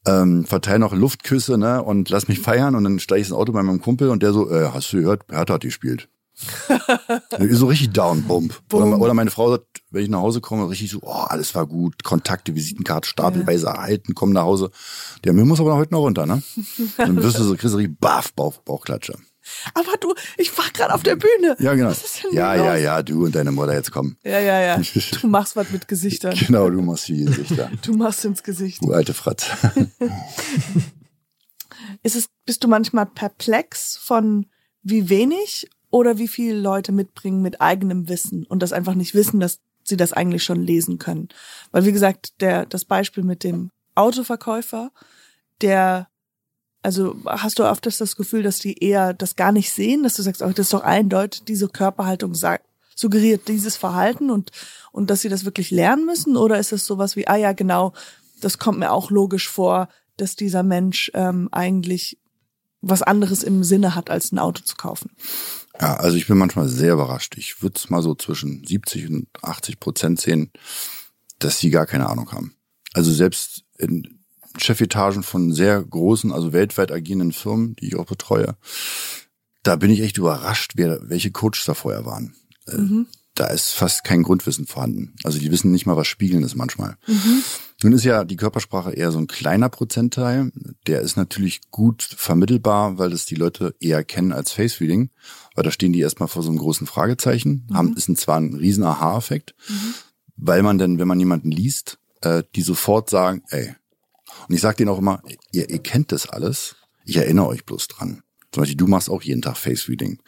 ähm, 0.08 0.46
verteile 0.46 0.80
noch 0.80 0.94
Luftküsse, 0.94 1.58
ne, 1.58 1.84
und 1.84 2.10
lass 2.10 2.30
mich 2.30 2.40
feiern 2.40 2.76
und 2.76 2.86
dann 2.86 3.00
steige 3.00 3.22
ich 3.22 3.28
ins 3.28 3.36
Auto 3.36 3.52
bei 3.52 3.62
meinem 3.62 3.82
Kumpel 3.82 4.10
und 4.10 4.24
der 4.24 4.32
so, 4.32 4.50
äh, 4.50 4.70
hast 4.74 4.94
du 4.94 5.02
gehört, 5.02 5.24
Hertha 5.30 5.56
hat 5.56 5.62
gespielt 5.62 6.08
so 7.52 7.68
richtig 7.68 7.92
down, 7.92 8.24
bump. 8.24 8.62
Oder, 8.72 9.00
oder, 9.00 9.14
meine 9.14 9.32
Frau 9.32 9.52
sagt, 9.52 9.82
wenn 9.92 10.04
ich 10.04 10.10
nach 10.10 10.20
Hause 10.20 10.42
komme, 10.42 10.70
richtig 10.70 10.92
so, 10.92 11.00
oh, 11.02 11.12
alles 11.12 11.54
war 11.56 11.66
gut, 11.66 12.04
Kontakte, 12.04 12.56
Visitenkarte, 12.56 13.10
stapelweise 13.10 13.66
ja. 13.66 13.74
erhalten, 13.74 14.16
komm 14.16 14.32
nach 14.32 14.44
Hause. 14.44 14.72
Der 15.24 15.34
Müll 15.34 15.46
muss 15.46 15.60
aber 15.60 15.76
heute 15.76 15.94
noch 15.94 16.02
runter, 16.02 16.26
ne? 16.26 16.42
Dann 16.98 17.22
wirst 17.22 17.40
du 17.40 17.44
so, 17.44 17.56
kriegst 17.56 17.74
du 17.74 17.78
richtig 17.78 18.00
baff, 18.00 18.34
Bauch, 18.34 18.58
Bauchklatsche. 18.60 19.16
Aber 19.74 19.98
du, 20.00 20.14
ich 20.38 20.56
war 20.58 20.66
gerade 20.74 20.94
auf 20.94 21.04
der 21.04 21.16
Bühne. 21.16 21.56
Ja, 21.60 21.74
genau. 21.74 21.92
Ja, 22.32 22.56
ja, 22.56 22.76
ja, 22.76 23.02
du 23.02 23.26
und 23.26 23.34
deine 23.34 23.52
Mutter 23.52 23.74
jetzt 23.74 23.92
kommen. 23.92 24.18
Ja, 24.24 24.40
ja, 24.40 24.62
ja. 24.62 24.82
Du 25.22 25.28
machst 25.28 25.56
was 25.56 25.72
mit 25.72 25.88
Gesichtern. 25.88 26.36
Genau, 26.36 26.70
du 26.70 26.82
machst 26.82 27.08
die 27.08 27.26
Gesichter. 27.26 27.72
Du 27.82 27.94
machst 27.94 28.24
ins 28.26 28.44
Gesicht. 28.44 28.84
Du 28.84 28.92
alte 28.92 29.14
Fratz. 29.14 29.48
Ist 32.04 32.16
es, 32.16 32.30
bist 32.46 32.64
du 32.64 32.68
manchmal 32.68 33.08
perplex 33.08 33.98
von 33.98 34.46
wie 34.84 35.10
wenig 35.10 35.70
oder 35.90 36.18
wie 36.18 36.28
viele 36.28 36.60
Leute 36.60 36.92
mitbringen 36.92 37.42
mit 37.42 37.62
eigenem 37.62 38.10
Wissen 38.10 38.46
und 38.46 38.62
das 38.62 38.74
einfach 38.74 38.96
nicht 38.96 39.14
wissen, 39.14 39.40
dass 39.40 39.60
sie 39.84 39.98
das 39.98 40.14
eigentlich 40.14 40.44
schon 40.44 40.62
lesen 40.62 41.00
können. 41.00 41.30
Weil 41.72 41.86
wie 41.86 41.92
gesagt, 41.92 42.42
der 42.42 42.66
das 42.66 42.86
Beispiel 42.86 43.24
mit 43.24 43.44
dem 43.44 43.72
Autoverkäufer, 43.96 44.92
der 45.62 46.08
also 46.82 47.16
hast 47.26 47.60
du 47.60 47.66
oft 47.66 47.86
das, 47.86 48.16
Gefühl, 48.16 48.44
dass 48.44 48.60
die 48.60 48.82
eher 48.82 49.14
das 49.14 49.36
gar 49.36 49.52
nicht 49.52 49.72
sehen, 49.72 50.04
dass 50.04 50.14
du 50.14 50.22
sagst, 50.22 50.42
oh, 50.42 50.48
das 50.48 50.68
ist 50.68 50.74
doch 50.74 50.84
eindeutig, 50.84 51.44
diese 51.44 51.68
Körperhaltung 51.68 52.36
sagt, 52.36 52.66
suggeriert 52.96 53.48
dieses 53.48 53.78
Verhalten 53.78 54.30
und, 54.30 54.52
und 54.92 55.10
dass 55.10 55.22
sie 55.22 55.30
das 55.30 55.46
wirklich 55.46 55.72
lernen 55.72 56.06
müssen? 56.06 56.38
Oder 56.38 56.60
ist 56.60 56.72
es 56.72 56.86
sowas 56.86 57.16
wie, 57.16 57.28
ah 57.28 57.36
ja, 57.36 57.54
genau, 57.54 57.94
das 58.42 58.58
kommt 58.58 58.80
mir 58.80 58.92
auch 58.92 59.12
logisch 59.12 59.50
vor, 59.50 59.90
dass 60.18 60.36
dieser 60.36 60.64
Mensch 60.64 61.12
ähm, 61.14 61.50
eigentlich 61.52 62.18
was 62.82 63.02
anderes 63.02 63.44
im 63.44 63.64
Sinne 63.64 63.96
hat, 63.96 64.10
als 64.10 64.32
ein 64.32 64.40
Auto 64.40 64.64
zu 64.64 64.76
kaufen? 64.76 65.12
Ja, 65.80 65.96
also 65.96 66.18
ich 66.18 66.28
bin 66.28 66.38
manchmal 66.38 66.68
sehr 66.68 66.94
überrascht. 66.94 67.38
Ich 67.38 67.62
würde 67.62 67.78
es 67.78 67.90
mal 67.90 68.02
so 68.02 68.16
zwischen 68.16 68.66
70 68.66 69.10
und 69.10 69.28
80 69.42 69.80
Prozent 69.80 70.20
sehen, 70.20 70.52
dass 71.40 71.60
sie 71.60 71.70
gar 71.70 71.86
keine 71.86 72.10
Ahnung 72.10 72.32
haben. 72.32 72.56
Also 72.94 73.12
selbst 73.14 73.64
in 73.78 74.20
Chefetagen 74.58 75.24
von 75.24 75.54
sehr 75.54 75.82
großen, 75.82 76.32
also 76.32 76.54
weltweit 76.54 76.92
agierenden 76.92 77.32
Firmen, 77.32 77.76
die 77.76 77.88
ich 77.88 77.96
auch 77.96 78.06
betreue, 78.06 78.58
da 79.64 79.76
bin 79.76 79.92
ich 79.92 80.02
echt 80.02 80.18
überrascht, 80.18 80.74
wer, 80.76 81.00
welche 81.10 81.32
Coaches 81.32 81.66
da 81.66 81.74
vorher 81.74 82.06
waren. 82.06 82.36
Äh, 82.68 82.78
mhm 82.78 83.08
da 83.40 83.48
ist 83.48 83.72
fast 83.72 84.04
kein 84.04 84.24
Grundwissen 84.24 84.68
vorhanden. 84.68 85.16
Also 85.24 85.40
die 85.40 85.50
wissen 85.50 85.72
nicht 85.72 85.86
mal, 85.86 85.96
was 85.96 86.08
Spiegeln 86.08 86.44
ist 86.44 86.56
manchmal. 86.56 86.98
Mhm. 87.08 87.44
Nun 87.82 87.94
ist 87.94 88.04
ja 88.04 88.26
die 88.26 88.36
Körpersprache 88.36 88.92
eher 88.92 89.12
so 89.12 89.20
ein 89.20 89.28
kleiner 89.28 89.70
Prozentteil. 89.70 90.52
Der 90.86 91.02
ist 91.02 91.16
natürlich 91.16 91.62
gut 91.72 92.04
vermittelbar, 92.04 92.98
weil 92.98 93.10
das 93.10 93.26
die 93.26 93.36
Leute 93.36 93.74
eher 93.80 94.04
kennen 94.04 94.34
als 94.34 94.52
Face 94.52 94.82
Reading. 94.82 95.12
Weil 95.56 95.64
da 95.64 95.72
stehen 95.72 95.94
die 95.94 96.02
erstmal 96.02 96.28
vor 96.28 96.44
so 96.44 96.50
einem 96.50 96.58
großen 96.58 96.88
Fragezeichen. 96.88 97.66
Mhm. 97.70 97.76
Haben, 97.76 97.94
ist 97.96 98.16
zwar 98.18 98.38
ein 98.38 98.54
riesen 98.54 98.84
Aha-Effekt, 98.84 99.56
mhm. 99.70 99.94
weil 100.36 100.62
man 100.62 100.78
dann, 100.78 101.00
wenn 101.00 101.08
man 101.08 101.20
jemanden 101.20 101.52
liest, 101.52 102.00
äh, 102.22 102.44
die 102.56 102.64
sofort 102.64 103.10
sagen, 103.10 103.44
ey. 103.50 103.76
Und 104.48 104.56
ich 104.56 104.62
sage 104.62 104.78
denen 104.78 104.90
auch 104.90 105.00
immer, 105.00 105.22
ihr, 105.52 105.70
ihr 105.70 105.80
kennt 105.80 106.12
das 106.12 106.28
alles. 106.28 106.76
Ich 107.06 107.16
erinnere 107.16 107.48
euch 107.48 107.66
bloß 107.66 107.88
dran. 107.88 108.24
Zum 108.52 108.62
Beispiel, 108.62 108.78
du 108.78 108.88
machst 108.88 109.10
auch 109.10 109.22
jeden 109.22 109.42
Tag 109.42 109.58
Face 109.58 109.88
Reading 109.88 110.20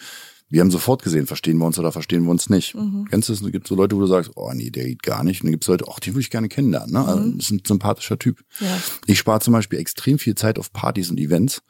wir 0.52 0.60
haben 0.60 0.70
sofort 0.70 1.02
gesehen, 1.02 1.28
verstehen 1.28 1.58
wir 1.58 1.66
uns 1.66 1.80
oder 1.80 1.94
verstehen 1.94 2.24
wir 2.26 2.32
uns 2.32 2.50
nicht. 2.50 2.76
Mhm. 2.76 3.08
Kennst 3.10 3.30
du? 3.30 3.34
Es 3.34 3.42
gibt 3.52 3.68
so 3.68 3.76
Leute, 3.76 3.96
wo 3.96 4.02
du 4.02 4.06
sagst, 4.06 4.32
oh 4.36 4.52
nee, 4.54 4.70
der 4.70 4.84
geht 4.84 5.02
gar 5.02 5.24
nicht. 5.24 5.42
Und 5.42 5.48
dann 5.48 5.52
gibt 5.54 5.64
es 5.64 5.70
Leute, 5.70 5.86
ach, 5.90 6.02
den 6.02 6.14
würde 6.14 6.22
ich 6.22 6.30
gerne 6.30 6.50
kennenlernen. 6.50 6.92
Ne? 6.92 7.06
Also, 7.06 7.24
mhm. 7.24 7.38
das 7.38 7.46
ist 7.46 7.52
ein 7.52 7.62
sympathischer 7.66 8.20
Typ. 8.20 8.44
Ja. 8.60 8.78
Ich 9.08 9.18
spare 9.18 9.40
zum 9.40 9.54
Beispiel 9.54 9.80
extrem 9.80 10.20
viel 10.20 10.36
Zeit 10.36 10.60
auf 10.60 10.74
Partys 10.74 11.10
und 11.10 11.20
Events, 11.20 11.62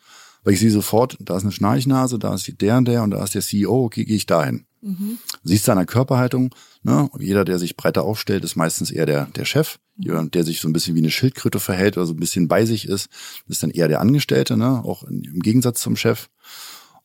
weil 0.44 0.54
ich 0.54 0.60
sehe 0.60 0.72
sofort, 0.72 1.16
da 1.20 1.38
ist 1.38 1.44
eine 1.44 1.52
Schnarchnase, 1.52 2.18
da 2.18 2.34
ist 2.34 2.52
der 2.60 2.78
und 2.78 2.88
der 2.88 3.04
und 3.04 3.12
da 3.12 3.24
ist 3.24 3.36
der 3.36 3.44
CEO, 3.44 3.86
okay, 3.86 4.04
gehe 4.04 4.16
ich 4.16 4.26
dahin. 4.26 4.66
Mhm. 4.82 5.20
Siehst 5.44 5.68
du 5.68 5.74
an 5.74 5.78
der 5.78 5.86
Körperhaltung, 5.86 6.56
ne? 6.82 7.08
jeder, 7.20 7.46
der 7.46 7.60
sich 7.60 7.78
breiter 7.78 8.04
aufstellt, 8.04 8.44
ist 8.44 8.56
meistens 8.56 8.90
eher 8.90 9.06
der, 9.06 9.26
der 9.28 9.46
Chef. 9.46 9.78
Mhm. 9.96 10.04
Jemand, 10.06 10.34
der 10.34 10.44
sich 10.44 10.60
so 10.60 10.68
ein 10.68 10.74
bisschen 10.74 10.96
wie 10.96 11.02
eine 11.02 11.12
Schildkröte 11.12 11.60
verhält 11.60 11.98
oder 11.98 12.08
so 12.08 12.14
ein 12.14 12.20
bisschen 12.20 12.48
bei 12.48 12.66
sich 12.66 12.88
ist, 12.88 13.10
ist 13.48 13.62
dann 13.62 13.70
eher 13.70 13.88
der 13.88 14.02
Angestellte, 14.02 14.58
ne? 14.58 14.84
auch 14.84 15.04
im 15.04 15.40
Gegensatz 15.40 15.82
zum 15.82 15.96
Chef. 15.96 16.30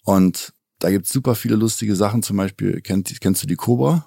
Und 0.05 0.55
da 0.87 0.93
gibt's 0.93 1.13
super 1.13 1.35
viele 1.35 1.57
lustige 1.57 1.97
Sachen. 1.97 2.23
Zum 2.23 2.37
Beispiel, 2.37 2.81
kennst, 2.81 3.21
kennst 3.21 3.43
du 3.43 3.49
die 3.49 3.57
Cobra? 3.57 4.07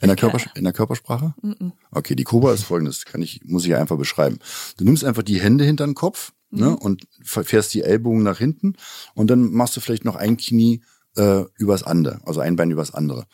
In 0.00 0.08
der, 0.08 0.16
Körpers 0.16 0.46
in 0.54 0.64
der 0.64 0.72
Körpersprache? 0.72 1.34
Mm 1.42 1.50
-mm. 1.50 1.72
Okay, 1.90 2.14
die 2.14 2.24
Cobra 2.24 2.54
ist 2.54 2.64
folgendes, 2.64 3.04
kann 3.04 3.20
ich, 3.20 3.42
muss 3.44 3.66
ich 3.66 3.74
einfach 3.74 3.98
beschreiben. 3.98 4.38
Du 4.78 4.84
nimmst 4.84 5.04
einfach 5.04 5.22
die 5.22 5.38
Hände 5.38 5.64
hinter 5.64 5.84
den 5.86 5.94
Kopf 5.94 6.32
ne? 6.50 6.74
Und 6.74 7.06
fährst 7.22 7.74
die 7.74 7.82
Ellbogen 7.82 8.22
nach 8.22 8.38
hinten 8.38 8.76
und 9.14 9.28
dann 9.28 9.52
machst 9.52 9.76
du 9.76 9.80
vielleicht 9.80 10.06
noch 10.06 10.16
ein 10.16 10.38
Knie 10.38 10.82
äh, 11.16 11.44
übers 11.56 11.82
andere, 11.82 12.20
also 12.24 12.40
ein 12.40 12.56
Bein 12.56 12.70
übers 12.70 12.94
andere. 12.94 13.26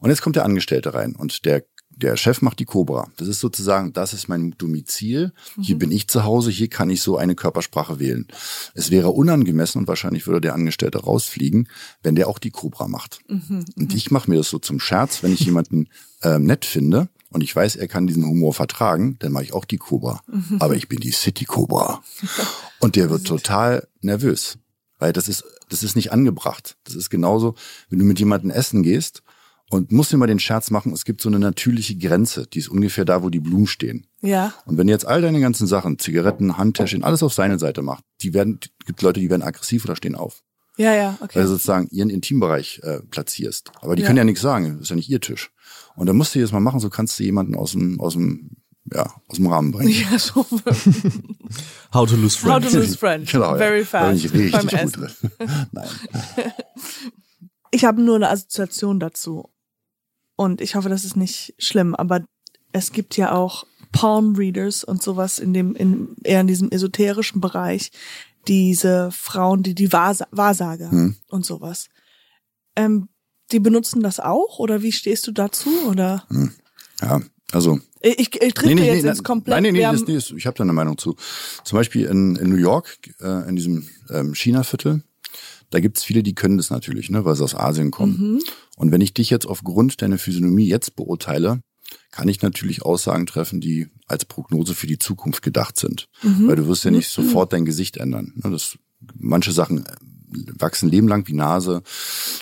Und 0.00 0.10
jetzt 0.10 0.22
kommt 0.22 0.36
der 0.36 0.44
Angestellte 0.44 0.94
rein 0.94 1.16
und 1.16 1.44
der 1.44 1.64
der 2.00 2.16
Chef 2.16 2.42
macht 2.42 2.60
die 2.60 2.64
Cobra. 2.64 3.08
Das 3.16 3.28
ist 3.28 3.40
sozusagen, 3.40 3.92
das 3.92 4.12
ist 4.12 4.28
mein 4.28 4.54
Domizil. 4.56 5.32
Hier 5.60 5.74
mhm. 5.74 5.78
bin 5.80 5.92
ich 5.92 6.08
zu 6.08 6.24
Hause, 6.24 6.50
hier 6.50 6.68
kann 6.68 6.90
ich 6.90 7.02
so 7.02 7.16
eine 7.16 7.34
Körpersprache 7.34 7.98
wählen. 7.98 8.26
Es 8.74 8.90
wäre 8.90 9.10
unangemessen 9.10 9.80
und 9.80 9.88
wahrscheinlich 9.88 10.26
würde 10.26 10.40
der 10.40 10.54
Angestellte 10.54 10.98
rausfliegen, 10.98 11.68
wenn 12.02 12.14
der 12.14 12.28
auch 12.28 12.38
die 12.38 12.50
Cobra 12.50 12.88
macht. 12.88 13.20
Mhm. 13.28 13.64
Und 13.76 13.94
ich 13.94 14.10
mache 14.10 14.30
mir 14.30 14.36
das 14.36 14.48
so 14.48 14.58
zum 14.58 14.80
Scherz, 14.80 15.22
wenn 15.22 15.32
ich 15.32 15.40
jemanden 15.40 15.88
äh, 16.22 16.38
nett 16.38 16.64
finde 16.64 17.08
und 17.30 17.42
ich 17.42 17.54
weiß, 17.54 17.76
er 17.76 17.88
kann 17.88 18.06
diesen 18.06 18.24
Humor 18.24 18.54
vertragen, 18.54 19.16
dann 19.18 19.32
mache 19.32 19.44
ich 19.44 19.52
auch 19.52 19.64
die 19.64 19.78
Cobra. 19.78 20.22
Mhm. 20.26 20.56
Aber 20.60 20.76
ich 20.76 20.88
bin 20.88 21.00
die 21.00 21.12
City 21.12 21.44
Cobra. 21.44 22.02
Und 22.80 22.94
der 22.94 23.10
wird 23.10 23.26
total 23.26 23.88
nervös. 24.00 24.56
Weil 25.00 25.12
das 25.12 25.28
ist, 25.28 25.44
das 25.68 25.82
ist 25.82 25.96
nicht 25.96 26.12
angebracht. 26.12 26.76
Das 26.84 26.94
ist 26.94 27.10
genauso, 27.10 27.54
wenn 27.90 27.98
du 27.98 28.04
mit 28.04 28.18
jemandem 28.18 28.50
essen 28.50 28.82
gehst 28.82 29.22
und 29.70 29.92
musst 29.92 30.12
dir 30.12 30.16
mal 30.16 30.26
den 30.26 30.38
Scherz 30.38 30.70
machen, 30.70 30.92
es 30.92 31.04
gibt 31.04 31.20
so 31.20 31.28
eine 31.28 31.38
natürliche 31.38 31.96
Grenze, 31.96 32.46
die 32.46 32.58
ist 32.58 32.68
ungefähr 32.68 33.04
da, 33.04 33.22
wo 33.22 33.28
die 33.28 33.40
Blumen 33.40 33.66
stehen. 33.66 34.06
Ja. 34.22 34.54
Und 34.64 34.78
wenn 34.78 34.88
jetzt 34.88 35.06
all 35.06 35.20
deine 35.20 35.40
ganzen 35.40 35.66
Sachen, 35.66 35.98
Zigaretten, 35.98 36.56
Handtäschchen, 36.56 37.04
alles 37.04 37.22
auf 37.22 37.34
seine 37.34 37.58
Seite 37.58 37.82
macht, 37.82 38.04
die 38.22 38.32
werden, 38.32 38.60
gibt 38.86 39.02
Leute, 39.02 39.20
die 39.20 39.28
werden 39.28 39.42
aggressiv 39.42 39.84
oder 39.84 39.96
stehen 39.96 40.14
auf. 40.14 40.42
Ja, 40.78 40.94
ja, 40.94 41.18
okay. 41.20 41.36
Weil 41.36 41.42
du 41.42 41.48
sozusagen 41.48 41.88
ihren 41.90 42.08
Intimbereich 42.08 42.80
äh, 42.84 43.00
platzierst. 43.10 43.72
Aber 43.80 43.96
die 43.96 44.02
ja. 44.02 44.06
können 44.06 44.18
ja 44.18 44.24
nichts 44.24 44.40
sagen, 44.40 44.74
das 44.74 44.82
ist 44.82 44.90
ja 44.90 44.96
nicht 44.96 45.10
ihr 45.10 45.20
Tisch. 45.20 45.50
Und 45.96 46.06
dann 46.06 46.16
musst 46.16 46.34
du 46.34 46.38
jetzt 46.38 46.52
mal 46.52 46.60
machen, 46.60 46.80
so 46.80 46.88
kannst 46.88 47.18
du 47.18 47.24
jemanden 47.24 47.56
aus 47.56 47.72
dem, 47.72 48.00
aus 48.00 48.12
dem, 48.14 48.50
ja, 48.94 49.12
aus 49.26 49.36
dem 49.36 49.48
Rahmen 49.48 49.72
bringen. 49.72 49.90
Ja, 49.90 50.18
so. 50.18 50.46
How 51.92 52.08
to 52.08 52.14
lose 52.14 52.38
friends. 52.38 52.66
How 52.66 52.72
to 52.72 52.78
lose 52.78 52.96
friends. 52.96 53.32
genau, 53.32 53.56
Very 53.56 53.80
ja. 53.80 53.84
fast. 53.84 54.24
Ich 54.24 54.32
richtig 54.32 54.52
beim 54.52 54.62
gut 54.62 54.72
Essen. 54.72 54.92
drin. 54.92 55.10
Nein. 55.72 55.88
Ich 57.70 57.84
habe 57.84 58.00
nur 58.00 58.16
eine 58.16 58.30
Assoziation 58.30 58.98
dazu. 58.98 59.50
Und 60.38 60.60
ich 60.60 60.76
hoffe, 60.76 60.88
das 60.88 61.04
ist 61.04 61.16
nicht 61.16 61.52
schlimm, 61.58 61.96
aber 61.96 62.24
es 62.70 62.92
gibt 62.92 63.16
ja 63.16 63.32
auch 63.32 63.66
Palm 63.90 64.36
Readers 64.36 64.84
und 64.84 65.02
sowas 65.02 65.40
in 65.40 65.52
dem, 65.52 65.74
in, 65.74 66.14
eher 66.22 66.42
in 66.42 66.46
diesem 66.46 66.70
esoterischen 66.70 67.40
Bereich, 67.40 67.90
diese 68.46 69.10
Frauen, 69.10 69.64
die 69.64 69.74
die 69.74 69.92
Wahrs 69.92 70.22
Wahrsager 70.30 70.92
Hm. 70.92 71.16
und 71.28 71.44
sowas. 71.44 71.88
Ähm, 72.76 73.08
die 73.50 73.58
benutzen 73.58 74.00
das 74.00 74.20
auch 74.20 74.60
oder 74.60 74.80
wie 74.82 74.92
stehst 74.92 75.26
du 75.26 75.32
dazu? 75.32 75.70
Oder 75.88 76.24
Ja, 77.02 77.20
also 77.50 77.80
ich, 78.00 78.40
ich 78.40 78.54
tritt 78.54 78.78
dir 78.78 78.94
jetzt 78.94 79.04
ins 79.04 79.24
komplett. 79.24 79.56
Nein, 79.56 79.64
nee, 79.64 79.72
nee, 79.72 79.82
das, 79.82 80.06
nee, 80.06 80.14
das, 80.14 80.30
ich 80.30 80.46
habe 80.46 80.56
da 80.56 80.62
eine 80.62 80.72
Meinung 80.72 80.98
zu. 80.98 81.16
Zum 81.64 81.76
Beispiel 81.76 82.06
in, 82.06 82.36
in 82.36 82.48
New 82.48 82.56
York, 82.56 82.96
äh, 83.20 83.48
in 83.48 83.56
diesem 83.56 83.88
ähm, 84.08 84.36
China-Viertel, 84.36 85.02
da 85.70 85.80
gibt's 85.80 86.04
viele, 86.04 86.22
die 86.22 86.36
können 86.36 86.58
das 86.58 86.70
natürlich, 86.70 87.10
ne, 87.10 87.24
weil 87.24 87.34
sie 87.34 87.42
aus 87.42 87.56
Asien 87.56 87.90
kommen. 87.90 88.34
Mhm. 88.34 88.42
Und 88.78 88.92
wenn 88.92 89.00
ich 89.00 89.12
dich 89.12 89.28
jetzt 89.28 89.46
aufgrund 89.46 90.00
deiner 90.02 90.18
Physiognomie 90.18 90.68
jetzt 90.68 90.94
beurteile, 90.94 91.60
kann 92.12 92.28
ich 92.28 92.42
natürlich 92.42 92.82
Aussagen 92.82 93.26
treffen, 93.26 93.60
die 93.60 93.88
als 94.06 94.24
Prognose 94.24 94.74
für 94.74 94.86
die 94.86 94.98
Zukunft 94.98 95.42
gedacht 95.42 95.76
sind. 95.76 96.06
Mhm. 96.22 96.46
Weil 96.46 96.56
du 96.56 96.68
wirst 96.68 96.84
ja 96.84 96.90
nicht 96.90 97.08
sofort 97.08 97.52
dein 97.52 97.64
Gesicht 97.64 97.96
ändern. 97.96 98.32
Ne, 98.36 98.50
Das, 98.50 98.78
manche 99.14 99.50
Sachen 99.52 99.84
äh, 99.84 99.90
wachsen 100.58 100.88
lebenlang 100.88 101.26
wie 101.26 101.32
Nase. 101.32 101.82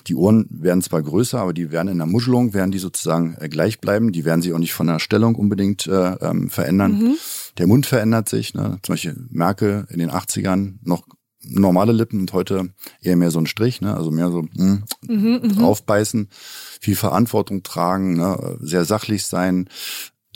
Die 0.09 0.15
Ohren 0.15 0.47
werden 0.51 0.83
zwar 0.83 1.03
größer, 1.03 1.41
aber 1.41 1.55
die 1.55 1.71
werden 1.71 1.89
in 1.89 1.99
der 1.99 2.07
Muschelung, 2.07 2.53
werden 2.53 2.71
die 2.71 2.79
sozusagen 2.79 3.37
äh, 3.41 3.49
gleich 3.49 3.81
bleiben. 3.81 4.13
Die 4.13 4.27
werden 4.27 4.43
sich 4.43 4.53
auch 4.53 4.59
nicht 4.59 4.75
von 4.75 4.89
der 4.89 4.99
Stellung 4.99 5.37
unbedingt 5.37 5.87
äh, 5.87 6.13
ähm, 6.21 6.51
verändern. 6.51 7.17
Der 7.57 7.67
Mund 7.67 7.87
verändert 7.87 8.29
sich. 8.29 8.53
Ne? 8.53 8.79
Zum 8.83 8.93
Beispiel 8.93 9.17
Merkel 9.31 9.87
in 9.89 10.01
den 10.01 10.11
80ern 10.11 10.75
noch 10.83 11.07
normale 11.49 11.93
Lippen 11.93 12.21
und 12.21 12.33
heute 12.33 12.71
eher 13.01 13.17
mehr 13.17 13.31
so 13.31 13.39
ein 13.39 13.47
Strich, 13.47 13.81
ne? 13.81 13.97
also 13.97 14.11
mehr 14.11 14.31
so 14.31 14.43
mm, 14.43 14.85
draufbeißen, 15.57 16.29
viel 16.81 16.97
Verantwortung 16.97 17.63
tragen, 17.63 18.17
ne? 18.17 18.57
sehr 18.61 18.85
sachlich 18.85 19.27
sein, 19.27 19.69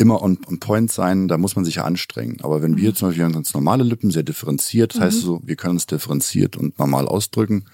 immer 0.01 0.23
on, 0.23 0.39
on 0.47 0.59
point 0.59 0.91
sein, 0.91 1.29
da 1.29 1.39
muss 1.39 1.57
man 1.57 1.65
sich 1.65 1.77
ja 1.77 1.85
anstrengen. 1.85 2.39
Aber 2.43 2.63
wenn 2.63 2.77
wir 2.77 2.95
zum 2.95 3.09
Beispiel 3.09 3.25
haben 3.25 3.33
ganz 3.33 3.53
normale 3.53 3.85
Lippen, 3.85 4.11
sehr 4.11 4.23
differenziert, 4.23 4.95
das 4.95 5.01
heißt 5.01 5.21
so, 5.21 5.41
wir 5.45 5.57
können 5.57 5.75
uns 5.75 5.87
differenziert 5.87 6.57
und 6.57 6.79
normal 6.79 7.07
ausdrücken. 7.07 7.67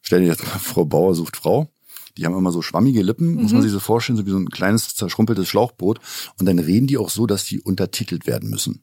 Stell 0.00 0.20
dir 0.20 0.28
jetzt 0.28 0.46
mal 0.46 0.58
Frau 0.58 0.84
Bauer 0.84 1.14
sucht 1.14 1.36
Frau. 1.36 1.70
Die 2.16 2.24
haben 2.24 2.36
immer 2.36 2.52
so 2.52 2.62
schwammige 2.62 3.02
Lippen, 3.02 3.34
muss 3.34 3.52
man 3.52 3.60
sich 3.60 3.70
so 3.70 3.80
vorstellen, 3.80 4.16
so 4.16 4.24
wie 4.24 4.30
so 4.30 4.38
ein 4.38 4.48
kleines 4.48 4.94
zerschrumpeltes 4.94 5.48
Schlauchboot. 5.48 6.00
Und 6.38 6.46
dann 6.46 6.58
reden 6.58 6.86
die 6.86 6.96
auch 6.96 7.10
so, 7.10 7.26
dass 7.26 7.44
die 7.44 7.60
untertitelt 7.60 8.26
werden 8.26 8.48
müssen. 8.48 8.82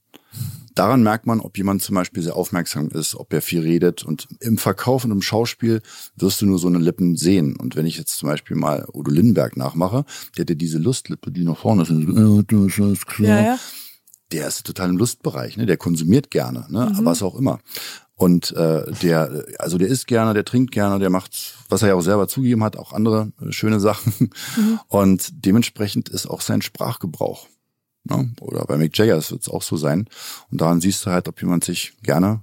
Daran 0.75 1.03
merkt 1.03 1.25
man, 1.27 1.39
ob 1.39 1.57
jemand 1.57 1.81
zum 1.81 1.95
Beispiel 1.95 2.23
sehr 2.23 2.36
aufmerksam 2.36 2.89
ist, 2.89 3.15
ob 3.15 3.31
er 3.33 3.41
viel 3.41 3.62
redet. 3.62 4.03
Und 4.03 4.27
im 4.39 4.57
Verkauf 4.57 5.05
und 5.05 5.12
im 5.12 5.21
Schauspiel 5.21 5.81
wirst 6.15 6.41
du 6.41 6.45
nur 6.45 6.59
so 6.59 6.67
eine 6.67 6.79
Lippen 6.79 7.15
sehen. 7.15 7.55
Und 7.55 7.75
wenn 7.75 7.86
ich 7.86 7.97
jetzt 7.97 8.17
zum 8.17 8.29
Beispiel 8.29 8.57
mal 8.57 8.88
Udo 8.93 9.12
Lindenberg 9.12 9.57
nachmache, 9.57 10.05
der 10.36 10.43
hat 10.43 10.49
ja 10.49 10.55
diese 10.55 10.79
Lustlippe, 10.79 11.31
die 11.31 11.43
nach 11.43 11.57
vorne 11.57 11.83
ist. 11.83 11.89
äh, 11.89 12.43
ja, 13.27 13.41
ja. 13.41 13.59
Der 14.31 14.47
ist 14.47 14.65
total 14.65 14.89
im 14.89 14.97
Lustbereich, 14.97 15.57
ne? 15.57 15.67
Der 15.67 15.77
konsumiert 15.77 16.31
gerne, 16.31 16.65
ne? 16.69 16.88
Aber 16.88 17.05
was 17.05 17.21
auch 17.21 17.36
immer. 17.36 17.59
Und 18.15 18.51
äh, 18.55 18.91
der, 19.01 19.45
also 19.59 19.77
der 19.77 19.88
isst 19.88 20.07
gerne, 20.07 20.33
der 20.33 20.45
trinkt 20.45 20.71
gerne, 20.71 20.99
der 20.99 21.09
macht, 21.09 21.55
was 21.69 21.81
er 21.81 21.89
ja 21.89 21.95
auch 21.95 22.01
selber 22.01 22.27
zugegeben 22.27 22.63
hat, 22.63 22.77
auch 22.77 22.93
andere 22.93 23.31
äh, 23.41 23.51
schöne 23.51 23.79
Sachen. 23.79 24.29
Und 24.88 25.45
dementsprechend 25.45 26.09
ist 26.09 26.27
auch 26.27 26.41
sein 26.41 26.62
Sprachgebrauch. 26.62 27.47
Ne? 28.05 28.31
Oder 28.41 28.65
bei 28.65 28.77
Mick 28.77 28.97
Jagger 28.97 29.15
wird 29.15 29.41
es 29.41 29.49
auch 29.49 29.61
so 29.63 29.77
sein. 29.77 30.07
Und 30.51 30.61
daran 30.61 30.81
siehst 30.81 31.05
du 31.05 31.11
halt, 31.11 31.27
ob 31.27 31.41
jemand 31.41 31.63
sich 31.63 31.93
gerne 32.03 32.41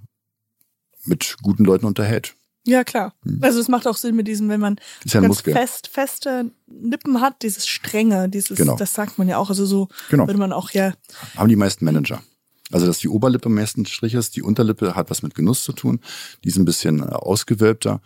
mit 1.04 1.36
guten 1.42 1.64
Leuten 1.64 1.86
unterhält. 1.86 2.34
Ja, 2.66 2.84
klar. 2.84 3.14
Also 3.40 3.58
es 3.58 3.68
macht 3.68 3.86
auch 3.86 3.96
Sinn 3.96 4.14
mit 4.16 4.28
diesem, 4.28 4.48
wenn 4.50 4.60
man 4.60 4.76
ja 5.04 5.20
ganz 5.20 5.40
fest, 5.40 5.88
feste 5.88 6.50
Lippen 6.66 7.20
hat, 7.22 7.42
dieses 7.42 7.66
Strenge, 7.66 8.28
dieses, 8.28 8.58
Genau. 8.58 8.76
das 8.76 8.92
sagt 8.92 9.16
man 9.18 9.28
ja 9.28 9.38
auch. 9.38 9.48
Also 9.48 9.64
so 9.64 9.88
Genau. 10.10 10.26
würde 10.26 10.38
man 10.38 10.52
auch 10.52 10.70
ja, 10.70 10.92
Haben 11.36 11.48
die 11.48 11.56
meisten 11.56 11.84
Manager. 11.86 12.22
Also, 12.70 12.86
dass 12.86 12.98
die 12.98 13.08
Oberlippe 13.08 13.46
am 13.46 13.54
meisten 13.54 13.86
Strich 13.86 14.14
ist, 14.14 14.36
die 14.36 14.42
Unterlippe 14.42 14.94
hat 14.94 15.10
was 15.10 15.22
mit 15.22 15.34
Genuss 15.34 15.62
zu 15.62 15.72
tun. 15.72 16.00
Die 16.44 16.48
ist 16.48 16.58
ein 16.58 16.64
bisschen 16.64 17.00
äh, 17.00 17.06
ausgewölbter. 17.06 18.00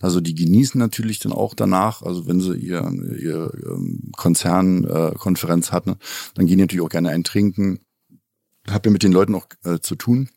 Also, 0.00 0.20
die 0.20 0.34
genießen 0.34 0.78
natürlich 0.78 1.18
dann 1.18 1.32
auch 1.32 1.54
danach. 1.54 2.02
Also, 2.02 2.26
wenn 2.26 2.40
sie 2.40 2.54
ihr, 2.54 2.80
ihr 3.18 3.52
ähm, 3.66 4.10
Konzernkonferenz 4.16 5.14
äh, 5.14 5.18
Konferenz 5.18 5.72
hatten, 5.72 5.96
dann 6.34 6.46
gehen 6.46 6.58
die 6.58 6.64
natürlich 6.64 6.84
auch 6.84 6.90
gerne 6.90 7.10
ein 7.10 7.24
Trinken. 7.24 7.80
Hab 8.68 8.84
ja 8.84 8.92
mit 8.92 9.02
den 9.02 9.12
Leuten 9.12 9.34
auch 9.34 9.46
äh, 9.64 9.80
zu 9.80 9.94
tun. 9.94 10.28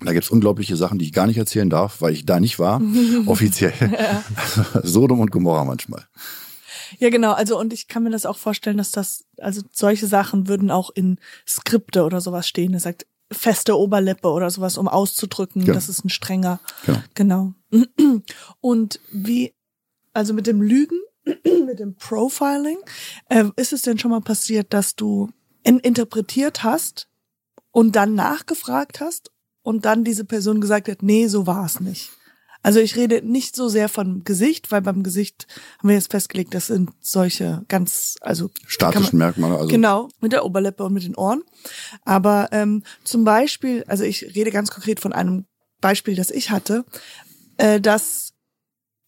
Da 0.00 0.12
gibt's 0.12 0.30
unglaubliche 0.30 0.76
Sachen, 0.76 1.00
die 1.00 1.06
ich 1.06 1.12
gar 1.12 1.26
nicht 1.26 1.38
erzählen 1.38 1.68
darf, 1.68 2.00
weil 2.00 2.12
ich 2.12 2.24
da 2.24 2.38
nicht 2.38 2.60
war, 2.60 2.80
offiziell. 3.26 3.72
Sodom 4.84 5.18
und 5.18 5.32
Gomorra 5.32 5.64
manchmal. 5.64 6.04
Ja 6.98 7.10
genau. 7.10 7.32
Also 7.32 7.58
und 7.58 7.72
ich 7.72 7.88
kann 7.88 8.02
mir 8.02 8.10
das 8.10 8.26
auch 8.26 8.38
vorstellen, 8.38 8.78
dass 8.78 8.90
das, 8.90 9.24
also 9.38 9.62
solche 9.72 10.06
Sachen 10.06 10.48
würden 10.48 10.70
auch 10.70 10.90
in 10.90 11.18
Skripte 11.46 12.04
oder 12.04 12.20
sowas 12.20 12.48
stehen. 12.48 12.74
Er 12.74 12.80
sagt 12.80 13.06
feste 13.30 13.76
Oberlippe 13.78 14.28
oder 14.28 14.48
sowas, 14.50 14.78
um 14.78 14.88
auszudrücken, 14.88 15.62
Genau. 15.62 15.74
das 15.74 15.88
ist 15.88 16.04
ein 16.04 16.08
strenger. 16.08 16.60
Genau. 17.14 17.52
Genau. 17.70 17.82
Und 18.60 19.00
wie, 19.12 19.54
also 20.14 20.32
mit 20.32 20.46
dem 20.46 20.62
Lügen, 20.62 20.98
mit 21.66 21.78
dem 21.78 21.94
Profiling, 21.96 22.78
äh, 23.28 23.44
ist 23.56 23.72
es 23.72 23.82
denn 23.82 23.98
schon 23.98 24.10
mal 24.10 24.22
passiert, 24.22 24.72
dass 24.72 24.96
du 24.96 25.28
in, 25.62 25.78
interpretiert 25.80 26.64
hast 26.64 27.08
und 27.70 27.96
dann 27.96 28.14
nachgefragt 28.14 29.00
hast 29.00 29.30
und 29.62 29.84
dann 29.84 30.04
diese 30.04 30.24
Person 30.24 30.60
gesagt 30.62 30.88
hat, 30.88 31.02
nee, 31.02 31.26
so 31.26 31.46
war 31.46 31.66
es 31.66 31.80
nicht. 31.80 32.10
Also 32.62 32.80
ich 32.80 32.96
rede 32.96 33.22
nicht 33.22 33.54
so 33.54 33.68
sehr 33.68 33.88
vom 33.88 34.24
Gesicht, 34.24 34.72
weil 34.72 34.82
beim 34.82 35.02
Gesicht 35.02 35.46
haben 35.78 35.88
wir 35.88 35.96
jetzt 35.96 36.10
festgelegt, 36.10 36.54
das 36.54 36.66
sind 36.66 36.90
solche 37.00 37.64
ganz, 37.68 38.16
also 38.20 38.50
Statischen 38.66 39.18
man- 39.18 39.28
Merkmale. 39.28 39.54
Also, 39.56 39.68
Genau, 39.68 40.08
mit 40.20 40.32
der 40.32 40.44
Oberlippe 40.44 40.84
und 40.84 40.92
mit 40.92 41.04
den 41.04 41.14
Ohren. 41.14 41.42
Aber 42.04 42.48
ähm, 42.52 42.82
zum 43.04 43.24
Beispiel, 43.24 43.84
also 43.86 44.04
ich 44.04 44.34
rede 44.34 44.50
ganz 44.50 44.70
konkret 44.70 44.98
von 45.00 45.12
einem 45.12 45.46
Beispiel, 45.80 46.16
das 46.16 46.30
ich 46.30 46.50
hatte, 46.50 46.84
äh, 47.58 47.80
dass 47.80 48.32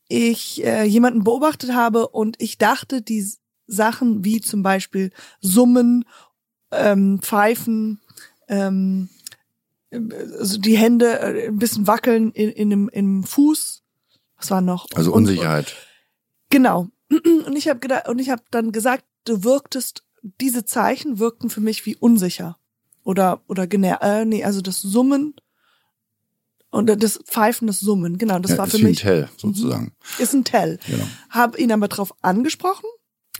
ich 0.09 0.65
äh, 0.65 0.85
jemanden 0.85 1.25
beobachtet 1.25 1.73
habe 1.75 2.09
und 2.09 2.41
ich 2.41 2.59
dachte, 2.59 3.03
die 3.03 3.27
Sachen 3.67 4.25
wie 4.25 4.41
zum 4.41 4.63
Beispiel 4.63 5.11
Summen, 5.41 6.05
ähm, 6.73 7.19
Pfeifen, 7.21 8.01
ähm, 8.49 9.09
also 9.93 10.59
die 10.59 10.77
Hände 10.77 11.19
äh, 11.21 11.49
ein 11.49 11.59
bisschen 11.59 11.87
wackeln 11.87 12.31
in, 12.33 12.51
in, 12.51 12.71
dem, 12.71 12.89
im 12.89 13.25
Fuß. 13.25 13.83
Was 14.37 14.51
war 14.51 14.61
noch? 14.61 14.87
also 14.95 15.13
Und- 15.13 15.23
Unsicherheit. 15.29 15.75
Genau. 16.51 16.89
Und 17.11 17.57
ich 17.57 17.69
habe 17.69 17.81
gedacht, 17.81 18.09
und 18.09 18.19
ich 18.21 18.31
habe 18.31 18.43
dann 18.51 18.71
gesagt, 18.73 19.05
du 19.25 19.43
wirktest, 19.45 20.05
diese 20.41 20.65
Zeichen 20.65 21.19
wirkten 21.19 21.51
für 21.51 21.61
mich 21.61 21.85
wie 21.87 21.97
unsicher. 21.97 22.57
Oder, 23.03 23.43
oder 23.49 23.67
äh, 23.73 24.25
nee, 24.25 24.45
also 24.45 24.61
das 24.61 24.81
Summen 24.81 25.35
und 26.71 26.87
das 27.03 27.19
Pfeifen, 27.25 27.67
das 27.67 27.81
Summen, 27.81 28.19
genau, 28.19 28.39
das 28.39 28.53
ja, 28.53 28.59
war 28.59 28.67
ist 28.67 28.73
für 28.73 28.79
wie 28.79 28.83
ein 28.83 28.91
mich, 28.91 29.01
Tell, 29.01 29.29
sozusagen. 29.37 29.93
ist 30.19 30.35
ein 30.35 30.45
Tell. 30.45 30.79
Genau. 30.87 31.05
Hab 31.31 31.59
ihn 31.59 31.73
aber 31.73 31.89
drauf 31.89 32.15
angesprochen 32.23 32.85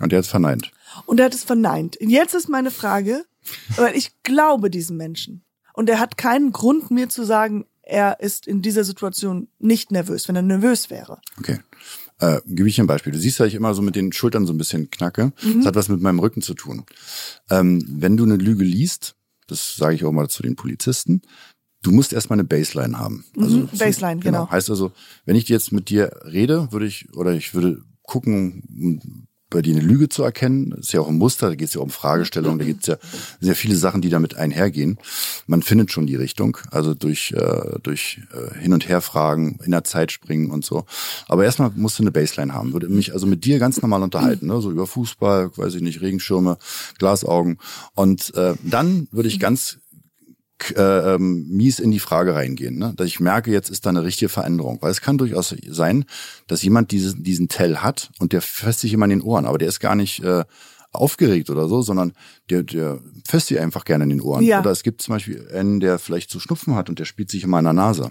Und 0.01 0.11
der 0.13 0.19
hat 0.21 0.27
verneint. 0.27 0.73
und 1.07 1.21
er 1.21 1.27
hat 1.27 1.35
es 1.35 1.45
verneint. 1.45 1.97
Und 1.99 2.11
jetzt 2.11 2.35
ist 2.35 2.49
meine 2.49 2.71
Frage, 2.73 3.25
weil 3.77 3.97
ich 3.97 4.21
glaube 4.25 4.71
diesem 4.71 4.97
Menschen. 4.97 5.45
Und 5.73 5.89
er 5.89 5.99
hat 5.99 6.17
keinen 6.17 6.53
Grund, 6.53 6.91
mir 6.91 7.09
zu 7.09 7.25
sagen, 7.25 7.67
er 7.83 8.21
ist 8.21 8.47
in 8.47 8.63
dieser 8.63 8.85
Situation 8.85 9.49
nicht 9.59 9.91
nervös, 9.91 10.29
wenn 10.29 10.37
er 10.37 10.43
nervös 10.43 10.91
wäre. 10.91 11.21
Okay. 11.39 11.59
Äh, 12.19 12.41
gebe 12.47 12.69
ich 12.69 12.79
ein 12.81 12.87
Beispiel. 12.87 13.13
Du 13.13 13.19
siehst 13.19 13.39
ja, 13.39 13.47
ich 13.47 13.55
immer 13.55 13.75
so 13.75 13.83
mit 13.83 13.97
den 13.97 14.13
Schultern 14.13 14.47
so 14.47 14.53
ein 14.53 14.59
bisschen 14.59 14.91
knacke. 14.91 15.33
Mhm. 15.43 15.59
Das 15.59 15.67
hat 15.67 15.75
was 15.75 15.89
mit 15.89 16.01
meinem 16.01 16.19
Rücken 16.19 16.43
zu 16.43 16.55
tun. 16.55 16.85
Ähm, 17.49 17.85
wenn 17.89 18.17
du 18.17 18.25
eine 18.25 18.37
Lüge 18.37 18.65
liest, 18.65 19.17
das 19.47 19.75
sage 19.75 19.95
ich 19.95 20.05
auch 20.05 20.13
mal 20.13 20.29
zu 20.29 20.43
den 20.43 20.55
Polizisten, 20.55 21.23
du 21.83 21.91
musst 21.93 22.13
erstmal 22.13 22.39
eine 22.39 22.47
Baseline 22.47 22.99
haben. 22.99 23.25
Also 23.39 23.59
Mhm, 23.59 23.69
Baseline, 23.77 24.21
genau. 24.21 24.51
Heißt 24.51 24.71
also, 24.71 24.93
wenn 25.25 25.37
ich 25.37 25.49
jetzt 25.49 25.73
mit 25.73 25.89
dir 25.89 26.11
rede, 26.25 26.69
würde 26.73 26.87
ich, 26.87 27.13
oder 27.17 27.33
ich 27.33 27.55
würde 27.55 27.83
gucken, 28.03 29.29
bei 29.51 29.63
dir 29.63 29.75
eine 29.75 29.85
Lüge 29.85 30.09
zu 30.09 30.23
erkennen. 30.23 30.71
Das 30.71 30.87
ist 30.87 30.93
ja 30.93 31.01
auch 31.01 31.09
ein 31.09 31.19
Muster, 31.19 31.49
da 31.49 31.55
geht 31.57 31.69
es 31.69 31.75
ja 31.75 31.81
um 31.81 31.91
Fragestellungen, 31.91 32.59
da 32.59 32.65
gibt 32.65 32.83
es 32.83 32.87
ja 32.87 32.97
sehr 33.41 33.57
viele 33.57 33.77
Sachen, 33.77 34.01
die 34.01 34.09
damit 34.09 34.37
einhergehen. 34.37 34.99
Man 35.47 35.63
findet 35.63 35.91
schon 35.91 36.07
die 36.07 36.15
Richtung, 36.15 36.57
also 36.71 36.95
durch, 36.95 37.33
äh, 37.33 37.79
durch 37.83 38.21
äh, 38.33 38.59
Hin- 38.61 38.73
und 38.73 38.89
Herfragen, 38.89 39.59
in 39.65 39.73
der 39.73 39.85
Zeit 39.85 40.13
springen 40.13 40.51
und 40.51 40.65
so. 40.65 40.87
Aber 41.27 41.45
erstmal 41.45 41.71
musst 41.75 41.99
du 41.99 42.05
eine 42.05 42.13
Baseline 42.13 42.55
haben. 42.55 42.73
Würde 42.73 42.89
mich 42.89 43.13
also 43.13 43.27
mit 43.27 43.45
dir 43.45 43.59
ganz 43.59 43.83
normal 43.83 44.03
unterhalten, 44.03 44.47
ne? 44.47 44.61
so 44.61 44.71
über 44.71 44.87
Fußball, 44.87 45.51
weiß 45.57 45.75
ich 45.75 45.83
nicht, 45.83 46.01
Regenschirme, 46.01 46.57
Glasaugen. 46.99 47.59
Und 47.95 48.35
äh, 48.37 48.55
dann 48.63 49.09
würde 49.11 49.29
ich 49.29 49.41
ganz 49.41 49.80
äh, 50.77 51.15
ähm, 51.15 51.47
mies 51.49 51.79
in 51.79 51.91
die 51.91 52.01
Frage 52.01 52.35
reingehen, 52.35 52.79
ne? 52.79 52.93
dass 52.97 53.07
ich 53.07 53.21
merke, 53.21 53.51
jetzt 53.51 53.71
ist 53.71 53.87
da 53.87 53.91
eine 53.91 54.05
richtige 54.05 54.29
Veränderung. 54.29 54.79
Weil 54.81 54.91
es 54.91 55.01
kann 55.01 55.19
durchaus 55.19 55.55
sein, 55.69 56.05
dass 56.47 56.63
jemand 56.63 56.91
diesen, 56.91 57.23
diesen 57.23 57.49
Tell 57.49 57.79
hat 57.79 58.11
und 58.19 58.33
der 58.33 58.43
fässt 58.43 58.81
sich 58.81 58.93
immer 58.93 59.05
in 59.05 59.11
den 59.11 59.23
Ohren, 59.23 59.47
aber 59.47 59.59
der 59.59 59.69
ist 59.69 59.81
gar 59.81 59.95
nicht 59.95 60.23
äh, 60.23 60.45
aufgeregt 60.93 61.51
oder 61.51 61.69
so, 61.69 61.83
sondern 61.83 62.13
der, 62.49 62.63
der 62.63 63.01
fässt 63.27 63.49
sich 63.49 63.61
einfach 63.61 63.85
gerne 63.85 64.05
in 64.05 64.11
den 64.11 64.21
Ohren. 64.21 64.45
Ja. 64.45 64.61
Oder 64.61 64.71
es 64.71 64.83
gibt 64.83 65.03
zum 65.03 65.15
Beispiel 65.15 65.49
einen, 65.53 65.81
der 65.81 65.99
vielleicht 65.99 66.31
so 66.31 66.41
Schnupfen 66.41 66.75
hat 66.75 66.89
und 66.89 66.99
der 66.99 67.05
spielt 67.05 67.31
sich 67.31 67.45
immer 67.45 67.59
in 67.59 67.65
der 67.65 67.75
Nase. 67.75 68.11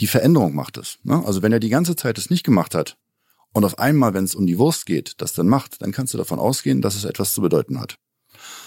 Die 0.00 0.06
Veränderung 0.06 0.54
macht 0.54 0.76
es. 0.76 0.98
Ne? 1.02 1.22
Also 1.24 1.42
wenn 1.42 1.52
er 1.52 1.60
die 1.60 1.68
ganze 1.68 1.96
Zeit 1.96 2.18
es 2.18 2.30
nicht 2.30 2.44
gemacht 2.44 2.74
hat 2.74 2.96
und 3.52 3.64
auf 3.64 3.78
einmal, 3.78 4.12
wenn 4.14 4.24
es 4.24 4.34
um 4.34 4.46
die 4.46 4.58
Wurst 4.58 4.86
geht, 4.86 5.14
das 5.18 5.32
dann 5.32 5.48
macht, 5.48 5.80
dann 5.80 5.92
kannst 5.92 6.12
du 6.12 6.18
davon 6.18 6.38
ausgehen, 6.38 6.82
dass 6.82 6.96
es 6.96 7.04
etwas 7.04 7.32
zu 7.32 7.40
bedeuten 7.40 7.80
hat. 7.80 7.96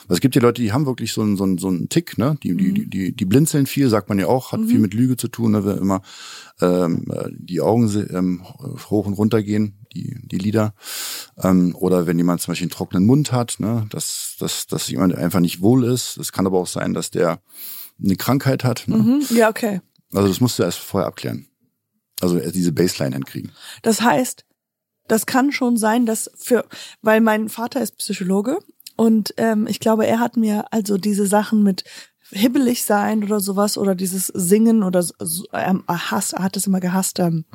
Es 0.10 0.22
gibt 0.22 0.36
ja 0.36 0.42
Leute, 0.42 0.62
die 0.62 0.72
haben 0.72 0.86
wirklich 0.86 1.12
so 1.14 1.22
einen, 1.22 1.38
so 1.38 1.44
einen, 1.44 1.58
so 1.58 1.68
einen 1.68 1.90
Tick, 1.90 2.18
ne? 2.18 2.38
Die, 2.44 2.56
die, 2.56 2.74
die, 2.74 2.90
die, 2.90 3.16
die 3.16 3.26
blinzeln 3.26 3.66
viel, 3.66 3.90
sagt 3.90 4.10
man 4.10 4.20
ja 4.20 4.28
auch, 4.28 4.52
hat 4.52 4.64
viel 4.66 4.80
mit 4.80 4.94
Lüge 4.94 5.18
zu 5.18 5.28
tun, 5.28 5.52
ne? 5.52 5.66
Wenn 5.66 5.78
immer 5.78 6.02
ähm, 6.62 7.06
äh, 7.12 7.30
die 7.32 7.62
Augen 7.62 7.88
ähm, 8.12 8.44
hoch 8.90 9.06
und 9.06 9.14
runter 9.14 9.44
gehen, 9.44 9.78
die, 9.94 10.18
die 10.24 10.38
Lider. 10.38 10.74
Ähm, 11.38 11.76
oder 11.76 12.08
wenn 12.08 12.18
jemand 12.18 12.42
zum 12.42 12.52
Beispiel 12.52 12.66
einen 12.66 12.72
trockenen 12.72 13.06
Mund 13.06 13.32
hat, 13.32 13.60
ne? 13.60 13.86
dass, 13.90 14.36
dass, 14.40 14.68
dass 14.68 14.88
jemand 14.90 15.16
einfach 15.16 15.40
nicht 15.40 15.62
wohl 15.62 15.84
ist. 15.84 16.18
Es 16.18 16.32
kann 16.32 16.46
aber 16.46 16.60
auch 16.60 16.68
sein, 16.68 16.94
dass 16.94 17.12
der 17.12 17.42
eine 18.04 18.16
Krankheit 18.16 18.64
hat. 18.64 18.88
Ne? 18.88 18.98
Mhm. 18.98 19.26
Ja, 19.30 19.50
okay. 19.50 19.82
Also 20.14 20.28
das 20.28 20.40
musst 20.40 20.60
du 20.60 20.64
erst 20.64 20.80
vorher 20.80 21.08
abklären. 21.08 21.48
Also 22.22 22.40
diese 22.40 22.72
Baseline 22.72 23.16
hinkriegen. 23.16 23.52
Das 23.84 24.02
heißt, 24.02 24.46
das 25.08 25.26
kann 25.26 25.52
schon 25.52 25.78
sein, 25.78 26.06
dass 26.06 26.30
für, 26.36 26.66
weil 27.02 27.22
mein 27.22 27.50
Vater 27.50 27.82
ist 27.82 27.98
Psychologe 27.98 28.60
und 28.98 29.34
ähm, 29.38 29.68
ich 29.68 29.80
glaube, 29.80 30.06
er 30.06 30.20
hat 30.20 30.36
mir 30.36 30.66
also 30.72 30.98
diese 30.98 31.26
Sachen 31.28 31.64
mit 31.64 31.84
hibbelig 32.32 32.84
sein 32.84 33.24
oder 33.24 33.40
sowas 33.40 33.78
oder 33.78 33.96
dieses 33.96 34.28
Singen 34.28 34.84
oder 34.84 35.06
ähm, 35.54 35.84
er 35.88 36.12
hasst, 36.12 36.34
er 36.34 36.44
hat 36.44 36.58
es 36.58 36.68
immer 36.68 36.82
gehasst, 36.82 37.20
ähm, 37.20 37.46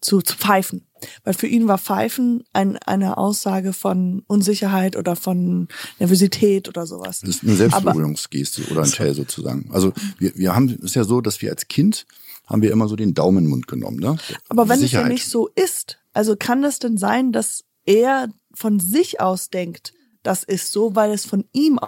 zu, 0.00 0.22
zu 0.22 0.36
pfeifen. 0.36 0.86
Weil 1.24 1.34
für 1.34 1.46
ihn 1.46 1.68
war 1.68 1.78
Pfeifen 1.78 2.44
ein, 2.52 2.78
eine 2.78 3.18
Aussage 3.18 3.72
von 3.72 4.22
Unsicherheit 4.26 4.96
oder 4.96 5.16
von 5.16 5.68
Nervosität 5.98 6.68
oder 6.68 6.86
sowas. 6.86 7.20
Das 7.20 7.30
ist 7.30 7.42
eine 7.42 7.56
Selbstberührungsgeste 7.56 8.62
oder 8.70 8.82
ein 8.82 8.90
Tell 8.90 9.14
sozusagen. 9.14 9.70
Also 9.72 9.92
wir, 10.18 10.34
wir 10.36 10.54
haben, 10.54 10.68
es 10.68 10.82
ist 10.82 10.94
ja 10.94 11.04
so, 11.04 11.20
dass 11.20 11.42
wir 11.42 11.50
als 11.50 11.68
Kind 11.68 12.06
haben 12.46 12.62
wir 12.62 12.70
immer 12.70 12.88
so 12.88 12.96
den 12.96 13.14
Daumen 13.14 13.38
in 13.38 13.44
den 13.44 13.50
Mund 13.50 13.68
genommen, 13.68 13.98
ne? 13.98 14.16
Aber 14.48 14.68
wenn 14.68 14.76
es 14.76 14.82
ja 14.82 14.88
Sicherheit. 15.00 15.12
nicht 15.12 15.28
so 15.28 15.48
ist, 15.48 15.98
also 16.12 16.36
kann 16.36 16.62
es 16.62 16.78
denn 16.78 16.98
sein, 16.98 17.32
dass 17.32 17.64
er 17.86 18.28
von 18.52 18.80
sich 18.80 19.20
aus 19.20 19.48
denkt, 19.48 19.94
das 20.24 20.42
ist 20.42 20.72
so, 20.72 20.96
weil 20.96 21.12
es 21.12 21.24
von 21.24 21.44
ihm 21.52 21.78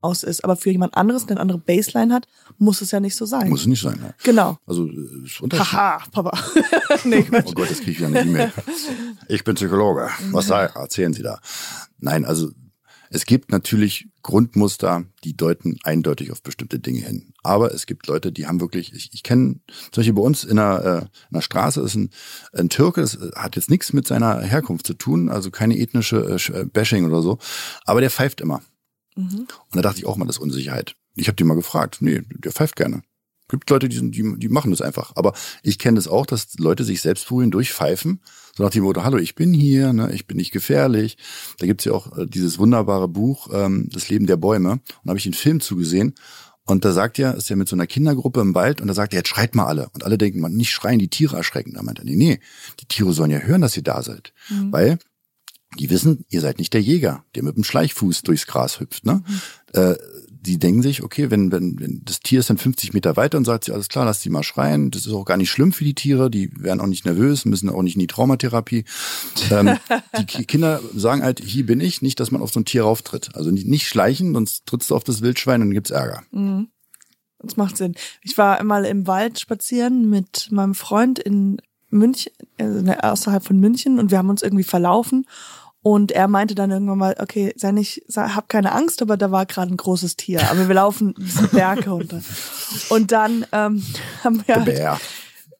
aus 0.00 0.22
ist, 0.22 0.44
aber 0.44 0.56
für 0.56 0.70
jemand 0.70 0.96
anderes, 0.96 1.26
der 1.26 1.32
eine 1.32 1.40
andere 1.40 1.58
Baseline 1.58 2.14
hat, 2.14 2.28
muss 2.58 2.80
es 2.80 2.92
ja 2.92 3.00
nicht 3.00 3.16
so 3.16 3.26
sein. 3.26 3.48
Muss 3.48 3.62
es 3.62 3.66
nicht 3.66 3.82
sein. 3.82 3.98
Ne? 3.98 4.14
Genau. 4.22 4.56
Also 4.66 4.86
äh, 4.86 5.24
ist 5.24 5.40
Unterschied. 5.40 5.72
Haha, 5.72 6.04
Papa. 6.12 6.38
nee, 7.04 7.22
Quatsch. 7.22 7.46
Oh 7.48 7.52
Gott, 7.52 7.70
jetzt 7.70 7.82
kriege 7.82 7.92
ich 7.92 7.98
wieder 7.98 8.08
eine 8.08 8.22
E-Mail. 8.22 8.52
Ich 9.28 9.42
bin 9.42 9.56
Psychologe. 9.56 10.08
Was 10.30 10.46
sei, 10.46 10.64
erzählen 10.66 11.12
Sie 11.12 11.22
da? 11.22 11.40
Nein, 11.98 12.24
also 12.24 12.50
es 13.10 13.26
gibt 13.26 13.50
natürlich 13.50 14.08
Grundmuster, 14.22 15.04
die 15.24 15.36
deuten 15.36 15.78
eindeutig 15.84 16.32
auf 16.32 16.42
bestimmte 16.42 16.78
Dinge 16.78 17.00
hin. 17.00 17.32
Aber 17.42 17.72
es 17.72 17.86
gibt 17.86 18.06
Leute, 18.06 18.32
die 18.32 18.46
haben 18.46 18.60
wirklich, 18.60 18.92
ich, 18.92 19.10
ich 19.12 19.22
kenne 19.22 19.60
zum 19.92 20.00
Beispiel 20.00 20.14
bei 20.14 20.22
uns 20.22 20.44
in 20.44 20.58
einer, 20.58 20.84
äh, 20.84 20.98
in 20.98 21.08
einer 21.32 21.42
Straße 21.42 21.80
ist 21.80 21.94
ein, 21.94 22.10
ein 22.52 22.68
Türke, 22.68 23.00
das 23.00 23.18
hat 23.36 23.56
jetzt 23.56 23.70
nichts 23.70 23.92
mit 23.92 24.06
seiner 24.06 24.40
Herkunft 24.40 24.86
zu 24.86 24.94
tun, 24.94 25.28
also 25.28 25.50
keine 25.50 25.78
ethnische 25.78 26.16
äh, 26.16 26.60
äh, 26.60 26.64
Bashing 26.64 27.04
oder 27.04 27.22
so, 27.22 27.38
aber 27.84 28.00
der 28.00 28.10
pfeift 28.10 28.40
immer. 28.40 28.62
Und 29.70 29.76
da 29.76 29.82
dachte 29.82 29.98
ich 29.98 30.06
auch 30.06 30.16
mal, 30.16 30.26
das 30.26 30.36
ist 30.36 30.42
Unsicherheit. 30.42 30.94
Ich 31.14 31.28
habe 31.28 31.36
die 31.36 31.44
mal 31.44 31.54
gefragt, 31.54 31.98
nee, 32.00 32.22
der 32.28 32.52
pfeift 32.52 32.76
gerne. 32.76 33.02
Gibt 33.48 33.70
Leute, 33.70 33.88
die, 33.88 34.10
die, 34.10 34.38
die 34.38 34.48
machen 34.48 34.70
das 34.70 34.82
einfach. 34.82 35.12
Aber 35.14 35.32
ich 35.62 35.78
kenne 35.78 35.96
das 35.96 36.08
auch, 36.08 36.26
dass 36.26 36.58
Leute 36.58 36.84
sich 36.84 37.00
selbst 37.00 37.28
berühren 37.28 37.50
durch 37.50 37.72
Pfeifen. 37.72 38.20
So 38.56 38.64
nach 38.64 38.70
dem 38.70 38.84
Motto, 38.84 39.04
hallo, 39.04 39.18
ich 39.18 39.34
bin 39.34 39.52
hier, 39.52 39.92
ne, 39.92 40.12
ich 40.12 40.26
bin 40.26 40.36
nicht 40.36 40.50
gefährlich. 40.50 41.16
Da 41.58 41.66
gibt's 41.66 41.84
ja 41.84 41.92
auch 41.92 42.16
äh, 42.18 42.26
dieses 42.26 42.58
wunderbare 42.58 43.08
Buch, 43.08 43.48
ähm, 43.52 43.88
Das 43.92 44.08
Leben 44.08 44.26
der 44.26 44.36
Bäume. 44.36 44.72
Und 44.72 44.82
da 45.04 45.10
habe 45.10 45.18
ich 45.18 45.26
einen 45.26 45.34
Film 45.34 45.60
zugesehen. 45.60 46.14
Und 46.64 46.84
da 46.84 46.90
sagt 46.90 47.20
er, 47.20 47.36
ist 47.36 47.48
ja 47.48 47.54
mit 47.54 47.68
so 47.68 47.76
einer 47.76 47.86
Kindergruppe 47.86 48.40
im 48.40 48.54
Wald 48.56 48.80
und 48.80 48.88
da 48.88 48.94
sagt 48.94 49.14
er, 49.14 49.18
jetzt 49.18 49.28
schreit 49.28 49.54
mal 49.54 49.66
alle. 49.66 49.88
Und 49.92 50.02
alle 50.02 50.18
denken, 50.18 50.40
man, 50.40 50.52
nicht 50.52 50.72
schreien, 50.72 50.98
die 50.98 51.08
Tiere 51.08 51.36
erschrecken. 51.36 51.74
Da 51.74 51.82
meint 51.84 52.00
er, 52.00 52.04
nee, 52.04 52.16
nee, 52.16 52.40
die 52.80 52.86
Tiere 52.86 53.12
sollen 53.12 53.30
ja 53.30 53.38
hören, 53.38 53.60
dass 53.60 53.76
ihr 53.76 53.84
da 53.84 54.02
seid. 54.02 54.32
Weil 54.72 54.98
die 55.78 55.90
wissen, 55.90 56.24
ihr 56.28 56.40
seid 56.40 56.58
nicht 56.58 56.74
der 56.74 56.82
Jäger, 56.82 57.24
der 57.34 57.44
mit 57.44 57.56
dem 57.56 57.62
Schleichfuß 57.62 58.22
durchs 58.22 58.46
Gras 58.46 58.80
hüpft. 58.80 59.04
Ne? 59.04 59.22
Äh, 59.74 59.94
die 60.46 60.58
denken 60.58 60.80
sich, 60.82 61.02
okay, 61.02 61.30
wenn, 61.30 61.52
wenn, 61.52 61.78
wenn 61.78 62.02
das 62.04 62.20
Tier 62.20 62.40
ist 62.40 62.48
dann 62.50 62.58
50 62.58 62.94
Meter 62.94 63.16
weiter 63.16 63.36
und 63.38 63.44
sagt 63.44 63.64
sie, 63.64 63.72
alles 63.72 63.88
klar, 63.88 64.04
lass 64.04 64.20
die 64.20 64.30
mal 64.30 64.42
schreien. 64.42 64.90
Das 64.90 65.04
ist 65.06 65.12
auch 65.12 65.24
gar 65.24 65.36
nicht 65.36 65.50
schlimm 65.50 65.72
für 65.72 65.84
die 65.84 65.94
Tiere, 65.94 66.30
die 66.30 66.50
werden 66.58 66.80
auch 66.80 66.86
nicht 66.86 67.04
nervös, 67.04 67.44
müssen 67.44 67.68
auch 67.68 67.82
nicht 67.82 67.94
in 67.96 68.00
die 68.00 68.06
Traumatherapie. 68.06 68.84
ähm, 69.50 69.76
die 70.18 70.24
Ki- 70.26 70.44
Kinder 70.44 70.80
sagen 70.94 71.22
halt, 71.22 71.40
hier 71.44 71.66
bin 71.66 71.80
ich, 71.80 72.00
nicht, 72.02 72.18
dass 72.20 72.30
man 72.30 72.40
auf 72.40 72.52
so 72.52 72.60
ein 72.60 72.64
Tier 72.64 72.84
rauftritt. 72.84 73.34
Also 73.34 73.50
nicht, 73.50 73.66
nicht 73.66 73.86
schleichen, 73.88 74.32
sonst 74.32 74.64
trittst 74.66 74.90
du 74.90 74.96
auf 74.96 75.04
das 75.04 75.20
Wildschwein 75.20 75.60
und 75.60 75.68
dann 75.68 75.74
gibt's 75.74 75.90
Ärger. 75.90 76.22
Das 77.38 77.56
macht 77.56 77.76
Sinn. 77.76 77.94
Ich 78.22 78.38
war 78.38 78.58
einmal 78.58 78.84
im 78.86 79.06
Wald 79.06 79.38
spazieren 79.38 80.08
mit 80.08 80.48
meinem 80.50 80.74
Freund 80.74 81.18
in 81.18 81.58
München, 81.90 82.32
also 82.58 82.84
außerhalb 82.90 83.44
von 83.44 83.60
München 83.60 83.98
und 83.98 84.10
wir 84.10 84.18
haben 84.18 84.30
uns 84.30 84.42
irgendwie 84.42 84.64
verlaufen 84.64 85.26
und 85.86 86.10
er 86.10 86.26
meinte 86.26 86.56
dann 86.56 86.72
irgendwann 86.72 86.98
mal, 86.98 87.14
okay, 87.20 87.52
sei 87.54 87.70
nicht, 87.70 88.02
sei, 88.08 88.30
hab 88.30 88.48
keine 88.48 88.72
Angst, 88.72 89.02
aber 89.02 89.16
da 89.16 89.30
war 89.30 89.46
gerade 89.46 89.72
ein 89.72 89.76
großes 89.76 90.16
Tier, 90.16 90.50
aber 90.50 90.66
wir 90.66 90.74
laufen 90.74 91.14
diesen 91.16 91.48
Berg 91.50 91.86
runter. 91.86 92.22
Und 92.88 93.12
dann 93.12 93.46
ähm, 93.52 93.84
haben 94.24 94.42
wir 94.44 94.56
halt, 94.56 94.98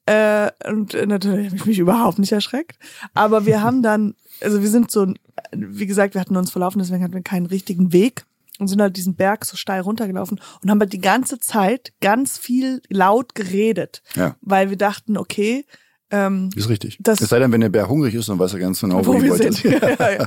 äh, 0.07 0.69
und 0.69 0.95
natürlich 1.07 1.47
habe 1.47 1.57
ich 1.59 1.67
mich 1.67 1.79
überhaupt 1.79 2.19
nicht 2.19 2.33
erschreckt. 2.33 2.77
Aber 3.15 3.47
wir 3.47 3.63
haben 3.63 3.85
dann, 3.85 4.17
also 4.41 4.63
wir 4.63 4.69
sind 4.69 4.91
so, 4.91 5.07
wie 5.53 5.87
gesagt, 5.87 6.15
wir 6.15 6.21
hatten 6.21 6.37
uns 6.37 6.51
verlaufen, 6.51 6.81
deswegen 6.81 7.05
hatten 7.05 7.15
wir 7.15 7.23
keinen 7.23 7.47
richtigen 7.47 7.93
Weg 7.93 8.25
und 8.59 8.67
sind 8.67 8.83
halt 8.83 8.97
diesen 8.97 9.15
Berg 9.15 9.45
so 9.45 9.57
steil 9.57 9.83
runtergelaufen 9.83 10.41
und 10.61 10.69
haben 10.69 10.81
halt 10.81 10.93
die 10.93 11.01
ganze 11.01 11.39
Zeit 11.39 11.93
ganz 12.01 12.37
viel 12.37 12.83
laut 12.89 13.37
geredet, 13.37 14.03
Ja. 14.17 14.35
weil 14.41 14.71
wir 14.71 14.77
dachten, 14.77 15.17
okay, 15.17 15.65
ähm, 16.11 16.51
Ist 16.55 16.69
richtig. 16.69 16.99
Das- 17.01 17.21
es 17.21 17.29
sei 17.29 17.39
denn, 17.39 17.53
wenn 17.53 17.61
der 17.61 17.69
Bär 17.69 17.89
hungrig 17.89 18.15
ist, 18.15 18.29
dann 18.29 18.39
weiß 18.39 18.53
er 18.55 18.61
ganz 18.61 18.81
genau, 18.81 19.05
wo, 19.07 19.15
wo 19.15 19.19
die 19.19 19.25
wir 19.25 19.35
sind. 19.35 19.63
ja, 19.99 20.11
ja. 20.13 20.27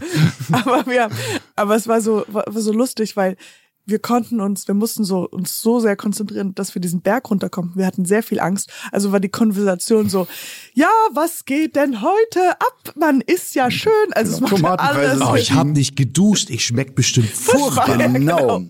Aber 0.51 0.85
wir, 0.87 1.09
aber 1.55 1.75
es 1.75 1.87
war 1.87 2.01
so, 2.01 2.25
war, 2.27 2.45
so 2.53 2.73
lustig, 2.73 3.15
weil 3.15 3.37
wir 3.85 3.97
konnten 3.97 4.39
uns, 4.39 4.67
wir 4.67 4.75
mussten 4.75 5.03
so 5.03 5.27
uns 5.27 5.61
so 5.63 5.79
sehr 5.79 5.95
konzentrieren, 5.95 6.53
dass 6.53 6.75
wir 6.75 6.79
diesen 6.81 7.01
Berg 7.01 7.31
runterkommen. 7.31 7.71
Wir 7.73 7.87
hatten 7.87 8.05
sehr 8.05 8.21
viel 8.21 8.39
Angst. 8.39 8.69
Also 8.91 9.11
war 9.11 9.19
die 9.19 9.29
Konversation 9.29 10.09
so, 10.09 10.27
ja, 10.75 10.91
was 11.13 11.43
geht 11.45 11.75
denn 11.75 12.03
heute 12.03 12.51
ab? 12.59 12.93
Man 12.95 13.19
ist 13.21 13.55
ja 13.55 13.71
schön. 13.71 13.91
Also 14.11 14.33
es 14.33 14.37
Genau. 14.37 14.49
macht 14.51 14.61
Tomatenpreise 14.61 15.11
alles. 15.11 15.23
Oh, 15.27 15.35
ich 15.35 15.53
habe 15.53 15.69
nicht 15.69 15.95
geduscht, 15.95 16.51
ich 16.51 16.65
schmeck 16.67 16.93
bestimmt 16.93 17.29
furchtbar. 17.29 17.99
Ja, 17.99 18.07
Genau. 18.07 18.61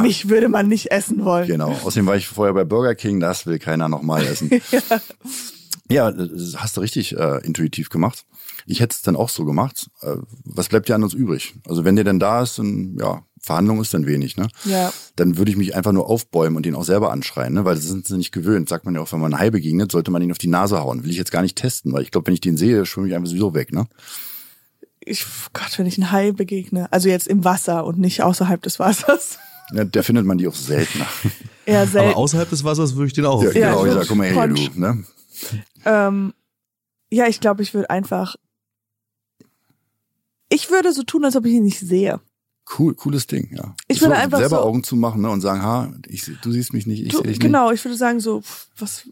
Mich 0.00 0.30
würde 0.30 0.48
man 0.48 0.66
nicht 0.68 0.92
essen 0.92 1.26
wollen. 1.26 1.46
Genau. 1.46 1.72
Außerdem 1.84 2.06
war 2.06 2.16
ich 2.16 2.26
vorher 2.26 2.54
bei 2.54 2.64
Burger 2.64 2.94
King, 2.94 3.20
das 3.20 3.44
will 3.44 3.58
keiner 3.58 3.90
nochmal 3.90 4.24
essen. 4.24 4.48
ja. 4.70 4.80
das 5.88 6.56
hast 6.56 6.76
du 6.76 6.80
richtig 6.80 7.16
äh, 7.16 7.44
intuitiv 7.44 7.88
gemacht. 7.88 8.24
Ich 8.66 8.80
hätte 8.80 8.94
es 8.94 9.02
dann 9.02 9.16
auch 9.16 9.28
so 9.28 9.44
gemacht. 9.44 9.88
Äh, 10.02 10.16
was 10.44 10.68
bleibt 10.68 10.88
dir 10.88 10.94
an 10.94 11.02
uns 11.02 11.14
übrig? 11.14 11.54
Also 11.66 11.84
wenn 11.84 11.96
der 11.96 12.04
denn 12.04 12.20
da 12.20 12.42
ist, 12.42 12.58
dann 12.58 12.96
ja, 12.98 13.22
Verhandlung 13.40 13.80
ist 13.80 13.94
dann 13.94 14.06
wenig, 14.06 14.36
ne? 14.36 14.48
Ja. 14.64 14.92
Dann 15.16 15.38
würde 15.38 15.50
ich 15.50 15.56
mich 15.56 15.74
einfach 15.74 15.92
nur 15.92 16.08
aufbäumen 16.08 16.56
und 16.56 16.66
den 16.66 16.74
auch 16.74 16.84
selber 16.84 17.10
anschreien, 17.10 17.54
ne? 17.54 17.64
Weil 17.64 17.76
das 17.76 17.84
sind 17.84 18.06
sie 18.06 18.16
nicht 18.16 18.32
gewöhnt. 18.32 18.68
Sagt 18.68 18.84
man 18.84 18.94
ja 18.94 19.00
auch, 19.00 19.12
wenn 19.12 19.20
man 19.20 19.32
einen 19.32 19.40
Hai 19.40 19.50
begegnet, 19.50 19.92
sollte 19.92 20.10
man 20.10 20.22
ihn 20.22 20.30
auf 20.30 20.38
die 20.38 20.48
Nase 20.48 20.80
hauen. 20.80 21.04
Will 21.04 21.10
ich 21.10 21.16
jetzt 21.16 21.32
gar 21.32 21.42
nicht 21.42 21.56
testen, 21.56 21.92
weil 21.92 22.02
ich 22.02 22.10
glaube, 22.10 22.26
wenn 22.26 22.34
ich 22.34 22.40
den 22.40 22.56
sehe, 22.56 22.84
schwimme 22.84 23.08
ich 23.08 23.14
einfach 23.14 23.28
sowieso 23.28 23.54
weg, 23.54 23.72
ne? 23.72 23.86
Ich, 25.00 25.24
Gott, 25.54 25.78
wenn 25.78 25.86
ich 25.86 25.96
einen 25.96 26.12
Hai 26.12 26.32
begegne, 26.32 26.92
also 26.92 27.08
jetzt 27.08 27.28
im 27.28 27.44
Wasser 27.44 27.86
und 27.86 27.98
nicht 27.98 28.22
außerhalb 28.22 28.62
des 28.62 28.78
Wassers. 28.78 29.38
Ja, 29.74 29.84
der 29.84 30.02
findet 30.02 30.24
man 30.24 30.38
die 30.38 30.48
auch 30.48 30.54
seltener. 30.54 31.04
Eher 31.66 31.86
selten. 31.86 32.08
Aber 32.08 32.16
außerhalb 32.16 32.48
des 32.48 32.64
Wassers 32.64 32.94
würde 32.94 33.08
ich 33.08 33.12
den 33.12 33.26
auch 33.26 33.42
Ja, 33.42 33.48
auf 33.50 33.54
Ja, 33.54 33.70
genau, 33.72 33.84
ich 33.84 33.92
sag, 33.92 34.08
guck 34.08 34.16
mal 34.16 34.26
her, 34.26 34.48
du. 34.48 34.80
Ne? 34.80 35.04
Ähm, 35.84 36.34
ja, 37.10 37.26
ich 37.26 37.40
glaube, 37.40 37.62
ich 37.62 37.74
würde 37.74 37.90
einfach. 37.90 38.36
Ich 40.48 40.70
würde 40.70 40.92
so 40.92 41.02
tun, 41.02 41.24
als 41.24 41.36
ob 41.36 41.44
ich 41.46 41.52
ihn 41.52 41.64
nicht 41.64 41.78
sehe. 41.80 42.20
Cool, 42.78 42.94
cooles 42.94 43.26
Ding, 43.26 43.48
ja. 43.54 43.74
Ich 43.86 44.00
würde 44.00 44.16
einfach 44.16 44.38
selber 44.38 44.56
so- 44.58 44.62
Augen 44.62 44.84
zumachen 44.84 45.22
ne, 45.22 45.30
und 45.30 45.40
sagen, 45.40 45.62
ha, 45.62 45.90
ich, 46.06 46.30
du 46.42 46.50
siehst 46.52 46.72
mich 46.74 46.86
nicht, 46.86 47.02
ich 47.02 47.12
sehe 47.12 47.22
dich 47.22 47.40
genau, 47.40 47.70
ich 47.70 47.82
würde 47.84 47.96
sagen 47.96 48.20
so, 48.20 48.42
was. 48.76 49.08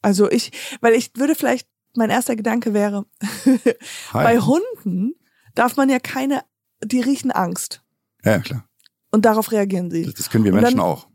Also 0.00 0.30
ich, 0.30 0.52
weil 0.80 0.94
ich 0.94 1.10
würde 1.16 1.34
vielleicht, 1.34 1.68
mein 1.96 2.08
erster 2.10 2.36
Gedanke 2.36 2.72
wäre, 2.72 3.04
nicht. 3.44 3.76
Bei 4.12 4.38
Hunden 4.38 5.14
darf 5.54 5.76
man 5.76 5.88
ja 5.90 5.98
keine, 5.98 6.42
die 6.82 7.00
riechen 7.00 7.30
Angst. 7.30 7.82
Ja, 8.24 8.32
ja, 8.32 8.38
klar. 8.38 8.64
Und 9.10 9.24
darauf 9.24 9.50
reagieren 9.52 9.90
sie. 9.90 10.04
Das, 10.04 10.14
das 10.14 10.30
können 10.30 10.44
wir 10.44 10.52
Und 10.52 10.60
Menschen 10.60 10.76
dann- 10.78 10.86
auch. 10.86 11.08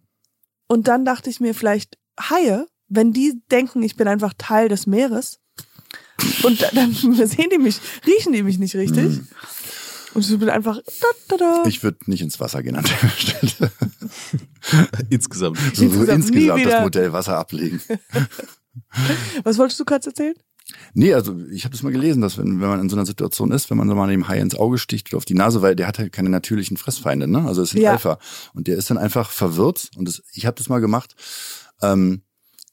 Und 0.68 0.88
dann 0.88 1.06
dachte 1.06 1.30
ich 1.30 1.40
mir 1.40 1.54
vielleicht, 1.56 1.98
Haie, 2.20 2.68
wenn 2.90 3.12
die 3.14 3.42
denken, 3.52 3.82
ich 3.84 3.96
bin 3.96 4.08
einfach 4.08 4.34
Teil 4.38 4.70
des 4.70 4.88
Meeres, 4.88 5.40
und 6.44 6.62
da- 6.62 6.70
dann 6.74 6.94
sehen 6.94 7.50
die 7.52 7.58
mich, 7.58 7.80
riechen 8.06 8.34
die 8.34 8.44
mich 8.44 8.60
nicht 8.60 8.76
richtig. 8.76 9.22
Und 10.14 10.30
ich 10.30 10.38
bin 10.40 10.50
einfach, 10.50 10.80
da, 11.02 11.08
da, 11.30 11.38
da. 11.38 11.62
Mhm. 11.64 11.70
Ich 11.70 11.82
würde 11.84 11.98
nicht 12.06 12.22
ins 12.22 12.40
Wasser 12.40 12.62
gehen 12.62 12.76
an 12.76 12.86
der 12.86 13.10
Stelle. 13.10 13.72
Insgesamt. 15.10 15.58
So, 15.74 15.74
so 15.74 15.84
Insgesamt 15.86 16.30
nie 16.30 16.46
insgesamt 16.46 16.66
das 16.66 16.82
Modell 16.84 17.14
Wasser 17.14 17.38
ablegen. 17.40 17.82
Was 19.44 19.58
wolltest 19.58 19.80
du 19.80 19.86
gerade 19.86 20.06
erzählen? 20.08 20.36
Nee, 20.94 21.14
also 21.14 21.38
ich 21.52 21.66
habe 21.66 21.74
das 21.74 21.84
mal 21.84 21.92
gelesen, 21.92 22.22
dass 22.22 22.38
wenn, 22.38 22.62
wenn 22.62 22.70
man 22.70 22.80
in 22.80 22.90
so 22.90 22.96
einer 22.96 23.06
Situation 23.06 23.52
ist, 23.52 23.70
wenn 23.70 23.78
man 23.78 23.90
so 23.90 23.96
mal 23.96 24.10
dem 24.10 24.28
Hai 24.28 24.40
ins 24.40 24.56
Auge 24.56 24.78
sticht 24.78 25.10
oder 25.10 25.18
auf 25.18 25.26
die 25.26 25.34
Nase, 25.34 25.62
weil 25.62 25.76
der 25.76 25.88
hat 25.88 26.00
halt 26.00 26.14
keine 26.14 26.30
natürlichen 26.30 26.78
Fressfeinde, 26.78 27.28
ne? 27.28 27.46
Also 27.48 27.62
es 27.64 27.70
ist 27.72 27.76
ein 27.76 27.82
Ja. 27.82 27.92
Alpha. 27.94 28.18
Und 28.54 28.68
der 28.68 28.78
ist 28.78 28.90
dann 28.90 28.98
einfach 28.98 29.30
verwirrt. 29.32 29.90
Und 29.98 30.08
das, 30.08 30.22
ich 30.32 30.46
habe 30.46 30.56
das 30.58 30.70
mal 30.70 30.80
gemacht. 30.80 31.16
Ähm, 31.82 32.22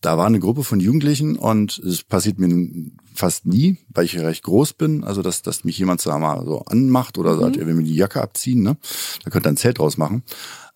da 0.01 0.17
war 0.17 0.27
eine 0.27 0.41
Gruppe 0.41 0.65
von 0.65 0.81
Jugendlichen 0.81 1.37
und 1.37 1.79
es 1.79 2.03
passiert 2.03 2.39
mir 2.39 2.67
fast 3.15 3.47
nie, 3.47 3.79
weil 3.91 4.07
ich 4.07 4.19
recht 4.19 4.45
groß 4.45 4.73
bin, 4.73 5.05
also 5.05 5.21
dass, 5.21 5.43
dass 5.43 5.65
mich 5.65 5.79
jemand 5.79 6.01
so 6.01 6.11
mal 6.19 6.45
so 6.45 6.61
anmacht 6.63 7.19
oder 7.19 7.39
sagt, 7.39 7.57
er 7.59 7.67
will 7.67 7.75
mir 7.75 7.85
die 7.85 7.95
Jacke 7.95 8.23
abziehen, 8.23 8.63
ne? 8.63 8.77
Da 9.25 9.31
könnt 9.31 9.47
ihr 9.47 9.51
ein 9.51 9.59
Zelt 9.59 9.79
draus 9.79 9.99
machen. 9.99 10.23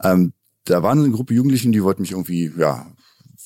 Ähm, 0.02 0.32
da 0.64 0.82
war 0.82 0.92
eine 0.92 1.10
Gruppe 1.10 1.34
Jugendlichen, 1.34 1.72
die 1.72 1.82
wollten 1.82 2.02
mich 2.02 2.12
irgendwie, 2.12 2.52
ja, 2.58 2.86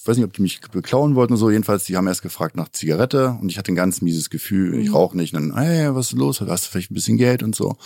weiß 0.09 0.16
nicht, 0.16 0.26
ob 0.26 0.33
die 0.33 0.43
mich 0.43 0.61
beklauen 0.72 1.14
wollten 1.14 1.35
oder 1.35 1.41
so. 1.41 1.51
Jedenfalls, 1.51 1.85
die 1.85 1.97
haben 1.97 2.07
erst 2.07 2.22
gefragt 2.22 2.57
nach 2.57 2.70
Zigarette 2.70 3.39
und 3.41 3.51
ich 3.51 3.59
hatte 3.59 3.70
ein 3.72 3.76
ganz 3.76 4.01
mieses 4.01 4.31
Gefühl, 4.31 4.79
ich 4.81 4.93
rauche 4.93 5.16
nicht. 5.16 5.35
Und 5.35 5.51
dann, 5.51 5.59
hey, 5.59 5.95
was 5.95 6.12
ist 6.12 6.18
los? 6.18 6.41
Hast 6.41 6.66
du 6.66 6.70
vielleicht 6.70 6.91
ein 6.91 6.95
bisschen 6.95 7.18
Geld 7.18 7.43
und 7.43 7.55
so. 7.55 7.76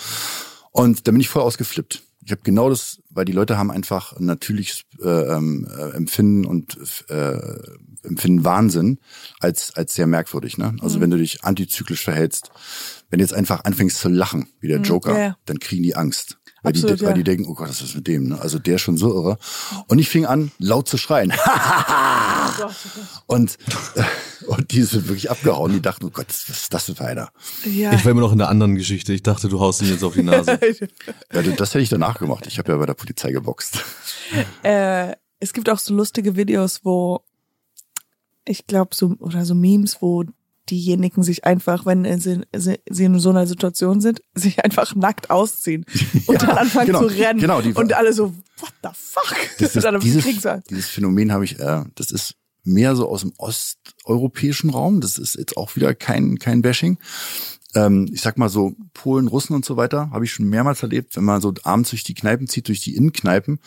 Und 0.71 1.07
da 1.07 1.13
bin 1.13 1.21
ich 1.21 1.29
voll 1.29 1.43
ausgeflippt. 1.43 2.03
Ich 2.25 2.31
habe 2.31 2.43
genau 2.43 2.69
das, 2.69 3.01
weil 3.11 3.25
die 3.25 3.33
Leute 3.33 3.59
haben 3.59 3.71
einfach 3.71 4.13
ein 4.13 4.27
natürliches 4.27 4.85
äh, 5.01 5.09
ähm, 5.09 5.67
äh, 5.69 5.91
Empfinden 5.97 6.47
und 6.47 6.77
äh, 7.09 7.39
empfinden 8.05 8.45
Wahnsinn 8.45 8.99
als 9.41 9.75
als 9.77 9.95
sehr 9.95 10.07
merkwürdig. 10.07 10.59
Ne? 10.59 10.77
Also 10.81 11.01
wenn 11.01 11.11
du 11.11 11.19
dich 11.19 11.45
antizyklisch 11.45 12.03
verhältst, 12.03 12.51
wenn 13.11 13.19
du 13.19 13.25
jetzt 13.25 13.35
einfach 13.35 13.65
anfängst 13.65 13.99
zu 13.99 14.09
lachen 14.09 14.49
wie 14.61 14.69
der 14.69 14.81
Joker, 14.81 15.13
ja, 15.13 15.19
ja. 15.19 15.37
dann 15.45 15.59
kriegen 15.59 15.83
die 15.83 15.97
Angst. 15.97 16.39
Weil, 16.63 16.73
Absolut, 16.73 17.01
die, 17.01 17.03
weil 17.03 17.11
ja. 17.11 17.15
die 17.15 17.25
denken, 17.25 17.47
oh 17.49 17.55
Gott, 17.55 17.69
was 17.69 17.83
ist 17.83 17.97
mit 17.97 18.07
dem? 18.07 18.29
Ne? 18.29 18.41
Also 18.41 18.61
der 18.61 18.77
ist 18.77 18.83
schon 18.83 18.97
so 18.97 19.13
irre. 19.13 19.39
Und 19.89 19.99
ich 19.99 20.09
fing 20.09 20.27
an, 20.27 20.53
laut 20.59 20.89
zu 20.89 20.97
schreien. 20.97 21.33
und, 23.27 23.59
äh, 23.97 24.03
und 24.47 24.71
die 24.71 24.83
sind 24.83 25.09
wirklich 25.09 25.29
abgehauen. 25.31 25.73
Die 25.73 25.83
dachten, 25.83 26.05
oh 26.07 26.11
Gott, 26.11 26.29
was 26.29 26.49
ist 26.49 26.73
das 26.73 26.85
für 26.85 27.05
einer? 27.05 27.31
Ja. 27.65 27.93
Ich 27.93 28.05
war 28.05 28.13
immer 28.13 28.21
noch 28.21 28.33
in 28.33 28.39
der 28.39 28.49
anderen 28.49 28.77
Geschichte. 28.77 29.13
Ich 29.13 29.25
dachte, 29.25 29.49
du 29.49 29.59
haust 29.59 29.83
ihn 29.83 29.89
jetzt 29.89 30.05
auf 30.05 30.15
die 30.15 30.23
Nase. 30.23 30.59
Ja, 31.33 31.43
das 31.43 31.71
hätte 31.71 31.83
ich 31.83 31.89
danach 31.89 32.19
gemacht. 32.19 32.47
Ich 32.47 32.59
habe 32.59 32.73
ja 32.73 32.79
bei 32.79 32.87
der 32.87 32.95
Polizei 32.95 33.33
geboxt. 33.33 33.83
äh, 34.63 35.13
es 35.41 35.53
gibt 35.53 35.69
auch 35.69 35.79
so 35.79 35.95
lustige 35.95 36.37
Videos, 36.37 36.85
wo 36.85 37.25
ich 38.45 38.67
glaube 38.67 38.95
so 38.95 39.17
oder 39.19 39.45
so 39.45 39.55
Memes, 39.55 39.99
wo 40.01 40.25
diejenigen 40.73 41.23
sich 41.23 41.45
einfach, 41.45 41.85
wenn 41.85 42.19
sie, 42.19 42.41
sie, 42.55 43.05
in 43.05 43.19
so 43.19 43.31
einer 43.31 43.47
Situation 43.47 44.01
sind, 44.01 44.23
sich 44.35 44.65
einfach 44.65 44.95
nackt 44.97 45.31
ausziehen 45.31 45.85
und 46.27 46.43
dann 46.43 46.51
anfangen 46.51 46.87
genau, 46.87 47.01
zu 47.01 47.07
rennen 47.07 47.41
genau, 47.41 47.61
die- 47.61 47.75
und 47.75 47.93
alle 47.93 48.13
so 48.13 48.33
what 48.59 48.73
the 48.83 48.89
fuck 48.95 49.37
Das 49.59 49.77
ist, 49.77 49.87
dieses, 50.03 50.49
dieses 50.69 50.89
Phänomen 50.89 51.31
habe 51.31 51.45
ich, 51.45 51.61
äh, 51.61 51.85
das 51.95 52.11
ist 52.11 52.37
mehr 52.65 52.97
so 52.97 53.09
aus 53.09 53.21
dem 53.23 53.33
osteuropäischen 53.39 54.71
Raum. 54.71 55.01
Das 55.01 55.19
ist 55.19 55.35
jetzt 55.37 55.57
auch 55.57 55.77
wieder 55.77 55.95
kein, 55.95 56.39
kein 56.39 56.63
Bashing. 56.63 56.99
Ähm, 57.75 58.09
ich 58.13 58.21
sag 58.21 58.39
mal 58.39 58.49
so, 58.49 58.75
Polen, 58.95 59.29
Russen 59.29 59.55
und 59.55 59.65
so 59.65 59.77
weiter, 59.77 60.11
habe 60.11 60.25
ich 60.25 60.33
schon 60.33 60.49
mehrmals 60.49 60.83
erlebt, 60.83 61.17
wenn 61.17 61.25
man 61.25 61.41
so 61.41 61.55
abends 61.63 61.91
durch 61.91 62.05
die 62.05 62.15
Kneipen 62.15 62.49
zieht, 62.49 62.69
durch 62.69 62.81
die 62.81 62.95
Innenkneipen. 62.97 63.59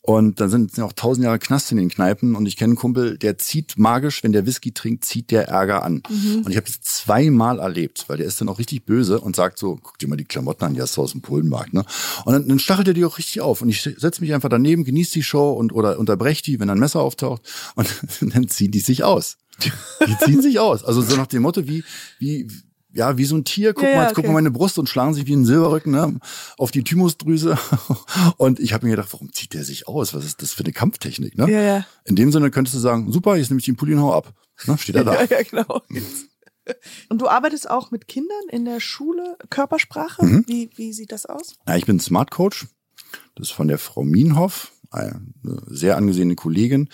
Und 0.00 0.40
dann 0.40 0.50
sind 0.50 0.76
ja 0.76 0.84
auch 0.84 0.92
tausend 0.92 1.24
Jahre 1.24 1.38
Knast 1.38 1.70
in 1.70 1.78
den 1.78 1.88
Kneipen. 1.88 2.34
Und 2.34 2.46
ich 2.46 2.56
kenne 2.56 2.70
einen 2.70 2.76
Kumpel, 2.76 3.18
der 3.18 3.38
zieht 3.38 3.78
magisch, 3.78 4.22
wenn 4.24 4.32
der 4.32 4.46
Whisky 4.46 4.72
trinkt, 4.72 5.04
zieht 5.04 5.30
der 5.30 5.48
Ärger 5.48 5.82
an. 5.82 6.02
Und 6.44 6.50
ich 6.50 6.56
habe 6.56 6.66
das 6.66 6.80
zweimal 6.80 7.60
erlebt, 7.60 8.04
weil 8.08 8.16
der 8.16 8.26
ist 8.26 8.40
dann 8.40 8.48
auch 8.48 8.58
richtig 8.58 8.84
böse 8.84 9.20
und 9.20 9.36
sagt 9.36 9.58
so, 9.58 9.78
guck 9.80 9.98
dir 9.98 10.08
mal 10.08 10.16
die 10.16 10.24
Klamotten 10.24 10.64
an, 10.64 10.74
die 10.74 10.82
hast 10.82 10.96
du 10.96 11.02
aus 11.02 11.12
dem 11.12 11.22
Polenmarkt. 11.22 11.74
Ne? 11.74 11.84
Und 12.24 12.32
dann, 12.32 12.48
dann 12.48 12.58
stachelt 12.58 12.88
er 12.88 12.94
die 12.94 13.04
auch 13.04 13.18
richtig 13.18 13.40
auf. 13.40 13.62
Und 13.62 13.68
ich 13.68 13.82
setze 13.82 14.20
mich 14.20 14.34
einfach 14.34 14.48
daneben, 14.48 14.84
genieße 14.84 15.12
die 15.12 15.22
Show 15.22 15.52
und 15.52 15.72
oder 15.72 15.98
unterbreche 15.98 16.42
die, 16.42 16.60
wenn 16.60 16.70
ein 16.70 16.78
Messer 16.78 17.00
auftaucht. 17.00 17.42
Und 17.74 17.88
dann 18.20 18.48
ziehen 18.48 18.70
die 18.70 18.80
sich 18.80 19.04
aus. 19.04 19.36
Die 19.62 20.18
ziehen 20.24 20.42
sich 20.42 20.58
aus. 20.58 20.84
Also 20.84 21.02
so 21.02 21.16
nach 21.16 21.28
dem 21.28 21.42
Motto, 21.42 21.68
wie, 21.68 21.84
wie, 22.18 22.48
ja, 22.94 23.18
wie 23.18 23.24
so 23.24 23.36
ein 23.36 23.44
Tier, 23.44 23.74
guck 23.74 23.84
Ja, 23.84 23.96
mal, 23.96 24.02
jetzt 24.04 24.14
guck 24.14 24.24
okay. 24.24 24.28
mal 24.28 24.34
meine 24.34 24.50
Brust 24.50 24.78
und 24.78 24.88
schlagen 24.88 25.14
sich 25.14 25.26
wie 25.26 25.34
ein 25.34 25.44
Silberrücken 25.44 25.92
ne, 25.92 26.18
auf 26.56 26.70
die 26.70 26.84
Thymusdrüse. 26.84 27.58
Und 28.36 28.60
ich 28.60 28.72
habe 28.72 28.86
mir 28.86 28.92
gedacht, 28.92 29.12
warum 29.12 29.32
zieht 29.32 29.52
der 29.54 29.64
sich 29.64 29.88
aus? 29.88 30.14
Was 30.14 30.24
ist 30.24 30.42
das 30.42 30.52
für 30.52 30.64
eine 30.64 30.72
Kampftechnik? 30.72 31.36
Ne? 31.36 31.50
Ja, 31.50 31.60
ja. 31.60 31.86
In 32.04 32.16
dem 32.16 32.32
Sinne 32.32 32.50
könntest 32.50 32.74
du 32.74 32.78
sagen, 32.78 33.10
super, 33.12 33.36
jetzt 33.36 33.50
nehme 33.50 33.58
ich 33.58 33.66
den 33.66 33.76
Pulli 33.76 33.94
und 33.94 34.00
hau 34.02 34.14
ab. 34.14 34.32
Ne, 34.66 34.78
steht 34.78 34.94
er 34.96 35.04
da. 35.04 35.14
Ja, 35.24 35.38
ja, 35.38 35.42
genau. 35.42 35.82
Und 37.08 37.20
du 37.20 37.28
arbeitest 37.28 37.68
auch 37.68 37.90
mit 37.90 38.08
Kindern 38.08 38.48
in 38.50 38.64
der 38.64 38.80
Schule, 38.80 39.36
Körpersprache? 39.50 40.24
Mhm. 40.24 40.44
Wie, 40.46 40.70
wie 40.76 40.92
sieht 40.92 41.12
das 41.12 41.26
aus? 41.26 41.56
Ja, 41.68 41.76
ich 41.76 41.84
bin 41.86 42.00
Smart 42.00 42.30
Coach. 42.30 42.66
Das 43.34 43.48
ist 43.48 43.54
von 43.54 43.68
der 43.68 43.78
Frau 43.78 44.02
Mienhoff, 44.04 44.72
eine 44.90 45.20
sehr 45.66 45.96
angesehene 45.96 46.36
Kollegin, 46.36 46.88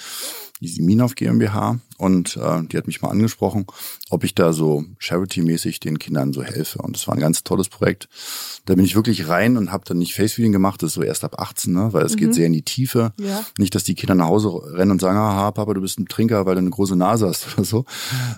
die 0.60 0.82
Mienhoff 0.82 1.14
GmbH. 1.14 1.80
Und 1.96 2.36
äh, 2.38 2.62
die 2.62 2.78
hat 2.78 2.86
mich 2.86 3.02
mal 3.02 3.10
angesprochen, 3.10 3.66
ob 4.08 4.24
ich 4.24 4.34
da 4.34 4.54
so 4.54 4.84
charity-mäßig 4.98 5.80
den 5.80 5.98
Kindern 5.98 6.32
so 6.32 6.42
helfe. 6.42 6.80
Und 6.80 6.96
das 6.96 7.06
war 7.06 7.14
ein 7.14 7.20
ganz 7.20 7.44
tolles 7.44 7.68
Projekt. 7.68 8.08
Da 8.64 8.74
bin 8.74 8.84
ich 8.86 8.94
wirklich 8.94 9.28
rein 9.28 9.58
und 9.58 9.70
habe 9.70 9.84
dann 9.86 9.98
nicht 9.98 10.14
Face-Feeding 10.14 10.52
gemacht, 10.52 10.82
das 10.82 10.88
ist 10.88 10.94
so 10.94 11.02
erst 11.02 11.24
ab 11.24 11.38
18, 11.38 11.72
ne? 11.74 11.92
weil 11.92 12.06
es 12.06 12.16
geht 12.16 12.34
sehr 12.34 12.46
in 12.46 12.54
die 12.54 12.62
Tiefe. 12.62 13.12
Ja. 13.18 13.44
Nicht, 13.58 13.74
dass 13.74 13.84
die 13.84 13.94
Kinder 13.94 14.14
nach 14.14 14.28
Hause 14.28 14.48
rennen 14.72 14.92
und 14.92 15.00
sagen, 15.00 15.18
haha, 15.18 15.50
Papa, 15.50 15.74
du 15.74 15.82
bist 15.82 15.98
ein 15.98 16.06
Trinker, 16.06 16.46
weil 16.46 16.54
du 16.54 16.60
eine 16.60 16.70
große 16.70 16.96
Nase 16.96 17.28
hast 17.28 17.46
oder 17.54 17.64
so. 17.64 17.84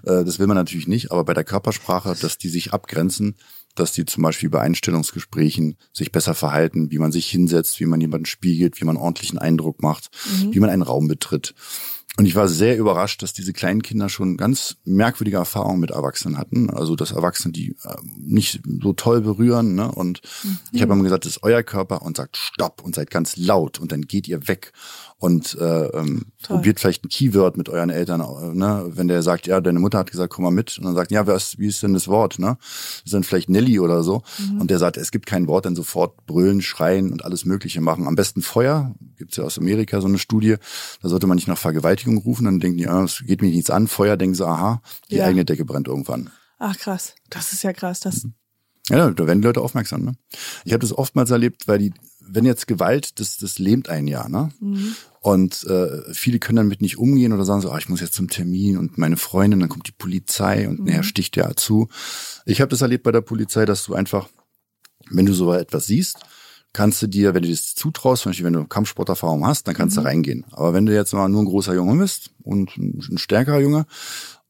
Äh, 0.02 0.24
das 0.24 0.40
will 0.40 0.48
man 0.48 0.56
natürlich 0.56 0.88
nicht. 0.88 1.12
Aber 1.12 1.24
bei 1.24 1.34
der 1.34 1.44
Körpersprache, 1.44 2.16
dass 2.20 2.38
die 2.38 2.48
sich 2.48 2.72
abgrenzen, 2.72 3.36
dass 3.74 3.92
die 3.92 4.04
zum 4.04 4.22
Beispiel 4.22 4.50
bei 4.50 4.60
Einstellungsgesprächen 4.60 5.76
sich 5.92 6.12
besser 6.12 6.34
verhalten, 6.34 6.90
wie 6.90 6.98
man 6.98 7.12
sich 7.12 7.28
hinsetzt, 7.30 7.80
wie 7.80 7.86
man 7.86 8.00
jemanden 8.00 8.26
spiegelt, 8.26 8.80
wie 8.80 8.84
man 8.84 8.96
ordentlichen 8.96 9.38
Eindruck 9.38 9.82
macht, 9.82 10.10
wie 10.50 10.60
man 10.60 10.68
einen 10.68 10.82
Raum 10.82 11.08
betritt. 11.08 11.54
Und 12.18 12.26
ich 12.26 12.34
war 12.34 12.46
sehr 12.46 12.76
überrascht, 12.76 13.22
dass 13.22 13.32
diese 13.32 13.54
kleinen 13.54 13.80
Kinder 13.80 14.10
schon 14.10 14.36
ganz 14.36 14.76
merkwürdige 14.84 15.38
Erfahrungen 15.38 15.80
mit 15.80 15.92
Erwachsenen 15.92 16.36
hatten. 16.36 16.68
Also 16.68 16.94
dass 16.94 17.12
Erwachsene 17.12 17.52
die 17.52 17.74
äh, 17.84 17.94
nicht 18.18 18.60
so 18.82 18.92
toll 18.92 19.22
berühren. 19.22 19.74
Ne? 19.74 19.90
Und 19.90 20.20
ich 20.72 20.82
habe 20.82 20.92
immer 20.92 21.04
gesagt, 21.04 21.24
das 21.24 21.36
ist 21.36 21.42
euer 21.42 21.62
Körper 21.62 22.02
und 22.02 22.18
sagt 22.18 22.36
Stopp 22.36 22.82
und 22.82 22.94
seid 22.94 23.10
ganz 23.10 23.38
laut 23.38 23.80
und 23.80 23.92
dann 23.92 24.02
geht 24.02 24.28
ihr 24.28 24.46
weg 24.46 24.72
und 25.22 25.56
äh, 25.60 25.84
ähm, 25.96 26.32
probiert 26.42 26.80
vielleicht 26.80 27.04
ein 27.04 27.08
Keyword 27.08 27.56
mit 27.56 27.68
euren 27.68 27.90
Eltern. 27.90 28.20
äh, 28.20 28.54
Ne? 28.54 28.86
Wenn 28.88 29.06
der 29.06 29.22
sagt, 29.22 29.46
ja, 29.46 29.60
deine 29.60 29.78
Mutter 29.78 29.98
hat 29.98 30.10
gesagt, 30.10 30.32
komm 30.32 30.42
mal 30.42 30.50
mit. 30.50 30.76
Und 30.78 30.84
dann 30.84 30.96
sagt, 30.96 31.12
ja, 31.12 31.28
was, 31.28 31.58
wie 31.58 31.68
ist 31.68 31.80
denn 31.84 31.94
das 31.94 32.08
Wort? 32.08 32.40
Ne? 32.40 32.56
Das 32.58 33.02
ist 33.04 33.14
dann 33.14 33.22
vielleicht 33.22 33.48
Nelly 33.48 33.78
oder 33.78 34.02
so. 34.02 34.22
Und 34.58 34.68
der 34.72 34.80
sagt, 34.80 34.96
es 34.96 35.12
gibt 35.12 35.26
kein 35.26 35.46
Wort, 35.46 35.64
dann 35.64 35.76
sofort 35.76 36.26
brüllen, 36.26 36.60
schreien 36.60 37.12
und 37.12 37.24
alles 37.24 37.44
Mögliche 37.44 37.80
machen. 37.80 38.08
Am 38.08 38.16
besten 38.16 38.42
Feuer. 38.42 38.94
Gibt's 39.16 39.36
ja 39.36 39.44
aus 39.44 39.58
Amerika 39.58 40.00
so 40.00 40.08
eine 40.08 40.18
Studie. 40.18 40.56
Da 41.02 41.08
sollte 41.08 41.28
man 41.28 41.36
nicht 41.36 41.46
nach 41.46 41.56
Vergewaltigung 41.58 42.18
rufen. 42.18 42.44
Dann 42.46 42.58
denken 42.58 42.78
die, 42.78 42.84
ja, 42.84 43.04
es 43.04 43.22
geht 43.24 43.42
mich 43.42 43.54
nichts 43.54 43.70
an. 43.70 43.86
Feuer 43.86 44.16
denken 44.16 44.34
sie, 44.34 44.44
aha, 44.44 44.82
die 45.10 45.16
Ja. 45.16 45.26
eigene 45.26 45.44
Decke 45.44 45.64
brennt 45.64 45.86
irgendwann. 45.86 46.30
Ach 46.58 46.76
krass, 46.76 47.14
das 47.30 47.52
ist 47.52 47.62
ja 47.62 47.72
krass. 47.72 48.00
Das, 48.00 48.26
Ja, 48.92 49.10
da 49.10 49.26
werden 49.26 49.40
die 49.40 49.46
Leute 49.46 49.62
aufmerksam. 49.62 50.04
Ne? 50.04 50.12
Ich 50.64 50.72
habe 50.74 50.82
das 50.82 50.96
oftmals 50.96 51.30
erlebt, 51.30 51.66
weil 51.66 51.78
die, 51.78 51.94
wenn 52.20 52.44
jetzt 52.44 52.66
Gewalt, 52.66 53.18
das, 53.20 53.38
das 53.38 53.58
lähmt 53.58 53.88
ein 53.88 54.06
Jahr. 54.06 54.28
Ne? 54.28 54.50
Und 55.20 55.64
äh, 55.64 56.02
viele 56.12 56.38
können 56.38 56.56
damit 56.56 56.82
nicht 56.82 56.98
umgehen 56.98 57.32
oder 57.32 57.46
sagen 57.46 57.62
so, 57.62 57.70
ah, 57.70 57.78
ich 57.78 57.88
muss 57.88 58.02
jetzt 58.02 58.12
zum 58.12 58.28
Termin 58.28 58.76
und 58.76 58.98
meine 58.98 59.16
Freundin, 59.16 59.60
dann 59.60 59.70
kommt 59.70 59.88
die 59.88 59.92
Polizei 59.92 60.68
und 60.68 60.84
naja, 60.84 61.02
sticht 61.02 61.36
ja 61.36 61.56
zu. 61.56 61.88
Ich 62.44 62.60
habe 62.60 62.68
das 62.68 62.82
erlebt 62.82 63.04
bei 63.04 63.12
der 63.12 63.22
Polizei, 63.22 63.64
dass 63.64 63.82
du 63.84 63.94
einfach, 63.94 64.28
wenn 65.08 65.24
du 65.24 65.32
so 65.32 65.54
etwas 65.54 65.86
siehst, 65.86 66.18
kannst 66.74 67.00
du 67.00 67.06
dir, 67.06 67.34
wenn 67.34 67.44
du 67.44 67.50
das 67.50 67.74
zutraust, 67.74 68.22
zum 68.22 68.30
Beispiel 68.30 68.46
wenn 68.46 68.52
du 68.52 68.64
Kampfsporterfahrung 68.66 69.46
hast, 69.46 69.66
dann 69.66 69.74
kannst 69.74 69.96
du 69.96 70.02
reingehen. 70.02 70.44
Aber 70.50 70.74
wenn 70.74 70.84
du 70.84 70.94
jetzt 70.94 71.14
mal 71.14 71.28
nur 71.28 71.42
ein 71.42 71.46
großer 71.46 71.74
Junge 71.74 71.96
bist 71.96 72.30
und 72.42 72.76
ein, 72.76 73.00
ein 73.10 73.18
stärkerer 73.18 73.60
Junge 73.60 73.86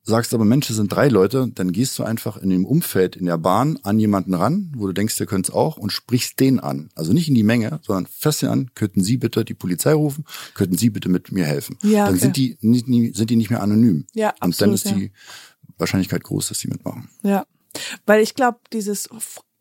sagst 0.04 0.34
aber, 0.34 0.44
Mensch, 0.44 0.68
es 0.68 0.76
sind 0.76 0.90
drei 0.92 1.08
Leute, 1.08 1.48
dann 1.54 1.70
gehst 1.72 1.98
du 1.98 2.02
einfach 2.02 2.36
in 2.36 2.50
dem 2.50 2.64
Umfeld 2.64 3.14
in 3.16 3.26
der 3.26 3.38
Bahn 3.38 3.78
an 3.82 3.98
jemanden 4.00 4.34
ran, 4.34 4.72
wo 4.76 4.86
du 4.86 4.92
denkst, 4.92 5.16
der 5.16 5.26
könnte 5.26 5.50
es 5.52 5.54
auch 5.54 5.76
und 5.76 5.90
sprichst 5.92 6.40
den 6.40 6.58
an. 6.58 6.90
Also 6.94 7.12
nicht 7.12 7.28
in 7.28 7.34
die 7.34 7.42
Menge, 7.44 7.80
sondern 7.82 8.06
fest 8.06 8.42
an, 8.44 8.70
könnten 8.74 9.02
Sie 9.02 9.16
bitte 9.16 9.44
die 9.44 9.54
Polizei 9.54 9.92
rufen, 9.92 10.24
könnten 10.54 10.76
Sie 10.76 10.90
bitte 10.90 11.08
mit 11.08 11.30
mir 11.32 11.44
helfen. 11.44 11.78
Ja, 11.82 12.06
Dann 12.06 12.14
okay. 12.14 12.22
sind 12.24 12.36
die, 12.36 12.58
nicht, 12.60 13.16
sind 13.16 13.30
die 13.30 13.36
nicht 13.36 13.50
mehr 13.50 13.62
anonym. 13.62 14.06
Ja, 14.14 14.30
Und 14.30 14.60
dann 14.60 14.70
absolut, 14.70 14.74
ist 14.74 14.90
die 14.90 15.12
Wahrscheinlichkeit 15.78 16.24
groß, 16.24 16.48
dass 16.48 16.58
sie 16.58 16.68
mitmachen. 16.68 17.08
Ja, 17.22 17.46
weil 18.06 18.22
ich 18.22 18.34
glaube, 18.34 18.58
dieses 18.72 19.08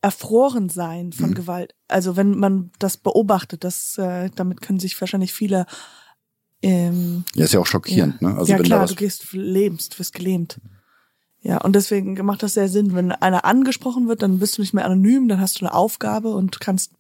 Erfrorensein 0.02 1.08
Mhm. 1.08 1.12
von 1.14 1.34
Gewalt, 1.36 1.76
also 1.88 2.18
wenn 2.18 2.38
man 2.38 2.72
das 2.80 2.98
beobachtet, 2.98 3.64
das, 3.64 3.98
äh, 3.98 4.30
damit 4.36 4.62
können 4.62 4.80
sich 4.80 5.00
wahrscheinlich 5.00 5.34
viele 5.34 5.66
ähm, 6.62 7.24
Ja, 7.36 7.46
ist 7.46 7.54
ja 7.54 7.60
auch 7.60 7.66
schockierend, 7.66 8.22
ne? 8.22 8.36
Also 8.36 8.52
ja 8.52 8.58
wenn 8.60 8.66
klar, 8.66 8.86
du 8.86 8.96
gehst 8.96 9.34
lebst, 9.34 10.00
wirst 10.00 10.14
gelähmt. 10.14 10.60
Ja, 11.44 11.58
und 11.58 11.76
deswegen 11.76 12.14
macht 12.24 12.44
das 12.44 12.54
sehr 12.54 12.70
Sinn. 12.70 12.94
Wenn 12.94 13.12
einer 13.12 13.46
angesprochen 13.46 14.08
wird, 14.08 14.22
dann 14.22 14.38
bist 14.38 14.58
du 14.58 14.62
nicht 14.62 14.76
mehr 14.76 14.86
anonym, 14.86 15.28
dann 15.28 15.42
hast 15.42 15.60
du 15.60 15.66
eine 15.66 15.74
Aufgabe 15.74 16.36
und 16.36 16.60
kannst 16.60 16.92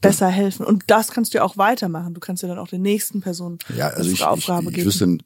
besser 0.00 0.28
helfen. 0.28 0.66
Und 0.66 0.82
das 0.88 1.12
kannst 1.12 1.32
du 1.32 1.38
ja 1.38 1.44
auch 1.44 1.56
weitermachen. 1.56 2.12
Du 2.12 2.18
kannst 2.18 2.42
ja 2.42 2.48
dann 2.48 2.58
auch 2.58 2.66
den 2.66 2.82
nächsten 2.82 3.20
Personen 3.20 3.58
Ja, 3.76 3.88
also 3.88 4.10
ich, 4.10 4.16
ich, 4.16 4.24
Aufgabe 4.24 4.70
ich 4.70 4.74
geben. 4.74 4.86
wüsste, 4.86 5.18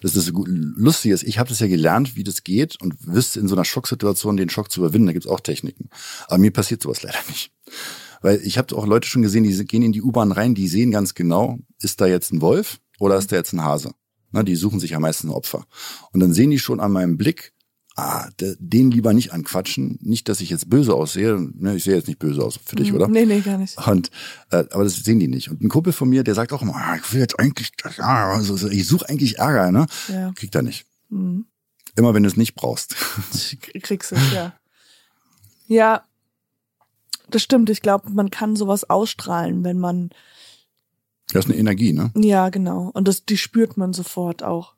dass 0.00 0.12
das 0.12 0.24
so 0.24 0.32
gut, 0.32 0.48
lustig 0.48 1.10
ist. 1.12 1.22
Ich 1.22 1.38
habe 1.38 1.50
das 1.50 1.60
ja 1.60 1.66
gelernt, 1.66 2.16
wie 2.16 2.24
das 2.24 2.44
geht 2.44 2.80
und 2.80 2.94
wüsste 3.06 3.40
in 3.40 3.48
so 3.48 3.54
einer 3.54 3.66
Schocksituation 3.66 4.38
den 4.38 4.48
Schock 4.48 4.72
zu 4.72 4.80
überwinden. 4.80 5.08
Da 5.08 5.12
gibt's 5.12 5.28
auch 5.28 5.40
Techniken. 5.40 5.90
Aber 6.28 6.38
mir 6.38 6.50
passiert 6.50 6.82
sowas 6.82 7.02
leider 7.02 7.18
nicht. 7.28 7.52
Weil 8.22 8.40
ich 8.42 8.56
habe 8.56 8.74
auch 8.74 8.86
Leute 8.86 9.06
schon 9.06 9.20
gesehen, 9.20 9.44
die 9.44 9.64
gehen 9.66 9.82
in 9.82 9.92
die 9.92 10.02
U-Bahn 10.02 10.32
rein, 10.32 10.54
die 10.54 10.66
sehen 10.66 10.92
ganz 10.92 11.14
genau, 11.14 11.58
ist 11.82 12.00
da 12.00 12.06
jetzt 12.06 12.32
ein 12.32 12.40
Wolf 12.40 12.78
oder 12.98 13.16
ist 13.16 13.30
da 13.32 13.36
jetzt 13.36 13.52
ein 13.52 13.62
Hase? 13.64 13.92
Na, 14.30 14.42
die 14.42 14.56
suchen 14.56 14.80
sich 14.80 14.94
am 14.94 15.02
meisten 15.02 15.30
Opfer. 15.30 15.64
Und 16.12 16.20
dann 16.20 16.32
sehen 16.34 16.50
die 16.50 16.58
schon 16.58 16.80
an 16.80 16.92
meinem 16.92 17.16
Blick, 17.16 17.54
ah, 17.96 18.28
de- 18.40 18.56
den 18.58 18.90
lieber 18.90 19.12
nicht 19.14 19.32
anquatschen. 19.32 19.98
Nicht, 20.02 20.28
dass 20.28 20.40
ich 20.42 20.50
jetzt 20.50 20.68
böse 20.68 20.92
aussehe. 20.94 21.38
Ne, 21.54 21.76
ich 21.76 21.84
sehe 21.84 21.94
jetzt 21.96 22.08
nicht 22.08 22.18
böse 22.18 22.42
aus 22.44 22.58
für 22.62 22.76
dich, 22.76 22.92
oder? 22.92 23.08
Nee, 23.08 23.24
nee, 23.24 23.40
gar 23.40 23.56
nicht. 23.58 23.78
Und 23.86 24.10
äh, 24.50 24.64
aber 24.70 24.84
das 24.84 24.96
sehen 24.96 25.18
die 25.18 25.28
nicht. 25.28 25.48
Und 25.50 25.62
ein 25.62 25.68
Kumpel 25.70 25.92
von 25.94 26.08
mir, 26.10 26.24
der 26.24 26.34
sagt 26.34 26.52
auch 26.52 26.60
immer, 26.62 26.76
ah, 26.76 26.96
ich 26.96 27.12
will 27.12 27.20
jetzt 27.20 27.38
eigentlich, 27.40 27.72
ja, 27.96 28.32
also, 28.32 28.56
so- 28.56 28.68
ich 28.68 28.86
suche 28.86 29.08
eigentlich 29.08 29.38
Ärger, 29.38 29.72
ne? 29.72 29.86
Ja. 30.08 30.32
Kriegt 30.32 30.54
er 30.54 30.62
nicht. 30.62 30.84
Mhm. 31.08 31.46
Immer 31.96 32.12
wenn 32.14 32.22
du 32.22 32.28
es 32.28 32.36
nicht 32.36 32.54
brauchst. 32.54 32.94
Kriegst 33.82 34.10
du 34.10 34.16
es, 34.16 34.32
ja. 34.32 34.52
Ja, 35.66 36.04
das 37.30 37.42
stimmt. 37.42 37.70
Ich 37.70 37.82
glaube, 37.82 38.10
man 38.10 38.30
kann 38.30 38.56
sowas 38.56 38.88
ausstrahlen, 38.88 39.64
wenn 39.64 39.78
man, 39.78 40.10
Das 41.32 41.44
ist 41.44 41.50
eine 41.50 41.60
Energie, 41.60 41.92
ne? 41.92 42.10
ja, 42.16 42.48
genau. 42.48 42.90
Und 42.94 43.06
das, 43.06 43.24
die 43.24 43.36
spürt 43.36 43.76
man 43.76 43.92
sofort 43.92 44.42
auch. 44.42 44.74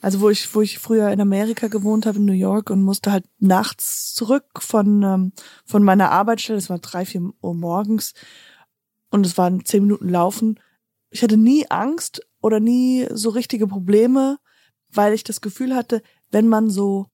Also 0.00 0.20
wo 0.20 0.30
ich, 0.30 0.54
wo 0.54 0.60
ich 0.60 0.78
früher 0.78 1.10
in 1.10 1.20
Amerika 1.20 1.66
gewohnt 1.66 2.06
habe, 2.06 2.18
in 2.18 2.24
New 2.24 2.32
York 2.32 2.70
und 2.70 2.82
musste 2.82 3.10
halt 3.10 3.24
nachts 3.40 4.14
zurück 4.14 4.44
von, 4.58 5.02
ähm, 5.02 5.32
von 5.64 5.82
meiner 5.82 6.12
Arbeitsstelle, 6.12 6.58
es 6.58 6.70
war 6.70 6.78
drei, 6.78 7.04
vier 7.04 7.32
Uhr 7.40 7.54
morgens 7.54 8.14
und 9.10 9.26
es 9.26 9.36
waren 9.36 9.64
zehn 9.64 9.82
Minuten 9.82 10.08
Laufen. 10.08 10.60
Ich 11.10 11.22
hatte 11.22 11.36
nie 11.36 11.66
Angst 11.68 12.24
oder 12.40 12.60
nie 12.60 13.08
so 13.10 13.30
richtige 13.30 13.66
Probleme, 13.66 14.38
weil 14.92 15.14
ich 15.14 15.24
das 15.24 15.40
Gefühl 15.40 15.74
hatte, 15.74 16.02
wenn 16.30 16.46
man 16.46 16.70
so 16.70 17.06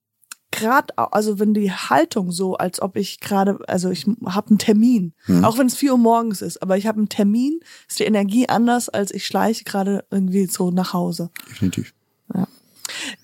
gerade, 0.55 0.97
also 0.97 1.39
wenn 1.39 1.53
die 1.53 1.71
Haltung 1.71 2.31
so, 2.31 2.55
als 2.55 2.81
ob 2.81 2.95
ich 2.95 3.19
gerade, 3.19 3.59
also 3.67 3.89
ich 3.89 4.05
habe 4.25 4.49
einen 4.49 4.57
Termin, 4.57 5.13
auch 5.43 5.57
wenn 5.57 5.67
es 5.67 5.75
vier 5.75 5.91
Uhr 5.91 5.97
morgens 5.97 6.41
ist, 6.41 6.61
aber 6.61 6.77
ich 6.77 6.87
habe 6.87 6.97
einen 6.97 7.09
Termin, 7.09 7.59
ist 7.87 7.99
die 7.99 8.05
Energie 8.05 8.47
anders, 8.47 8.89
als 8.89 9.11
ich 9.11 9.25
schleiche 9.25 9.65
gerade 9.65 10.05
irgendwie 10.09 10.45
so 10.45 10.71
nach 10.71 10.93
Hause. 10.93 11.29
Definitiv. 11.49 11.93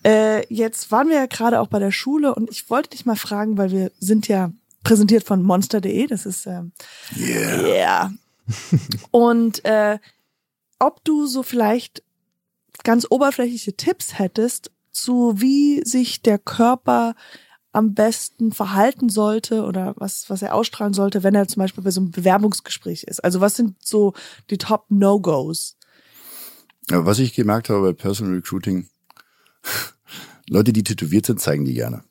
Äh, 0.03 0.45
jetzt 0.53 0.91
waren 0.91 1.07
wir 1.07 1.15
ja 1.15 1.25
gerade 1.27 1.59
auch 1.61 1.67
bei 1.67 1.79
der 1.79 1.91
Schule 1.91 2.35
und 2.35 2.49
ich 2.49 2.69
wollte 2.69 2.89
dich 2.89 3.05
mal 3.05 3.15
fragen, 3.15 3.57
weil 3.57 3.71
wir 3.71 3.91
sind 3.99 4.27
ja 4.27 4.51
präsentiert 4.83 5.23
von 5.23 5.43
monster.de, 5.43 6.07
das 6.07 6.25
ist 6.25 6.47
ähm, 6.47 6.71
Yeah. 7.15 7.61
yeah. 7.61 8.13
und 9.11 9.63
äh, 9.63 9.99
ob 10.79 11.03
du 11.03 11.27
so 11.27 11.43
vielleicht 11.43 12.03
ganz 12.83 13.05
oberflächliche 13.09 13.77
Tipps 13.77 14.17
hättest 14.17 14.71
zu 14.91 15.35
wie 15.37 15.81
sich 15.85 16.21
der 16.21 16.37
Körper 16.37 17.15
am 17.73 17.93
besten 17.93 18.51
verhalten 18.51 19.09
sollte 19.09 19.63
oder 19.63 19.93
was 19.97 20.29
was 20.29 20.41
er 20.41 20.53
ausstrahlen 20.53 20.93
sollte, 20.93 21.23
wenn 21.23 21.35
er 21.35 21.47
zum 21.47 21.61
Beispiel 21.61 21.83
bei 21.83 21.91
so 21.91 22.01
einem 22.01 22.11
Bewerbungsgespräch 22.11 23.03
ist. 23.03 23.23
Also 23.23 23.39
was 23.39 23.55
sind 23.55 23.77
so 23.79 24.13
die 24.49 24.57
Top 24.57 24.85
No-Gos? 24.89 25.77
Ja, 26.89 27.05
was 27.05 27.19
ich 27.19 27.33
gemerkt 27.33 27.69
habe 27.69 27.81
bei 27.81 27.93
Personal 27.93 28.33
Recruiting, 28.33 28.89
Leute, 30.49 30.73
die 30.73 30.83
tätowiert 30.83 31.25
sind, 31.25 31.39
zeigen 31.39 31.63
die 31.63 31.73
gerne. 31.73 32.03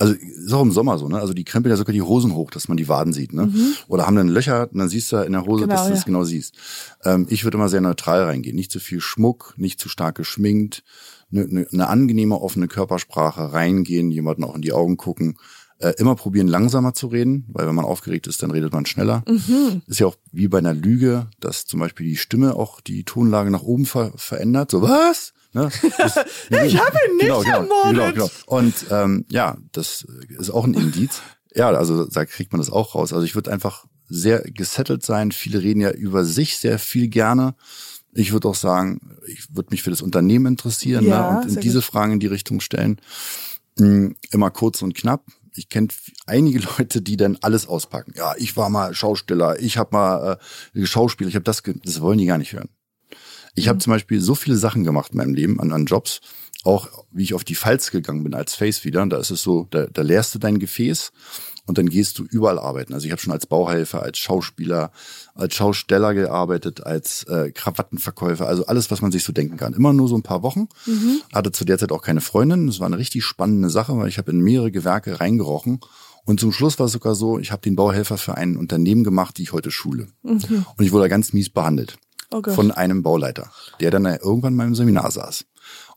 Also 0.00 0.14
ist 0.14 0.52
auch 0.52 0.62
im 0.62 0.70
Sommer 0.70 0.96
so, 0.96 1.08
ne? 1.08 1.18
Also 1.18 1.34
die 1.34 1.42
krempeln 1.42 1.72
ja 1.72 1.76
sogar 1.76 1.92
die 1.92 2.02
Hosen 2.02 2.34
hoch, 2.34 2.52
dass 2.52 2.68
man 2.68 2.76
die 2.76 2.86
Waden 2.86 3.12
sieht, 3.12 3.32
ne? 3.32 3.52
Oder 3.88 4.06
haben 4.06 4.14
dann 4.14 4.28
Löcher 4.28 4.68
und 4.70 4.78
dann 4.78 4.88
siehst 4.88 5.10
du 5.10 5.16
in 5.16 5.32
der 5.32 5.44
Hose, 5.44 5.64
Genau, 5.64 5.74
dass 5.74 5.86
du 5.86 5.90
das 5.90 6.00
ja. 6.00 6.04
genau 6.04 6.22
siehst. 6.22 6.54
Ähm, 7.02 7.26
ich 7.28 7.42
würde 7.42 7.56
immer 7.56 7.68
sehr 7.68 7.80
neutral 7.80 8.22
reingehen. 8.22 8.54
Nicht 8.54 8.70
zu 8.70 8.78
viel 8.78 9.00
Schmuck, 9.00 9.54
nicht 9.56 9.80
zu 9.80 9.88
stark 9.88 10.14
geschminkt, 10.14 10.84
eine 11.30 11.46
ne, 11.46 11.66
ne 11.70 11.88
angenehme, 11.88 12.40
offene 12.40 12.68
Körpersprache 12.68 13.52
reingehen, 13.52 14.10
jemanden 14.10 14.44
auch 14.44 14.54
in 14.54 14.62
die 14.62 14.72
Augen 14.72 14.96
gucken. 14.96 15.36
Äh, 15.80 15.92
immer 15.98 16.16
probieren, 16.16 16.48
langsamer 16.48 16.92
zu 16.92 17.06
reden, 17.06 17.44
weil 17.48 17.68
wenn 17.68 17.74
man 17.74 17.84
aufgeregt 17.84 18.26
ist, 18.26 18.42
dann 18.42 18.50
redet 18.50 18.72
man 18.72 18.84
schneller. 18.84 19.22
Ist 19.86 20.00
ja 20.00 20.08
auch 20.08 20.16
wie 20.32 20.48
bei 20.48 20.58
einer 20.58 20.74
Lüge, 20.74 21.28
dass 21.38 21.66
zum 21.66 21.78
Beispiel 21.78 22.04
die 22.06 22.16
Stimme 22.16 22.56
auch 22.56 22.80
die 22.80 23.04
Tonlage 23.04 23.52
nach 23.52 23.62
oben 23.62 23.86
ver 23.86 24.12
verändert. 24.16 24.72
So, 24.72 24.82
was? 24.82 25.34
Ne? 25.52 25.70
Das, 25.96 26.16
Ich 26.50 26.80
habe 26.80 26.96
ihn 27.08 27.16
nicht 27.16 27.26
genau, 27.26 27.40
genau, 27.42 27.58
ermordet. 27.58 27.92
genau, 27.94 28.12
genau. 28.12 28.30
Und 28.46 28.74
ähm, 28.90 29.24
ja, 29.30 29.56
das 29.70 30.04
ist 30.36 30.50
auch 30.50 30.64
ein 30.64 30.74
Indiz. 30.74 31.22
Ja, 31.54 31.70
also 31.70 32.06
da 32.06 32.24
kriegt 32.24 32.52
man 32.52 32.60
das 32.60 32.70
auch 32.70 32.96
raus. 32.96 33.12
Also 33.12 33.24
ich 33.24 33.34
würde 33.34 33.52
einfach 33.52 33.86
sehr 34.08 34.40
gesettelt 34.40 35.04
sein. 35.04 35.32
Viele 35.32 35.62
reden 35.62 35.80
ja 35.80 35.90
über 35.90 36.24
sich 36.24 36.58
sehr 36.58 36.78
viel 36.78 37.08
gerne. 37.08 37.54
Ich 38.12 38.32
würde 38.32 38.48
auch 38.48 38.54
sagen, 38.54 39.16
ich 39.26 39.54
würde 39.54 39.68
mich 39.70 39.82
für 39.82 39.90
das 39.90 40.02
Unternehmen 40.02 40.46
interessieren 40.46 41.04
Ja, 41.06 41.22
ne? 41.22 41.40
und 41.40 41.54
in 41.56 41.60
diese 41.60 41.78
gut. 41.78 41.84
Fragen 41.84 42.12
in 42.14 42.20
die 42.20 42.26
Richtung 42.26 42.60
stellen. 42.60 43.00
Mm, 43.78 44.08
Immer 44.30 44.50
kurz 44.50 44.82
und 44.82 44.94
knapp. 44.94 45.24
Ich 45.54 45.68
kenne 45.68 45.88
einige 46.26 46.58
Leute, 46.78 47.02
die 47.02 47.16
dann 47.16 47.36
alles 47.42 47.66
auspacken. 47.66 48.12
Ja, 48.16 48.34
ich 48.38 48.56
war 48.56 48.70
mal 48.70 48.94
Schausteller, 48.94 49.60
ich 49.60 49.76
habe 49.76 49.90
mal 49.92 50.38
äh, 50.74 50.86
Schauspieler, 50.86 51.28
ich 51.28 51.34
habe 51.36 51.44
das, 51.44 51.62
das 51.84 52.00
wollen 52.00 52.18
die 52.18 52.26
gar 52.26 52.38
nicht 52.38 52.52
hören. 52.52 52.68
Ich 53.54 53.64
Mhm. 53.66 53.68
habe 53.70 53.78
zum 53.80 53.92
Beispiel 53.92 54.20
so 54.20 54.34
viele 54.34 54.56
Sachen 54.56 54.84
gemacht 54.84 55.12
in 55.12 55.18
meinem 55.18 55.34
Leben 55.34 55.60
an, 55.60 55.72
an 55.72 55.86
Jobs, 55.86 56.20
auch 56.64 56.88
wie 57.10 57.22
ich 57.24 57.34
auf 57.34 57.44
die 57.44 57.54
Falz 57.54 57.90
gegangen 57.90 58.22
bin 58.24 58.34
als 58.34 58.54
Face 58.54 58.84
wieder. 58.84 59.04
Da 59.06 59.18
ist 59.18 59.30
es 59.30 59.42
so, 59.42 59.66
da, 59.70 59.86
da 59.86 60.02
leerst 60.02 60.34
du 60.34 60.38
dein 60.38 60.58
Gefäß 60.58 61.12
und 61.68 61.76
dann 61.76 61.90
gehst 61.90 62.18
du 62.18 62.24
überall 62.24 62.58
arbeiten. 62.58 62.94
Also 62.94 63.04
ich 63.04 63.12
habe 63.12 63.20
schon 63.20 63.32
als 63.32 63.46
Bauhelfer, 63.46 64.02
als 64.02 64.16
Schauspieler, 64.16 64.90
als 65.34 65.54
Schausteller 65.54 66.14
gearbeitet, 66.14 66.84
als 66.84 67.24
äh, 67.24 67.52
Krawattenverkäufer, 67.52 68.48
also 68.48 68.64
alles, 68.64 68.90
was 68.90 69.02
man 69.02 69.12
sich 69.12 69.22
so 69.22 69.32
denken 69.34 69.58
kann. 69.58 69.74
Immer 69.74 69.92
nur 69.92 70.08
so 70.08 70.16
ein 70.16 70.22
paar 70.22 70.42
Wochen. 70.42 70.68
Hatte 71.32 71.52
zu 71.52 71.66
der 71.66 71.76
Zeit 71.78 71.92
auch 71.92 72.00
keine 72.00 72.22
Freundin. 72.22 72.66
Das 72.66 72.80
war 72.80 72.86
eine 72.86 72.96
richtig 72.96 73.22
spannende 73.22 73.68
Sache, 73.68 73.96
weil 73.98 74.08
ich 74.08 74.16
habe 74.16 74.30
in 74.30 74.40
mehrere 74.40 74.70
Gewerke 74.70 75.20
reingerochen. 75.20 75.80
Und 76.24 76.40
zum 76.40 76.52
Schluss 76.52 76.78
war 76.78 76.86
es 76.86 76.92
sogar 76.92 77.14
so, 77.14 77.38
ich 77.38 77.52
habe 77.52 77.60
den 77.60 77.76
Bauhelfer 77.76 78.16
für 78.16 78.34
ein 78.36 78.56
Unternehmen 78.56 79.04
gemacht, 79.04 79.36
die 79.36 79.42
ich 79.42 79.52
heute 79.52 79.70
schule. 79.70 80.08
Und 80.76 80.84
ich 80.84 80.92
wurde 80.92 81.10
ganz 81.10 81.34
mies 81.34 81.50
behandelt 81.50 81.98
Oh 82.30 82.42
von 82.42 82.70
einem 82.70 83.02
Bauleiter, 83.02 83.50
der 83.80 83.90
dann 83.90 84.04
irgendwann 84.04 84.52
in 84.52 84.56
meinem 84.58 84.74
Seminar 84.74 85.10
saß. 85.10 85.44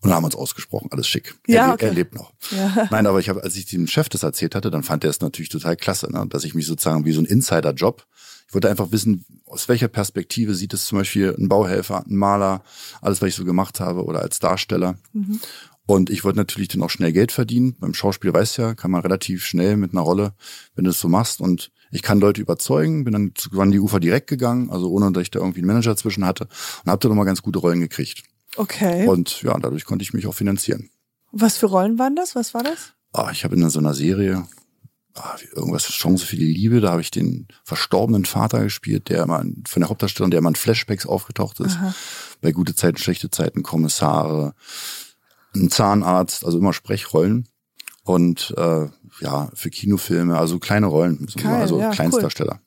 Und 0.02 0.10
da 0.10 0.16
haben 0.16 0.24
wir 0.24 0.28
uns 0.28 0.36
ausgesprochen, 0.36 0.90
alles 0.92 1.08
schick. 1.08 1.36
Ja, 1.48 1.68
er, 1.68 1.74
okay. 1.74 1.86
er 1.86 1.94
lebt 1.94 2.16
noch. 2.16 2.34
Ja. 2.52 2.88
Nein, 2.90 3.06
aber 3.06 3.20
ich 3.20 3.30
habe, 3.30 3.44
als 3.44 3.56
ich 3.56 3.66
dem 3.66 3.88
Chef 3.88 4.10
das 4.10 4.24
erzählt 4.24 4.56
hatte, 4.56 4.72
dann 4.72 4.84
fand 4.84 5.04
er 5.04 5.10
es 5.10 5.22
natürlich 5.22 5.50
total 5.50 5.76
klasse, 5.76 6.12
ne? 6.12 6.26
dass 6.28 6.44
ich 6.44 6.56
mich 6.56 6.66
sozusagen 6.66 7.06
wie 7.06 7.12
so 7.12 7.22
ein 7.22 7.26
Insider-Job. 7.26 8.06
Ich 8.48 8.54
wollte 8.54 8.70
einfach 8.70 8.92
wissen, 8.92 9.26
aus 9.46 9.70
welcher 9.70 9.88
Perspektive 9.88 10.56
sieht 10.56 10.74
es 10.74 10.86
zum 10.86 10.98
Beispiel 10.98 11.36
ein 11.38 11.48
Bauhelfer, 11.48 12.06
ein 12.06 12.16
Maler, 12.16 12.64
alles, 13.02 13.22
was 13.22 13.30
ich 13.30 13.36
so 13.36 13.46
gemacht 13.46 13.80
habe 13.80 14.04
oder 14.04 14.22
als 14.22 14.40
Darsteller. 14.40 14.98
Und 15.86 16.10
ich 16.10 16.24
wollte 16.24 16.38
natürlich 16.38 16.70
dann 16.70 16.84
auch 16.84 16.90
schnell 16.90 17.12
Geld 17.12 17.32
verdienen. 17.32 17.76
Beim 17.80 17.94
Schauspiel 17.94 18.34
weißt 18.34 18.58
du 18.58 18.62
ja, 18.62 18.76
kann 18.76 18.92
man 18.92 19.02
relativ 19.02 19.44
schnell 19.46 19.78
mit 19.78 19.92
einer 19.92 20.02
Rolle, 20.02 20.34
wenn 20.76 20.86
du 20.86 20.92
es 20.92 21.00
so 21.00 21.10
machst. 21.10 21.42
Und 21.42 21.72
ich 21.92 22.02
kann 22.02 22.20
Leute 22.20 22.42
überzeugen, 22.42 23.04
bin 23.04 23.14
dann 23.14 23.32
zu 23.36 23.50
Wann 23.52 23.72
die 23.72 23.80
Ufer 23.80 24.00
direkt 24.00 24.28
gegangen, 24.28 24.70
also 24.70 24.90
ohne 24.90 25.12
dass 25.12 25.24
ich 25.24 25.32
da 25.32 25.40
irgendwie 25.40 25.60
einen 25.60 25.68
Manager 25.68 25.96
zwischen 25.98 26.26
hatte 26.26 26.48
und 26.86 26.92
habe 26.92 27.00
dann 27.00 27.10
nochmal 27.10 27.26
ganz 27.26 27.42
gute 27.42 27.60
Rollen 27.60 27.82
gekriegt. 27.82 28.24
Okay. 28.58 29.08
Und 29.08 29.42
ja, 29.44 29.58
dadurch 29.58 29.86
konnte 29.86 30.04
ich 30.04 30.14
mich 30.14 30.28
auch 30.28 30.34
finanzieren. 30.36 30.90
Was 31.32 31.58
für 31.58 31.68
Rollen 31.68 31.98
waren 31.98 32.16
das? 32.16 32.36
Was 32.36 32.54
war 32.54 32.64
das? 32.64 32.94
Ah, 33.14 33.30
ich 33.32 33.44
habe 33.44 33.56
in 33.56 33.70
so 33.70 33.80
einer 33.80 33.94
Serie 33.94 34.48
ah, 35.16 35.36
irgendwas 35.56 35.84
Chance 35.84 36.26
für 36.26 36.36
die 36.36 36.52
Liebe, 36.52 36.82
da 36.82 36.92
habe 36.92 37.02
ich 37.02 37.12
den 37.12 37.48
verstorbenen 37.64 38.26
Vater 38.26 38.64
gespielt, 38.64 39.10
der 39.10 39.24
immer 39.24 39.44
von 39.68 39.82
der 39.82 39.90
Hauptdarstellerin, 39.90 40.32
der 40.32 40.40
immer 40.40 40.50
in 40.50 40.56
Flashbacks 40.56 41.06
aufgetaucht 41.06 41.60
ist. 41.60 41.78
Bei 42.42 42.52
gute 42.52 42.76
Zeiten, 42.76 42.98
schlechte 42.98 43.30
Zeiten, 43.30 43.64
Kommissare, 43.64 44.54
ein 45.56 45.70
Zahnarzt, 45.70 46.46
also 46.46 46.58
immer 46.58 46.74
Sprechrollen. 46.74 47.48
Und 48.04 48.54
äh, 48.58 48.88
ja, 49.20 49.50
für 49.54 49.70
Kinofilme, 49.70 50.38
also 50.38 50.60
kleine 50.60 50.88
Rollen, 50.88 51.28
Geil, 51.36 51.62
also 51.62 51.80
ja, 51.80 51.90
cool. 51.90 51.96
Kleinstdarsteller. 51.96 52.62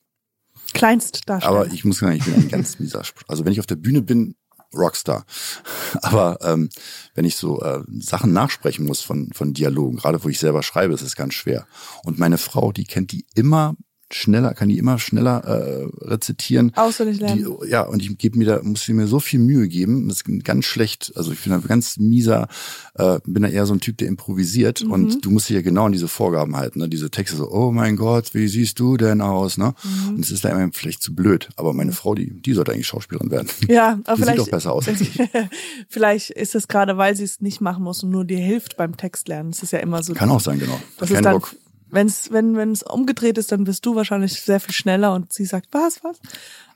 Kleinstdarsteller. 0.73 1.53
Aber 1.53 1.73
ich 1.73 1.83
muss 1.83 1.99
sagen, 1.99 2.15
ich 2.15 2.23
bin 2.23 2.35
ein 2.35 2.47
ganz 2.47 2.79
mieser. 2.79 3.03
Also 3.27 3.43
wenn 3.43 3.51
ich 3.51 3.59
auf 3.59 3.65
der 3.65 3.75
Bühne 3.75 4.01
bin, 4.01 4.35
Rockstar. 4.73 5.25
Aber 6.01 6.37
ähm, 6.41 6.69
wenn 7.13 7.25
ich 7.25 7.35
so 7.35 7.61
äh, 7.61 7.81
Sachen 7.99 8.33
nachsprechen 8.33 8.85
muss 8.85 9.01
von, 9.01 9.31
von 9.33 9.53
Dialogen, 9.53 9.97
gerade 9.97 10.23
wo 10.23 10.29
ich 10.29 10.39
selber 10.39 10.63
schreibe, 10.63 10.93
ist 10.93 11.01
es 11.01 11.15
ganz 11.15 11.33
schwer. 11.33 11.67
Und 12.03 12.19
meine 12.19 12.37
Frau, 12.37 12.71
die 12.71 12.85
kennt 12.85 13.11
die 13.11 13.25
immer 13.35 13.75
schneller, 14.15 14.53
kann 14.53 14.69
die 14.69 14.77
immer 14.77 14.97
schneller 14.97 15.43
äh, 15.43 16.05
rezitieren. 16.05 16.71
Auswendig 16.75 17.19
lernen. 17.19 17.57
Die, 17.61 17.69
ja, 17.69 17.81
und 17.81 18.01
ich 18.01 18.17
gebe 18.17 18.37
mir 18.37 18.45
da, 18.45 18.63
muss 18.63 18.87
mir 18.87 19.07
so 19.07 19.19
viel 19.19 19.39
Mühe 19.39 19.67
geben. 19.67 20.07
Das 20.07 20.21
ist 20.21 20.43
ganz 20.43 20.65
schlecht. 20.65 21.11
Also 21.15 21.31
ich 21.31 21.43
bin 21.43 21.51
da 21.51 21.59
ganz 21.59 21.97
mieser, 21.97 22.47
äh, 22.95 23.19
bin 23.25 23.43
da 23.43 23.49
eher 23.49 23.65
so 23.65 23.73
ein 23.73 23.79
Typ, 23.79 23.97
der 23.97 24.07
improvisiert. 24.07 24.83
Mhm. 24.83 24.91
Und 24.91 25.25
du 25.25 25.31
musst 25.31 25.49
dich 25.49 25.55
ja 25.55 25.61
genau 25.61 25.85
an 25.85 25.91
diese 25.91 26.07
Vorgaben 26.07 26.55
halten. 26.55 26.79
Ne? 26.79 26.89
Diese 26.89 27.09
Texte 27.11 27.37
so, 27.37 27.51
oh 27.51 27.71
mein 27.71 27.97
Gott, 27.97 28.33
wie 28.33 28.47
siehst 28.47 28.79
du 28.79 28.97
denn 28.97 29.21
aus? 29.21 29.57
Ne? 29.57 29.73
Mhm. 29.83 30.15
Und 30.15 30.19
es 30.19 30.31
ist 30.31 30.45
da 30.45 30.49
immer 30.49 30.69
vielleicht 30.71 31.01
zu 31.01 31.13
blöd. 31.13 31.49
Aber 31.55 31.73
meine 31.73 31.91
Frau, 31.91 32.15
die, 32.15 32.41
die 32.41 32.53
sollte 32.53 32.71
eigentlich 32.71 32.87
Schauspielerin 32.87 33.31
werden. 33.31 33.47
Ja, 33.67 33.99
aber 34.05 34.15
die 34.15 34.21
vielleicht, 34.21 34.37
sieht 34.37 34.47
doch 34.47 34.51
besser 34.51 34.73
aus 34.73 34.87
als 34.87 35.01
ich. 35.01 35.19
vielleicht 35.89 36.29
ist 36.29 36.55
es 36.55 36.67
gerade, 36.67 36.97
weil 36.97 37.15
sie 37.15 37.23
es 37.23 37.41
nicht 37.41 37.61
machen 37.61 37.83
muss 37.83 38.03
und 38.03 38.11
nur 38.11 38.23
dir 38.23 38.37
hilft 38.37 38.77
beim 38.77 38.95
Textlernen. 38.95 39.51
Das 39.51 39.63
ist 39.63 39.71
ja 39.71 39.79
immer 39.79 40.03
so. 40.03 40.13
Kann 40.13 40.29
auch 40.29 40.39
sein, 40.39 40.59
genau. 40.59 40.79
Das 40.97 41.09
Kein 41.09 41.17
ist 41.17 41.25
dann, 41.25 41.33
Bock. 41.33 41.55
Wenn's, 41.89 42.31
wenn 42.31 42.55
wenn 42.55 42.71
es 42.71 42.83
umgedreht 42.83 43.37
ist, 43.37 43.51
dann 43.51 43.63
bist 43.63 43.85
du 43.85 43.95
wahrscheinlich 43.95 44.41
sehr 44.41 44.59
viel 44.59 44.73
schneller 44.73 45.13
und 45.13 45.33
sie 45.33 45.45
sagt, 45.45 45.67
was, 45.71 46.03
was? 46.03 46.19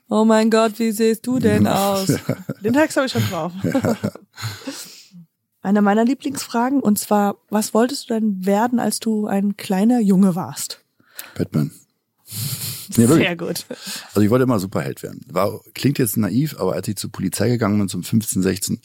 Oh 0.08 0.24
mein 0.24 0.50
Gott, 0.50 0.78
wie 0.78 0.92
siehst 0.92 1.26
du 1.26 1.38
denn 1.38 1.66
aus? 1.68 2.12
Den 2.62 2.72
Text 2.72 2.96
habe 2.96 3.06
ich 3.06 3.12
schon 3.12 3.28
drauf. 3.28 3.52
Eine 5.62 5.82
meiner 5.82 6.04
Lieblingsfragen 6.04 6.80
und 6.80 6.98
zwar, 6.98 7.36
was 7.50 7.74
wolltest 7.74 8.08
du 8.08 8.14
denn 8.14 8.46
werden, 8.46 8.80
als 8.80 8.98
du 8.98 9.26
ein 9.26 9.56
kleiner 9.56 10.00
Junge 10.00 10.34
warst? 10.34 10.82
Batman. 11.34 11.70
Nee. 12.96 13.06
Sehr 13.06 13.36
gut. 13.36 13.66
Also 14.08 14.20
ich 14.20 14.30
wollte 14.30 14.42
immer 14.42 14.58
Superheld 14.58 15.04
werden. 15.04 15.24
War, 15.30 15.60
klingt 15.74 16.00
jetzt 16.00 16.16
naiv, 16.16 16.58
aber 16.58 16.72
als 16.72 16.88
ich 16.88 16.96
zur 16.96 17.12
Polizei 17.12 17.48
gegangen 17.48 17.78
bin, 17.78 17.88
zum 17.88 18.02
15, 18.02 18.42
16, 18.42 18.80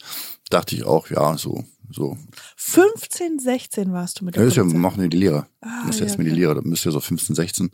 dachte 0.48 0.76
ich 0.76 0.84
auch, 0.84 1.10
ja, 1.10 1.36
so, 1.36 1.64
so. 1.90 2.16
15, 2.56 3.38
16 3.38 3.92
warst 3.92 4.20
du 4.20 4.24
mit 4.24 4.36
der 4.36 4.42
Ja, 4.42 4.48
ist 4.48 4.56
ja, 4.56 4.62
Polizei. 4.62 4.78
machen 4.78 5.02
wir 5.02 5.08
die 5.08 5.16
Lehre. 5.16 5.46
Ah, 5.60 5.84
muss 5.84 5.98
ja, 5.98 6.06
jetzt 6.06 6.16
die 6.18 6.22
okay. 6.22 6.30
Lehre, 6.30 6.54
da 6.54 6.60
müsst 6.62 6.84
ihr 6.86 6.92
so 6.92 7.00
15, 7.00 7.34
16. 7.34 7.70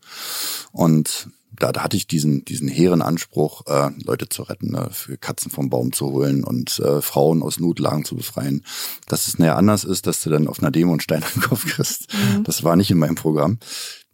Und 0.72 1.28
da, 1.58 1.70
da 1.72 1.82
hatte 1.82 1.96
ich 1.96 2.06
diesen, 2.06 2.44
diesen 2.44 2.68
hehren 2.68 3.02
Anspruch, 3.02 3.66
äh, 3.66 3.90
Leute 4.04 4.28
zu 4.28 4.42
retten, 4.42 4.72
ne, 4.72 4.88
für 4.90 5.18
Katzen 5.18 5.50
vom 5.50 5.68
Baum 5.70 5.92
zu 5.92 6.06
holen 6.06 6.44
und 6.44 6.78
äh, 6.78 7.02
Frauen 7.02 7.42
aus 7.42 7.60
Notlagen 7.60 8.04
zu 8.04 8.16
befreien. 8.16 8.64
Dass 9.06 9.28
es 9.28 9.38
näher 9.38 9.56
anders 9.56 9.84
ist, 9.84 10.06
dass 10.06 10.22
du 10.22 10.30
dann 10.30 10.48
auf 10.48 10.60
einer 10.60 10.70
Demo 10.70 10.92
einen 10.92 11.00
Stein 11.00 11.22
an 11.24 11.30
den 11.34 11.42
Kopf 11.42 11.66
kriegst. 11.66 12.12
Mhm. 12.12 12.44
Das 12.44 12.64
war 12.64 12.76
nicht 12.76 12.90
in 12.90 12.98
meinem 12.98 13.16
Programm. 13.16 13.58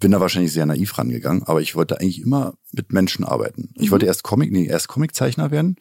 Bin 0.01 0.12
da 0.12 0.20
wahrscheinlich 0.20 0.53
sehr 0.53 0.64
naiv 0.64 0.96
rangegangen, 0.96 1.42
aber 1.42 1.61
ich 1.61 1.74
wollte 1.74 2.01
eigentlich 2.01 2.22
immer 2.22 2.55
mit 2.72 2.92
Menschen 2.92 3.24
arbeiten. 3.24 3.70
Ich 3.74 3.90
wollte 3.90 4.07
erst 4.07 4.22
Comic, 4.22 4.53
nee, 4.53 4.66
erst 4.66 4.86
Comiczeichner 4.86 5.51
werden. 5.51 5.74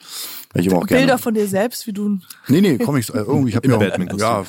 Weil 0.54 0.62
ich 0.62 0.68
immer 0.68 0.78
auch 0.78 0.84
Mhm. 0.84 0.88
Bilder 0.88 1.06
gerne, 1.06 1.22
von 1.22 1.34
dir 1.36 1.48
selbst, 1.48 1.86
wie 1.86 1.94
du. 1.94 2.18
Nee, 2.48 2.62
nee, 2.62 2.78
Comics, 2.80 3.10
äh, 3.10 3.20
irgendwie, 3.20 3.50
ich 3.50 3.56
habe 3.56 3.68
mir 3.68 3.78
auch, 3.78 4.18
ja, 4.18 4.46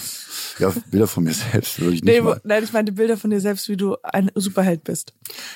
ja, 0.59 0.73
Bilder 0.91 1.07
von 1.07 1.25
mir 1.25 1.35
selbst 1.35 1.81
würde 1.81 1.95
ich 1.97 2.03
nicht 2.03 2.23
Nee, 2.23 2.33
nein, 2.45 2.65
ich 2.65 2.73
meinte 2.73 2.93
Bilder 2.93 3.17
von 3.19 3.29
dir 3.31 3.41
selbst, 3.41 3.69
wie 3.69 3.77
du 3.77 3.97
ein 4.03 4.31
Superheld 4.35 4.85
bist. 4.85 5.13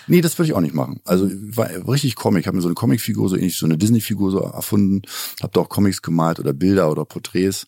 Nee, 0.06 0.20
das 0.20 0.38
würde 0.38 0.48
ich 0.48 0.54
auch 0.54 0.60
nicht 0.60 0.74
machen. 0.74 1.00
Also 1.04 1.30
war 1.30 1.68
richtig 1.88 2.14
Comic. 2.14 2.42
Ich 2.42 2.46
habe 2.46 2.56
mir 2.56 2.62
so 2.62 2.68
eine 2.68 2.74
Comicfigur, 2.74 3.28
so 3.30 3.36
ähnlich 3.36 3.56
so 3.56 3.64
eine 3.66 3.78
Disney-Figur 3.78 4.30
so 4.30 4.40
erfunden. 4.40 5.02
Hab 5.40 5.52
da 5.52 5.60
auch 5.62 5.68
Comics 5.68 6.02
gemalt 6.02 6.38
oder 6.38 6.52
Bilder 6.52 6.90
oder 6.90 7.04
Porträts. 7.06 7.66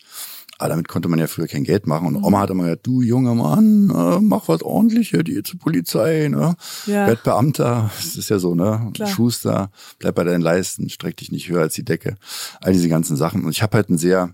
Aber 0.59 0.68
damit 0.68 0.88
konnte 0.88 1.09
man 1.09 1.18
ja 1.18 1.26
früher 1.26 1.48
kein 1.48 1.64
Geld 1.64 1.86
machen. 1.86 2.07
Und 2.07 2.22
Oma 2.22 2.40
hat 2.40 2.50
immer 2.50 2.64
gesagt, 2.64 2.86
du 2.86 3.02
junger 3.02 3.34
Mann, 3.34 3.90
äh, 3.90 4.20
mach 4.20 4.48
was 4.48 4.62
ordentliches, 4.62 5.24
geh 5.24 5.42
zur 5.42 5.59
Polizei, 5.59 6.28
ne? 6.28 6.55
Ja. 6.86 7.07
Werd 7.07 7.24
Beamter. 7.24 7.90
Das 7.96 8.16
ist 8.16 8.30
ja 8.30 8.38
so, 8.38 8.55
ne? 8.55 8.90
Klar. 8.94 9.09
Schuster, 9.09 9.70
bleib 9.98 10.14
bei 10.14 10.24
deinen 10.24 10.42
Leisten, 10.42 10.88
streck 10.88 11.16
dich 11.16 11.32
nicht 11.32 11.48
höher 11.48 11.62
als 11.62 11.74
die 11.74 11.84
Decke. 11.84 12.16
All 12.61 12.72
diese 12.72 12.88
ganzen 12.88 13.16
Sachen. 13.16 13.44
Und 13.44 13.50
ich 13.50 13.62
habe 13.62 13.76
halt 13.76 13.90
ein 13.90 13.98
sehr, 13.98 14.30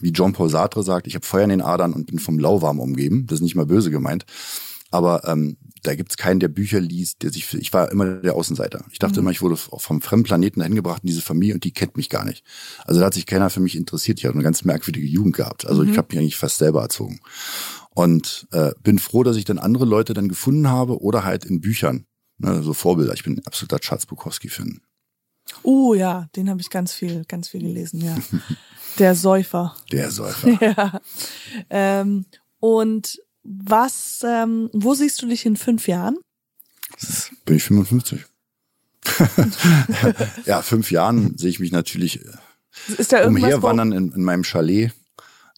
wie 0.00 0.10
John 0.10 0.32
Paul 0.32 0.48
Sartre 0.48 0.82
sagt, 0.82 1.06
ich 1.06 1.14
habe 1.14 1.26
Feuer 1.26 1.44
in 1.44 1.50
den 1.50 1.62
Adern 1.62 1.92
und 1.92 2.06
bin 2.06 2.18
vom 2.18 2.38
Lauwarm 2.38 2.78
umgeben. 2.78 3.26
Das 3.26 3.38
ist 3.38 3.42
nicht 3.42 3.56
mal 3.56 3.66
böse 3.66 3.90
gemeint. 3.90 4.26
Aber 4.90 5.26
ähm, 5.28 5.58
da 5.82 5.94
gibt's 5.94 6.16
keinen, 6.16 6.40
der 6.40 6.48
Bücher 6.48 6.80
liest, 6.80 7.22
der 7.22 7.30
sich 7.30 7.46
für, 7.46 7.58
ich 7.58 7.72
war 7.72 7.90
immer 7.90 8.16
der 8.16 8.34
Außenseiter. 8.34 8.84
Ich 8.90 8.98
dachte 8.98 9.20
immer, 9.20 9.30
ich 9.30 9.42
wurde 9.42 9.56
vom 9.56 10.00
fremden 10.00 10.24
Planeten 10.24 10.60
dahin 10.60 10.74
gebracht 10.74 11.02
in 11.02 11.08
diese 11.08 11.22
Familie 11.22 11.54
und 11.54 11.64
die 11.64 11.72
kennt 11.72 11.96
mich 11.96 12.08
gar 12.08 12.24
nicht. 12.24 12.44
Also 12.84 13.00
da 13.00 13.06
hat 13.06 13.14
sich 13.14 13.26
keiner 13.26 13.50
für 13.50 13.60
mich 13.60 13.76
interessiert. 13.76 14.18
Ich 14.18 14.24
habe 14.24 14.34
eine 14.34 14.42
ganz 14.42 14.64
merkwürdige 14.64 15.06
Jugend 15.06 15.36
gehabt. 15.36 15.66
Also 15.66 15.82
ich 15.82 15.96
habe 15.96 16.08
mich 16.10 16.18
eigentlich 16.18 16.36
fast 16.36 16.58
selber 16.58 16.82
erzogen. 16.82 17.20
Und 17.90 18.46
äh, 18.52 18.72
bin 18.82 18.98
froh, 18.98 19.22
dass 19.22 19.36
ich 19.36 19.44
dann 19.44 19.58
andere 19.58 19.84
Leute 19.84 20.14
dann 20.14 20.28
gefunden 20.28 20.68
habe 20.68 21.00
oder 21.02 21.24
halt 21.24 21.44
in 21.44 21.60
Büchern. 21.60 22.06
Ne, 22.38 22.62
so 22.62 22.72
Vorbilder. 22.72 23.14
Ich 23.14 23.24
bin 23.24 23.34
ein 23.34 23.46
absoluter 23.46 23.80
Charles 23.80 24.06
Bukowski-Fan. 24.06 24.80
Uh, 25.64 25.94
ja, 25.94 26.28
den 26.36 26.48
habe 26.48 26.60
ich 26.60 26.70
ganz 26.70 26.92
viel, 26.92 27.24
ganz 27.24 27.48
viel 27.48 27.62
gelesen, 27.62 28.00
ja. 28.00 28.16
Der 28.98 29.14
Säufer. 29.14 29.76
Der 29.92 30.10
Säufer. 30.10 30.48
Ja. 30.60 31.00
Ähm, 31.70 32.26
und 32.60 33.18
was, 33.48 34.24
ähm, 34.26 34.70
wo 34.72 34.94
siehst 34.94 35.22
du 35.22 35.26
dich 35.26 35.46
in 35.46 35.56
fünf 35.56 35.88
Jahren? 35.88 36.18
Bin 37.44 37.56
ich 37.56 37.64
55. 37.64 38.24
ja, 40.44 40.62
fünf 40.62 40.90
Jahren 40.90 41.36
sehe 41.38 41.50
ich 41.50 41.60
mich 41.60 41.72
natürlich 41.72 42.20
Ist 42.98 43.12
da 43.12 43.26
umherwandern 43.26 43.92
in, 43.92 44.12
in 44.12 44.22
meinem 44.22 44.44
Chalet 44.44 44.92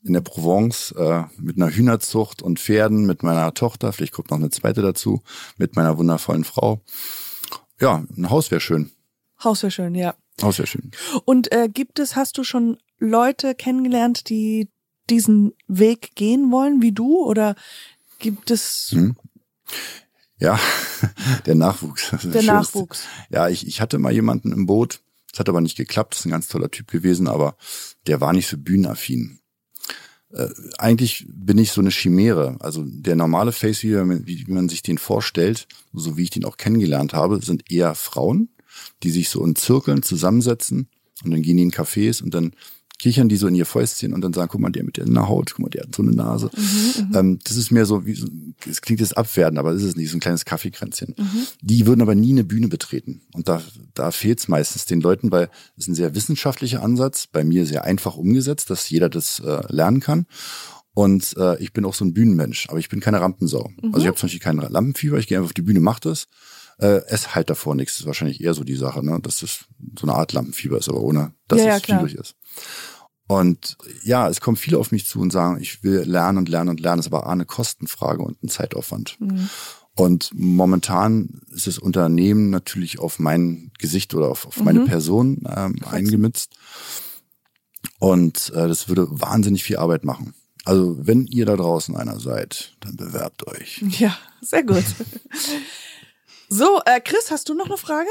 in 0.02 0.14
der 0.14 0.20
Provence 0.20 0.92
äh, 0.92 1.24
mit 1.36 1.56
einer 1.56 1.70
Hühnerzucht 1.70 2.42
und 2.42 2.58
Pferden, 2.58 3.06
mit 3.06 3.22
meiner 3.22 3.52
Tochter, 3.52 3.92
vielleicht 3.92 4.12
kommt 4.12 4.30
noch 4.30 4.38
eine 4.38 4.50
zweite 4.50 4.82
dazu, 4.82 5.22
mit 5.58 5.76
meiner 5.76 5.98
wundervollen 5.98 6.44
Frau. 6.44 6.80
Ja, 7.80 8.04
ein 8.16 8.30
Haus 8.30 8.50
wäre 8.50 8.60
schön. 8.60 8.90
Haus 9.42 9.62
wäre 9.62 9.70
schön, 9.70 9.94
ja. 9.94 10.14
Haus 10.42 10.58
wäre 10.58 10.66
schön. 10.66 10.90
Und 11.24 11.52
äh, 11.52 11.68
gibt 11.68 11.98
es, 11.98 12.16
hast 12.16 12.38
du 12.38 12.44
schon 12.44 12.78
Leute 12.98 13.54
kennengelernt, 13.54 14.28
die 14.28 14.68
diesen 15.10 15.52
Weg 15.68 16.14
gehen 16.14 16.50
wollen, 16.50 16.80
wie 16.82 16.92
du? 16.92 17.18
Oder 17.24 17.56
gibt 18.18 18.50
es 18.50 18.90
Hm. 18.92 19.16
Ja, 20.38 20.58
der 21.46 21.54
Nachwuchs. 21.54 22.10
der. 22.22 22.42
Nachwuchs? 22.42 23.02
Ja, 23.30 23.48
ich, 23.48 23.66
ich 23.66 23.80
hatte 23.80 23.98
mal 23.98 24.12
jemanden 24.12 24.52
im 24.52 24.66
Boot. 24.66 25.00
Das 25.30 25.40
hat 25.40 25.48
aber 25.48 25.60
nicht 25.60 25.76
geklappt. 25.76 26.14
Das 26.14 26.20
ist 26.20 26.26
ein 26.26 26.30
ganz 26.32 26.48
toller 26.48 26.70
Typ 26.70 26.90
gewesen, 26.90 27.28
aber 27.28 27.56
der 28.06 28.20
war 28.20 28.32
nicht 28.32 28.48
so 28.48 28.56
bühnenaffin. 28.56 29.38
Äh, 30.32 30.48
eigentlich 30.78 31.26
bin 31.28 31.58
ich 31.58 31.72
so 31.72 31.80
eine 31.80 31.90
Chimäre. 31.90 32.56
Also 32.60 32.82
der 32.86 33.16
normale 33.16 33.52
Face, 33.52 33.82
wie, 33.82 33.92
man- 33.94 34.26
wie 34.26 34.44
man 34.48 34.68
sich 34.68 34.82
den 34.82 34.98
vorstellt, 34.98 35.68
so 35.92 36.16
wie 36.16 36.22
ich 36.24 36.30
den 36.30 36.44
auch 36.44 36.56
kennengelernt 36.56 37.12
habe, 37.12 37.40
sind 37.44 37.70
eher 37.70 37.94
Frauen, 37.94 38.48
die 39.02 39.10
sich 39.10 39.28
so 39.28 39.44
in 39.44 39.56
Zirkeln 39.56 40.02
zusammensetzen 40.02 40.88
und 41.24 41.32
dann 41.32 41.42
gehen 41.42 41.58
die 41.58 41.64
in 41.64 41.72
Cafés 41.72 42.22
und 42.22 42.32
dann 42.32 42.54
kichern 43.00 43.28
die 43.28 43.36
so 43.36 43.46
in 43.46 43.54
ihr 43.54 43.66
Fäustchen 43.66 44.12
und 44.12 44.20
dann 44.20 44.32
sagen, 44.32 44.48
guck 44.50 44.60
mal, 44.60 44.70
der 44.70 44.84
mit 44.84 44.96
der 44.98 45.06
Haut, 45.28 45.50
guck 45.50 45.60
mal, 45.60 45.68
der 45.68 45.82
hat 45.84 45.94
so 45.94 46.02
eine 46.02 46.12
Nase. 46.12 46.50
ähm, 47.14 47.38
das 47.42 47.56
ist 47.56 47.70
mehr 47.70 47.86
so, 47.86 48.06
wie 48.06 48.14
so, 48.14 48.28
es 48.68 48.82
klingt 48.82 49.00
jetzt 49.00 49.16
abwertend, 49.16 49.58
aber 49.58 49.72
das 49.72 49.82
ist 49.82 49.88
es 49.90 49.96
nicht, 49.96 50.10
so 50.10 50.16
ein 50.16 50.20
kleines 50.20 50.44
Kaffeekränzchen. 50.44 51.14
Die 51.62 51.86
würden 51.86 52.02
aber 52.02 52.14
nie 52.14 52.30
eine 52.30 52.44
Bühne 52.44 52.68
betreten. 52.68 53.22
Und 53.32 53.48
da, 53.48 53.62
da 53.94 54.10
fehlt 54.10 54.38
es 54.40 54.48
meistens 54.48 54.86
den 54.86 55.00
Leuten, 55.00 55.32
weil 55.32 55.50
es 55.76 55.84
ist 55.84 55.88
ein 55.88 55.94
sehr 55.94 56.14
wissenschaftlicher 56.14 56.82
Ansatz, 56.82 57.26
bei 57.26 57.42
mir 57.44 57.66
sehr 57.66 57.84
einfach 57.84 58.16
umgesetzt, 58.16 58.70
dass 58.70 58.88
jeder 58.90 59.08
das 59.08 59.40
äh, 59.40 59.60
lernen 59.68 60.00
kann. 60.00 60.26
Und 60.92 61.34
äh, 61.38 61.58
ich 61.62 61.72
bin 61.72 61.84
auch 61.84 61.94
so 61.94 62.04
ein 62.04 62.12
Bühnenmensch, 62.14 62.68
aber 62.68 62.78
ich 62.78 62.88
bin 62.88 63.00
keine 63.00 63.20
Rampensau. 63.20 63.70
Also 63.84 63.98
ich 63.98 64.06
habe 64.06 64.16
zum 64.16 64.26
Beispiel 64.26 64.40
kein 64.40 64.56
Lampenfieber, 64.56 65.18
ich 65.18 65.26
gehe 65.28 65.38
einfach 65.38 65.48
auf 65.50 65.54
die 65.54 65.62
Bühne, 65.62 65.80
mach 65.80 66.00
das. 66.00 66.26
Äh, 66.78 67.02
es 67.08 67.34
halt 67.34 67.50
davor 67.50 67.74
nichts. 67.74 67.94
Das 67.94 68.00
ist 68.00 68.06
wahrscheinlich 68.06 68.40
eher 68.42 68.54
so 68.54 68.64
die 68.64 68.74
Sache, 68.74 69.04
ne? 69.04 69.18
dass 69.22 69.40
das 69.40 69.66
so 69.98 70.06
eine 70.06 70.14
Art 70.14 70.32
Lampenfieber 70.32 70.78
ist, 70.78 70.88
aber 70.88 71.00
ohne, 71.02 71.32
dass 71.46 71.60
Ja, 71.60 71.66
ja, 71.66 71.76
es 71.76 71.82
klar. 71.82 72.00
schwierig 72.00 72.16
ist. 72.16 72.36
Und 73.30 73.76
ja, 74.02 74.28
es 74.28 74.40
kommen 74.40 74.56
viele 74.56 74.76
auf 74.76 74.90
mich 74.90 75.06
zu 75.06 75.20
und 75.20 75.30
sagen, 75.30 75.60
ich 75.60 75.84
will 75.84 76.00
lernen 76.00 76.38
und 76.38 76.48
lernen 76.48 76.70
und 76.70 76.80
lernen. 76.80 76.98
Das 76.98 77.06
ist 77.06 77.12
aber 77.12 77.28
eine 77.28 77.44
Kostenfrage 77.44 78.20
und 78.22 78.42
ein 78.42 78.48
Zeitaufwand. 78.48 79.18
Und 79.94 80.32
momentan 80.34 81.40
ist 81.54 81.68
das 81.68 81.78
Unternehmen 81.78 82.50
natürlich 82.50 82.98
auf 82.98 83.20
mein 83.20 83.70
Gesicht 83.78 84.14
oder 84.16 84.30
auf, 84.30 84.48
auf 84.48 84.60
meine 84.64 84.80
Person 84.80 85.44
ähm, 85.46 85.76
eingemützt. 85.88 86.56
Und 88.00 88.50
äh, 88.52 88.66
das 88.66 88.88
würde 88.88 89.06
wahnsinnig 89.08 89.62
viel 89.62 89.76
Arbeit 89.76 90.02
machen. 90.02 90.34
Also 90.64 90.96
wenn 90.98 91.28
ihr 91.28 91.46
da 91.46 91.54
draußen 91.54 91.94
einer 91.94 92.18
seid, 92.18 92.74
dann 92.80 92.96
bewerbt 92.96 93.46
euch. 93.46 93.80
Ja, 93.90 94.18
sehr 94.40 94.64
gut. 94.64 94.84
So, 96.52 96.80
äh, 96.84 97.00
Chris, 97.00 97.30
hast 97.30 97.48
du 97.48 97.54
noch 97.54 97.66
eine 97.66 97.76
Frage? 97.76 98.08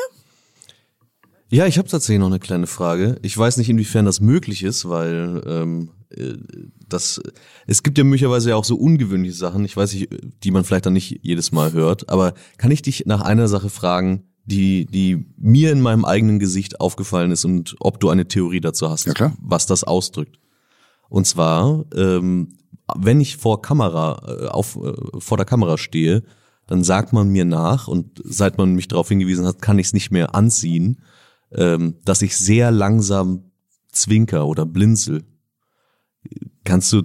Ja, 1.51 1.65
ich 1.65 1.77
habe 1.77 1.87
tatsächlich 1.87 2.19
noch 2.19 2.27
eine 2.27 2.39
kleine 2.39 2.67
Frage. 2.67 3.17
Ich 3.23 3.35
weiß 3.37 3.57
nicht, 3.57 3.69
inwiefern 3.69 4.05
das 4.05 4.21
möglich 4.21 4.63
ist, 4.63 4.87
weil 4.87 5.41
ähm, 5.47 5.89
äh, 6.15 6.35
das 6.87 7.21
es 7.65 7.83
gibt 7.83 7.97
ja 7.97 8.03
möglicherweise 8.03 8.51
ja 8.51 8.55
auch 8.55 8.63
so 8.63 8.75
ungewöhnliche 8.75 9.35
Sachen, 9.35 9.65
ich 9.65 9.75
weiß 9.75 9.93
nicht, 9.93 10.09
die 10.43 10.51
man 10.51 10.63
vielleicht 10.63 10.85
dann 10.85 10.93
nicht 10.93 11.19
jedes 11.21 11.51
Mal 11.51 11.73
hört, 11.73 12.09
aber 12.09 12.33
kann 12.57 12.71
ich 12.71 12.81
dich 12.81 13.05
nach 13.05 13.21
einer 13.21 13.47
Sache 13.47 13.69
fragen, 13.69 14.23
die 14.45 14.85
die 14.85 15.25
mir 15.37 15.71
in 15.71 15.81
meinem 15.81 16.05
eigenen 16.05 16.39
Gesicht 16.39 16.79
aufgefallen 16.79 17.31
ist 17.31 17.45
und 17.45 17.75
ob 17.79 17.99
du 17.99 18.09
eine 18.09 18.27
Theorie 18.27 18.61
dazu 18.61 18.89
hast, 18.89 19.05
Ja, 19.05 19.13
was 19.41 19.65
das 19.65 19.83
ausdrückt? 19.83 20.39
Und 21.09 21.25
zwar, 21.25 21.85
ähm, 21.95 22.57
wenn 22.95 23.21
ich 23.21 23.37
vor 23.37 23.61
Kamera 23.61 24.21
äh, 24.27 24.47
auf 24.47 24.75
äh, 24.75 24.93
vor 25.19 25.37
der 25.37 25.45
Kamera 25.45 25.79
stehe, 25.79 26.23
dann 26.67 26.83
sagt 26.83 27.13
man 27.13 27.29
mir 27.29 27.45
nach 27.45 27.87
und 27.87 28.21
seit 28.23 28.59
man 28.59 28.75
mich 28.75 28.87
darauf 28.87 29.09
hingewiesen 29.09 29.47
hat, 29.47 29.61
kann 29.61 29.79
ich 29.79 29.87
es 29.87 29.93
nicht 29.93 30.11
mehr 30.11 30.35
anziehen, 30.35 31.01
ähm, 31.51 31.95
dass 32.05 32.21
ich 32.21 32.35
sehr 32.37 32.71
langsam 32.71 33.51
zwinker 33.91 34.47
oder 34.47 34.65
blinzel. 34.65 35.23
Kannst 36.63 36.91
du, 36.93 37.03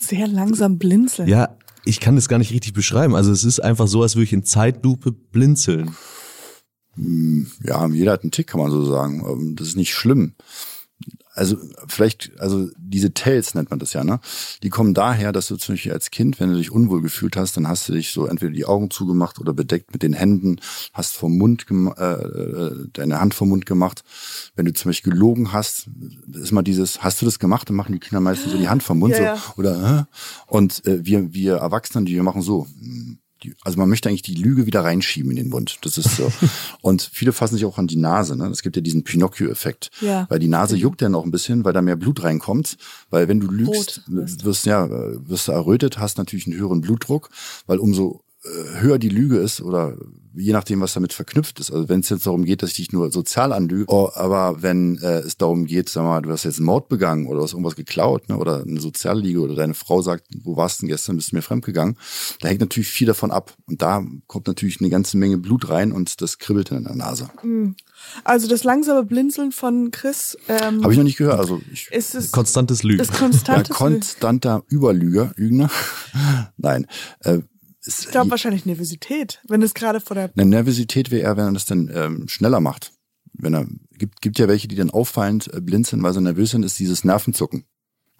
Sehr 0.00 0.28
langsam 0.28 0.78
blinzeln. 0.78 1.28
ja, 1.28 1.56
ich 1.84 1.98
kann 2.00 2.14
das 2.14 2.28
gar 2.28 2.38
nicht 2.38 2.52
richtig 2.52 2.72
beschreiben. 2.74 3.14
Also 3.14 3.32
es 3.32 3.42
ist 3.44 3.60
einfach 3.60 3.88
so, 3.88 4.02
als 4.02 4.14
würde 4.14 4.24
ich 4.24 4.32
in 4.32 4.44
Zeitlupe 4.44 5.12
blinzeln. 5.12 5.96
Ja, 7.64 7.86
jeder 7.88 8.12
hat 8.12 8.22
einen 8.22 8.30
Tick, 8.32 8.48
kann 8.48 8.60
man 8.60 8.70
so 8.70 8.84
sagen. 8.84 9.24
Ähm, 9.26 9.56
Das 9.56 9.68
ist 9.68 9.76
nicht 9.76 9.94
schlimm. 9.94 10.34
Also 11.32 11.56
vielleicht, 11.86 12.32
also 12.40 12.68
diese 12.76 13.12
Tells 13.12 13.54
nennt 13.54 13.70
man 13.70 13.78
das 13.78 13.92
ja, 13.92 14.02
ne? 14.02 14.20
Die 14.62 14.68
kommen 14.68 14.94
daher, 14.94 15.30
dass 15.32 15.46
du 15.46 15.56
zum 15.56 15.74
Beispiel 15.74 15.92
als 15.92 16.10
Kind, 16.10 16.40
wenn 16.40 16.50
du 16.50 16.56
dich 16.56 16.72
unwohl 16.72 17.02
gefühlt 17.02 17.36
hast, 17.36 17.56
dann 17.56 17.68
hast 17.68 17.88
du 17.88 17.92
dich 17.92 18.10
so 18.12 18.26
entweder 18.26 18.52
die 18.52 18.64
Augen 18.64 18.90
zugemacht 18.90 19.38
oder 19.38 19.52
bedeckt 19.52 19.92
mit 19.92 20.02
den 20.02 20.12
Händen, 20.12 20.60
hast 20.92 21.14
vom 21.14 21.38
Mund 21.38 21.66
äh, 21.70 22.12
äh, 22.12 22.88
deine 22.92 23.20
Hand 23.20 23.34
vom 23.34 23.48
Mund 23.48 23.64
gemacht. 23.64 24.02
Wenn 24.56 24.64
du 24.64 24.72
zum 24.72 24.88
Beispiel 24.88 25.12
gelogen 25.12 25.52
hast, 25.52 25.88
ist 26.32 26.52
mal 26.52 26.62
dieses, 26.62 27.02
hast 27.02 27.20
du 27.22 27.26
das 27.26 27.38
gemacht? 27.38 27.68
Dann 27.68 27.76
machen 27.76 27.92
die 27.92 28.00
Kinder 28.00 28.20
meistens 28.20 28.52
so 28.52 28.58
die 28.58 28.68
Hand 28.68 28.82
vom 28.82 28.98
Mund 28.98 29.12
Ja, 29.12 29.18
so 29.18 29.22
ja. 29.24 29.38
oder 29.56 30.08
äh? 30.08 30.52
und 30.52 30.84
äh, 30.86 31.04
wir 31.04 31.32
wir 31.32 31.56
Erwachsenen, 31.56 32.06
die 32.06 32.14
wir 32.14 32.22
machen 32.22 32.42
so. 32.42 32.66
hm, 32.66 33.18
Die, 33.42 33.54
also 33.62 33.78
man 33.78 33.88
möchte 33.88 34.08
eigentlich 34.08 34.22
die 34.22 34.34
Lüge 34.34 34.66
wieder 34.66 34.84
reinschieben 34.84 35.30
in 35.30 35.36
den 35.36 35.48
Mund. 35.48 35.78
Das 35.82 35.98
ist 35.98 36.16
so. 36.16 36.30
und 36.82 37.08
viele 37.12 37.32
fassen 37.32 37.56
sich 37.56 37.64
auch 37.64 37.78
an 37.78 37.86
die 37.86 37.96
Nase. 37.96 38.36
Ne? 38.36 38.46
Es 38.48 38.62
gibt 38.62 38.76
ja 38.76 38.82
diesen 38.82 39.04
Pinocchio-Effekt. 39.04 39.90
Ja. 40.00 40.26
Weil 40.28 40.38
die 40.38 40.48
Nase 40.48 40.76
juckt 40.76 41.02
dann 41.02 41.14
auch 41.14 41.24
ein 41.24 41.30
bisschen, 41.30 41.64
weil 41.64 41.72
da 41.72 41.82
mehr 41.82 41.96
Blut 41.96 42.22
reinkommt. 42.22 42.76
Weil 43.10 43.28
wenn 43.28 43.40
du 43.40 43.50
lügst, 43.50 44.02
Rot 44.08 44.44
wirst. 44.44 44.66
ja 44.66 44.86
äh, 44.86 45.28
wirst 45.28 45.48
du 45.48 45.52
errötet, 45.52 45.98
hast 45.98 46.18
natürlich 46.18 46.46
einen 46.46 46.58
höheren 46.58 46.80
Blutdruck, 46.80 47.30
weil 47.66 47.78
umso 47.78 48.22
höher 48.42 48.98
die 48.98 49.08
Lüge 49.08 49.36
ist 49.38 49.60
oder 49.60 49.96
je 50.34 50.52
nachdem, 50.52 50.80
was 50.80 50.94
damit 50.94 51.12
verknüpft 51.12 51.60
ist. 51.60 51.70
Also 51.70 51.88
wenn 51.88 52.00
es 52.00 52.08
jetzt 52.08 52.26
darum 52.26 52.44
geht, 52.44 52.62
dass 52.62 52.70
ich 52.70 52.76
dich 52.76 52.92
nur 52.92 53.10
sozial 53.10 53.52
anlüge, 53.52 53.84
oh, 53.88 54.10
aber 54.14 54.62
wenn 54.62 54.96
äh, 54.98 55.18
es 55.18 55.36
darum 55.36 55.66
geht, 55.66 55.88
sag 55.88 56.04
mal, 56.04 56.22
du 56.22 56.30
hast 56.30 56.44
jetzt 56.44 56.58
einen 56.58 56.66
Mord 56.66 56.88
begangen 56.88 57.26
oder 57.26 57.42
hast 57.42 57.52
irgendwas 57.52 57.76
geklaut, 57.76 58.28
ne, 58.28 58.38
oder 58.38 58.62
eine 58.62 58.80
Sozialliege 58.80 59.40
oder 59.40 59.54
deine 59.54 59.74
Frau 59.74 60.02
sagt, 60.02 60.26
wo 60.42 60.56
warst 60.56 60.78
du 60.78 60.82
denn 60.82 60.88
gestern, 60.88 61.16
bist 61.16 61.32
du 61.32 61.36
mir 61.36 61.42
fremdgegangen, 61.42 61.96
da 62.40 62.48
hängt 62.48 62.60
natürlich 62.60 62.88
viel 62.88 63.08
davon 63.08 63.30
ab. 63.30 63.54
Und 63.66 63.82
da 63.82 64.04
kommt 64.26 64.46
natürlich 64.46 64.80
eine 64.80 64.88
ganze 64.90 65.18
Menge 65.18 65.38
Blut 65.38 65.68
rein 65.68 65.92
und 65.92 66.20
das 66.22 66.38
kribbelt 66.38 66.70
dann 66.70 66.78
in 66.78 66.84
der 66.84 66.96
Nase. 66.96 67.28
Also 68.24 68.48
das 68.48 68.64
langsame 68.64 69.04
Blinzeln 69.04 69.52
von 69.52 69.90
Chris 69.90 70.38
ähm, 70.48 70.82
Habe 70.82 70.92
ich 70.92 70.98
noch 70.98 71.04
nicht 71.04 71.18
gehört. 71.18 71.38
Also 71.40 71.60
ich 71.72 71.88
ist 71.90 72.14
es 72.14 72.32
Konstantes 72.32 72.82
Lügen. 72.82 73.00
ist 73.00 73.12
ja, 73.12 73.18
konstantes. 73.18 73.76
konstanter 73.76 74.62
Überlüger, 74.68 75.32
Lügner. 75.36 75.70
Nein. 76.56 76.86
Äh, 77.20 77.40
ich 77.86 78.08
glaube 78.10 78.30
wahrscheinlich 78.30 78.66
Nervosität, 78.66 79.40
wenn 79.48 79.62
es 79.62 79.74
gerade 79.74 80.00
vor 80.00 80.14
der 80.14 80.30
Eine 80.34 80.46
Nervosität 80.46 81.10
wäre 81.10 81.22
eher, 81.22 81.36
wenn 81.36 81.46
er 81.46 81.52
das 81.52 81.64
dann 81.66 81.90
ähm, 81.94 82.28
schneller 82.28 82.60
macht. 82.60 82.92
Wenn 83.32 83.54
er 83.54 83.66
gibt, 83.96 84.20
gibt 84.20 84.38
ja 84.38 84.48
welche, 84.48 84.68
die 84.68 84.74
dann 84.76 84.90
auffallend 84.90 85.52
äh, 85.54 85.60
blinzeln, 85.60 86.02
weil 86.02 86.12
sie 86.12 86.20
nervös 86.20 86.50
sind, 86.50 86.62
ist 86.64 86.78
dieses 86.78 87.04
Nervenzucken. 87.04 87.64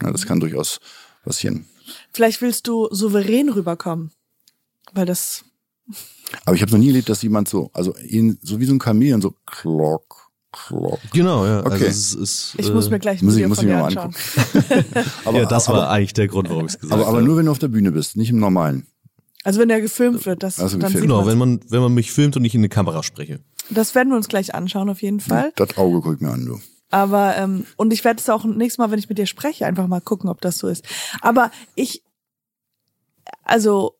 Ja, 0.03 0.11
das 0.13 0.25
kann 0.27 0.41
durchaus 0.41 0.81
passieren. 1.25 1.67
Vielleicht 2.13 2.41
willst 2.41 2.67
du 2.69 2.89
souverän 2.91 3.49
rüberkommen, 3.51 4.13
weil 4.95 5.05
das 5.07 5.45
Aber 6.47 6.55
ich 6.57 6.63
habe 6.63 6.73
noch 6.73 6.79
nie 6.79 6.89
erlebt, 6.89 7.09
dass 7.09 7.21
jemand 7.23 7.49
so, 7.49 7.71
also 7.75 7.95
ihn, 7.99 8.39
so 8.43 8.61
wie 8.61 8.65
so 8.65 8.73
ein 8.73 8.81
Chamäleon, 8.81 9.21
so 9.21 9.35
klock, 9.47 10.31
klock. 10.53 11.01
Genau, 11.13 11.45
ja. 11.45 11.61
Also 11.63 11.77
Okay. 11.77 11.87
es 11.87 12.15
ist, 12.15 12.55
ich 12.57 12.69
äh, 12.69 12.73
muss 12.73 12.89
mir 12.89 12.99
gleich 12.99 13.21
ein 13.21 13.25
muss 13.27 13.37
ich- 13.37 13.47
muss 13.47 13.59
von 13.59 13.67
ich 13.67 13.71
dir 13.73 13.77
mir 13.77 13.83
mal 13.83 13.89
anschauen. 13.89 14.15
Aber, 15.27 15.39
ja, 15.41 15.47
das 15.47 15.69
war 15.69 15.75
aber, 15.77 15.91
eigentlich 15.91 16.15
der 16.15 16.29
Grund, 16.29 16.49
warum 16.49 16.67
ich 16.67 16.73
es 16.75 16.79
gesagt 16.79 16.93
aber, 16.95 17.07
aber 17.09 17.17
habe. 17.19 17.27
nur 17.27 17.37
wenn 17.37 17.47
du 17.47 17.53
auf 17.53 17.59
der 17.59 17.69
Bühne 17.69 17.93
bist, 17.93 18.17
nicht 18.17 18.31
im 18.31 18.39
Normalen. 18.39 18.87
Also 19.45 19.61
wenn 19.61 19.69
der 19.69 19.81
gefilmt 19.81 20.27
wird, 20.27 20.43
das 20.43 20.59
Also 20.59 20.77
dann 20.79 20.93
Genau, 20.93 21.27
wenn 21.27 21.39
man, 21.39 21.61
wenn 21.69 21.81
man 21.81 21.95
mich 21.95 22.13
filmt 22.13 22.37
und 22.37 22.45
ich 22.45 22.55
in 22.55 22.61
eine 22.61 22.69
Kamera 22.69 23.03
spreche. 23.03 23.41
Das 23.71 23.95
werden 23.95 24.11
wir 24.11 24.17
uns 24.17 24.29
gleich 24.29 24.55
anschauen 24.55 24.91
auf 24.91 25.03
jeden 25.03 25.21
Fall. 25.21 25.53
Das 25.57 25.77
Auge 25.79 26.01
guck 26.01 26.21
mir 26.21 26.31
an, 26.31 26.45
du. 26.45 26.61
Aber 26.91 27.37
ähm, 27.37 27.67
und 27.77 27.93
ich 27.93 28.05
werde 28.05 28.21
es 28.21 28.29
auch 28.29 28.45
nächstes 28.45 28.79
Mal, 28.79 28.91
wenn 28.91 28.99
ich 28.99 29.09
mit 29.09 29.17
dir 29.17 29.27
spreche, 29.27 29.65
einfach 29.65 29.87
mal 29.87 30.01
gucken, 30.01 30.29
ob 30.29 30.41
das 30.41 30.59
so 30.59 30.69
ist. 30.69 30.85
Aber 31.23 31.51
ich, 31.77 32.03
also 33.45 33.97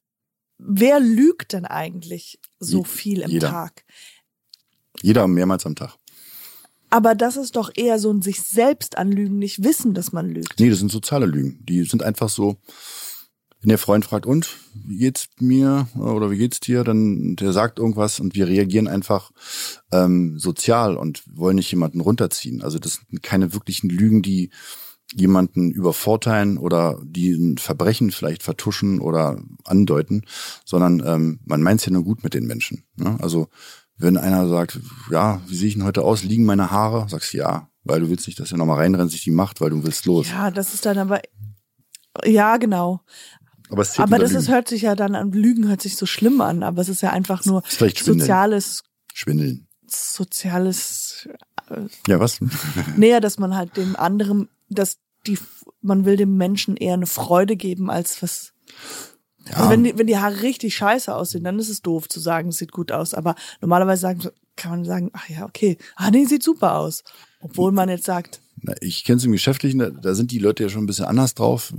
wer 0.59 1.01
lügt 1.01 1.53
denn 1.53 1.65
eigentlich 1.65 2.41
so 2.59 2.85
viel 2.85 3.21
im 3.21 3.31
jeder. 3.31 3.51
Tag? 3.51 3.85
Jeder 5.03 5.27
mehrmals 5.29 5.65
am 5.67 5.77
Tag. 5.77 5.97
Aber 6.91 7.15
das 7.15 7.37
ist 7.37 7.55
doch 7.55 7.71
eher 7.75 8.01
so 8.01 8.11
ein 8.13 8.21
sich 8.21 8.43
selbst 8.43 8.99
anlügen, 8.99 9.39
nicht 9.39 9.63
wissen, 9.63 9.95
dass 9.95 10.13
man 10.13 10.29
lügt. 10.29 10.59
Nee, 10.59 10.71
das 10.71 10.81
sind 10.81 10.91
soziale 10.91 11.27
Lügen. 11.27 11.65
Die 11.65 11.85
sind 11.85 12.03
einfach 12.03 12.29
so, 12.29 12.57
wenn 13.61 13.69
der 13.69 13.79
Freund 13.79 14.05
fragt, 14.05 14.27
und, 14.27 14.57
wie 14.75 14.99
geht's 14.99 15.29
mir 15.39 15.87
oder 15.99 16.31
wie 16.31 16.39
geht's 16.39 16.61
dir, 16.61 16.83
dann 16.83 17.37
der 17.37 17.53
sagt 17.53 17.79
irgendwas 17.79 18.19
und 18.19 18.35
wir 18.35 18.49
reagieren 18.49 18.89
einfach 18.89 19.31
ähm, 19.93 20.39
sozial 20.39 20.97
und 20.97 21.23
wollen 21.35 21.57
nicht 21.57 21.71
jemanden 21.71 22.01
runterziehen. 22.01 22.63
Also 22.63 22.79
das 22.79 23.01
sind 23.09 23.23
keine 23.23 23.53
wirklichen 23.53 23.91
Lügen, 23.91 24.23
die 24.23 24.51
jemanden 25.15 25.71
übervorteilen 25.71 26.57
oder 26.57 27.01
die 27.05 27.33
ein 27.33 27.59
Verbrechen 27.59 28.13
vielleicht 28.13 28.43
vertuschen 28.43 29.01
oder 29.01 29.43
andeuten, 29.65 30.23
sondern 30.65 31.03
ähm, 31.05 31.41
man 31.45 31.63
meint 31.63 31.81
es 31.81 31.87
ja 31.87 31.93
nur 31.93 32.05
gut 32.05 32.23
mit 32.23 32.33
den 32.33 32.47
Menschen. 32.47 32.85
Ne? 32.97 33.19
Also 33.21 33.49
wenn 33.99 34.17
einer 34.17 34.49
sagt, 34.49 34.81
ja, 35.11 35.43
wie 35.47 35.55
sehe 35.55 35.69
ich 35.69 35.75
denn 35.75 35.85
heute 35.85 36.03
aus, 36.03 36.23
liegen 36.23 36.45
meine 36.45 36.71
Haare, 36.71 37.09
sagst 37.09 37.35
du 37.35 37.39
ja, 37.39 37.69
weil 37.85 38.01
du 38.01 38.09
willst 38.09 38.27
nicht, 38.27 38.41
dass 38.41 38.53
er 38.53 38.59
nochmal 38.59 38.79
reinrennt, 38.79 39.11
sich 39.11 39.25
die 39.25 39.31
macht, 39.31 39.61
weil 39.61 39.71
du 39.71 39.83
willst 39.83 40.07
los. 40.07 40.31
Ja, 40.31 40.51
das 40.51 40.73
ist 40.73 40.87
dann 40.87 40.97
aber 40.97 41.21
ja 42.25 42.57
genau. 42.57 43.01
Aber, 43.71 43.83
es 43.83 43.99
Aber 43.99 44.19
das 44.19 44.33
ist, 44.33 44.49
hört 44.49 44.69
sich 44.69 44.83
ja 44.83 44.95
dann 44.95 45.15
an 45.15 45.33
Lügen 45.33 45.69
hört 45.69 45.81
sich 45.81 45.97
so 45.97 46.07
schlimm 46.07 46.41
an, 46.41 46.63
aber 46.63 46.83
es 46.83 46.89
ist 46.89 47.03
ja 47.03 47.11
einfach 47.11 47.45
nur 47.45 47.63
Schwindeln. 47.67 48.21
soziales 48.21 48.83
Schwindeln. 49.15 49.67
soziales 49.87 51.29
Ja, 52.07 52.19
was? 52.19 52.41
näher, 52.97 53.21
dass 53.21 53.39
man 53.39 53.57
halt 53.57 53.77
dem 53.77 53.97
anderen, 53.97 54.49
dass 54.69 54.99
die 55.27 55.39
man 55.83 56.05
will 56.05 56.17
dem 56.17 56.37
Menschen 56.37 56.77
eher 56.77 56.95
eine 56.95 57.07
Freude 57.07 57.57
geben 57.57 57.91
als 57.91 58.23
was 58.23 58.53
Ja, 59.49 59.57
Also 59.57 59.71
wenn 59.71 59.85
die, 59.85 59.97
wenn 59.97 60.07
die 60.07 60.19
Haare 60.19 60.43
richtig 60.43 60.75
scheiße 60.77 61.15
aussehen, 61.15 61.45
dann 61.45 61.59
ist 61.59 61.69
es 61.69 61.83
doof 61.83 62.09
zu 62.09 62.21
sagen, 62.21 62.49
es 62.49 62.59
sieht 62.59 62.73
gut 62.73 62.93
aus. 62.93 63.15
Aber 63.15 63.35
normalerweise 63.61 64.03
sagen, 64.03 64.21
kann 64.57 64.71
man 64.73 64.85
sagen, 64.85 65.11
ach 65.15 65.29
ja, 65.29 65.45
okay, 65.47 65.79
ah 65.97 66.11
nee, 66.11 66.25
sieht 66.27 66.43
super 66.43 66.77
aus. 66.77 67.03
Obwohl 67.41 67.73
man 67.73 67.89
jetzt 67.89 68.05
sagt, 68.05 68.41
ich 68.81 69.05
kenne 69.05 69.19
es 69.19 69.25
im 69.25 69.33
Geschäftlichen, 69.33 69.79
da, 69.79 69.91
da 69.91 70.15
sind 70.15 70.31
die 70.31 70.39
Leute 70.39 70.63
ja 70.63 70.69
schon 70.69 70.85
ein 70.85 70.87
bisschen 70.87 71.05
anders 71.05 71.35
drauf. 71.35 71.73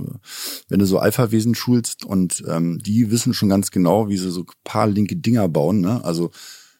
Wenn 0.68 0.78
du 0.78 0.86
so 0.86 0.98
Alpha-Wesen 0.98 1.54
schulst 1.54 2.04
und 2.04 2.42
ähm, 2.48 2.78
die 2.78 3.10
wissen 3.10 3.34
schon 3.34 3.48
ganz 3.48 3.70
genau, 3.70 4.08
wie 4.08 4.16
sie 4.16 4.30
so 4.30 4.40
ein 4.40 4.46
paar 4.64 4.86
linke 4.86 5.16
Dinger 5.16 5.48
bauen. 5.48 5.80
Ne? 5.80 6.04
Also 6.04 6.30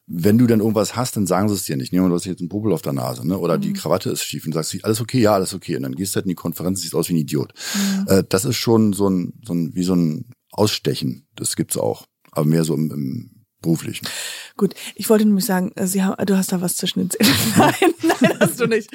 wenn 0.07 0.36
du 0.36 0.46
dann 0.46 0.61
irgendwas 0.61 0.96
hast, 0.96 1.16
dann 1.16 1.26
sagen 1.26 1.48
sie 1.48 1.55
es 1.55 1.64
dir 1.64 1.76
nicht. 1.76 1.92
Nehmen 1.92 2.05
wir, 2.05 2.09
du 2.09 2.16
hast 2.16 2.24
jetzt 2.24 2.40
einen 2.40 2.48
Popel 2.48 2.72
auf 2.72 2.82
der 2.82 2.92
Nase, 2.92 3.26
ne? 3.26 3.38
Oder 3.38 3.57
die 3.57 3.72
Krawatte 3.72 4.11
ist 4.11 4.24
schief 4.24 4.44
und 4.44 4.53
du 4.53 4.57
sagst, 4.57 4.84
alles 4.84 5.00
okay, 5.00 5.20
ja, 5.20 5.32
alles 5.32 5.55
okay. 5.55 5.76
Und 5.76 5.84
dann 5.84 5.94
gehst 5.94 6.14
du 6.14 6.16
halt 6.16 6.26
in 6.26 6.30
die 6.30 6.34
Konferenz, 6.34 6.82
siehst 6.82 6.94
aus 6.94 7.09
wie 7.09 7.14
ein 7.14 7.18
Idiot. 7.18 7.55
Äh, 8.09 8.24
das 8.28 8.44
ist 8.44 8.57
schon 8.57 8.92
so 8.92 9.09
ein, 9.09 9.34
so 9.44 9.55
ein, 9.55 9.74
wie 9.74 9.84
so 9.84 9.94
ein 9.94 10.26
Ausstechen. 10.50 11.26
Das 11.36 11.57
gibt's 11.57 11.78
auch. 11.78 12.07
Aber 12.32 12.46
mehr 12.46 12.64
so 12.64 12.74
im, 12.74 12.90
im 12.90 13.41
beruflichen. 13.63 14.07
gut, 14.57 14.75
ich 14.95 15.09
wollte 15.09 15.25
nämlich 15.25 15.45
sagen, 15.47 15.73
äh, 15.77 15.87
Sie 15.87 16.03
haben, 16.03 16.25
du 16.27 16.37
hast 16.37 16.53
da 16.53 16.61
was 16.61 16.77
zwischen 16.77 17.01
den 17.01 17.11
Zähnen. 17.11 17.33
Nein, 17.57 17.75
nein, 18.21 18.39
hast 18.41 18.61
du 18.61 18.67
nicht. 18.67 18.91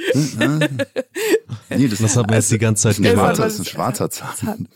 Nee, 1.70 1.88
das, 1.88 2.00
Das 2.00 2.16
hat 2.16 2.28
man 2.28 2.36
jetzt 2.36 2.52
die 2.52 2.58
ganze 2.58 2.84
Zeit 2.84 3.02
weil- 3.18 3.36
das 3.36 3.54
ist 3.54 3.60
ein 3.60 3.66
schwarzer 3.66 4.10
Zahn. 4.10 4.68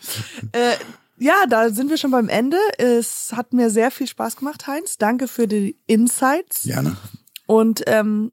Äh, 0.51 0.73
ja, 1.17 1.45
da 1.49 1.69
sind 1.69 1.89
wir 1.89 1.97
schon 1.97 2.11
beim 2.11 2.29
Ende. 2.29 2.57
Es 2.77 3.33
hat 3.35 3.53
mir 3.53 3.69
sehr 3.69 3.91
viel 3.91 4.07
Spaß 4.07 4.37
gemacht, 4.37 4.65
Heinz. 4.67 4.97
Danke 4.97 5.27
für 5.27 5.47
die 5.47 5.77
Insights. 5.85 6.63
Ja, 6.63 6.81
ne? 6.81 6.97
Und 7.45 7.83
ähm, 7.87 8.31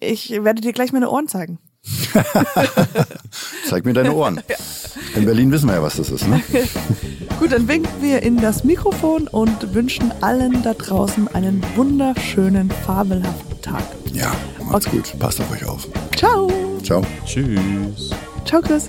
ich 0.00 0.30
werde 0.30 0.60
dir 0.60 0.72
gleich 0.72 0.92
meine 0.92 1.08
Ohren 1.08 1.28
zeigen. 1.28 1.58
Zeig 3.68 3.84
mir 3.84 3.92
deine 3.92 4.12
Ohren. 4.12 4.40
In 5.14 5.24
Berlin 5.24 5.50
wissen 5.52 5.68
wir 5.68 5.74
ja, 5.76 5.82
was 5.82 5.96
das 5.96 6.10
ist, 6.10 6.26
ne? 6.28 6.42
Gut, 7.38 7.52
dann 7.52 7.68
winken 7.68 7.92
wir 8.00 8.22
in 8.22 8.38
das 8.40 8.64
Mikrofon 8.64 9.28
und 9.28 9.74
wünschen 9.74 10.12
allen 10.22 10.62
da 10.62 10.72
draußen 10.74 11.28
einen 11.34 11.62
wunderschönen, 11.74 12.70
fabelhaften 12.86 13.60
Tag. 13.62 13.82
Ja, 14.12 14.32
macht's 14.64 14.86
Okay. 14.86 14.96
gut. 14.96 15.18
Passt 15.18 15.40
auf 15.40 15.50
euch 15.52 15.64
auf. 15.66 15.86
Ciao. 16.16 16.50
Ciao. 16.82 17.02
Tschüss. 17.26 18.10
Ciao, 18.46 18.60
Chris. 18.62 18.88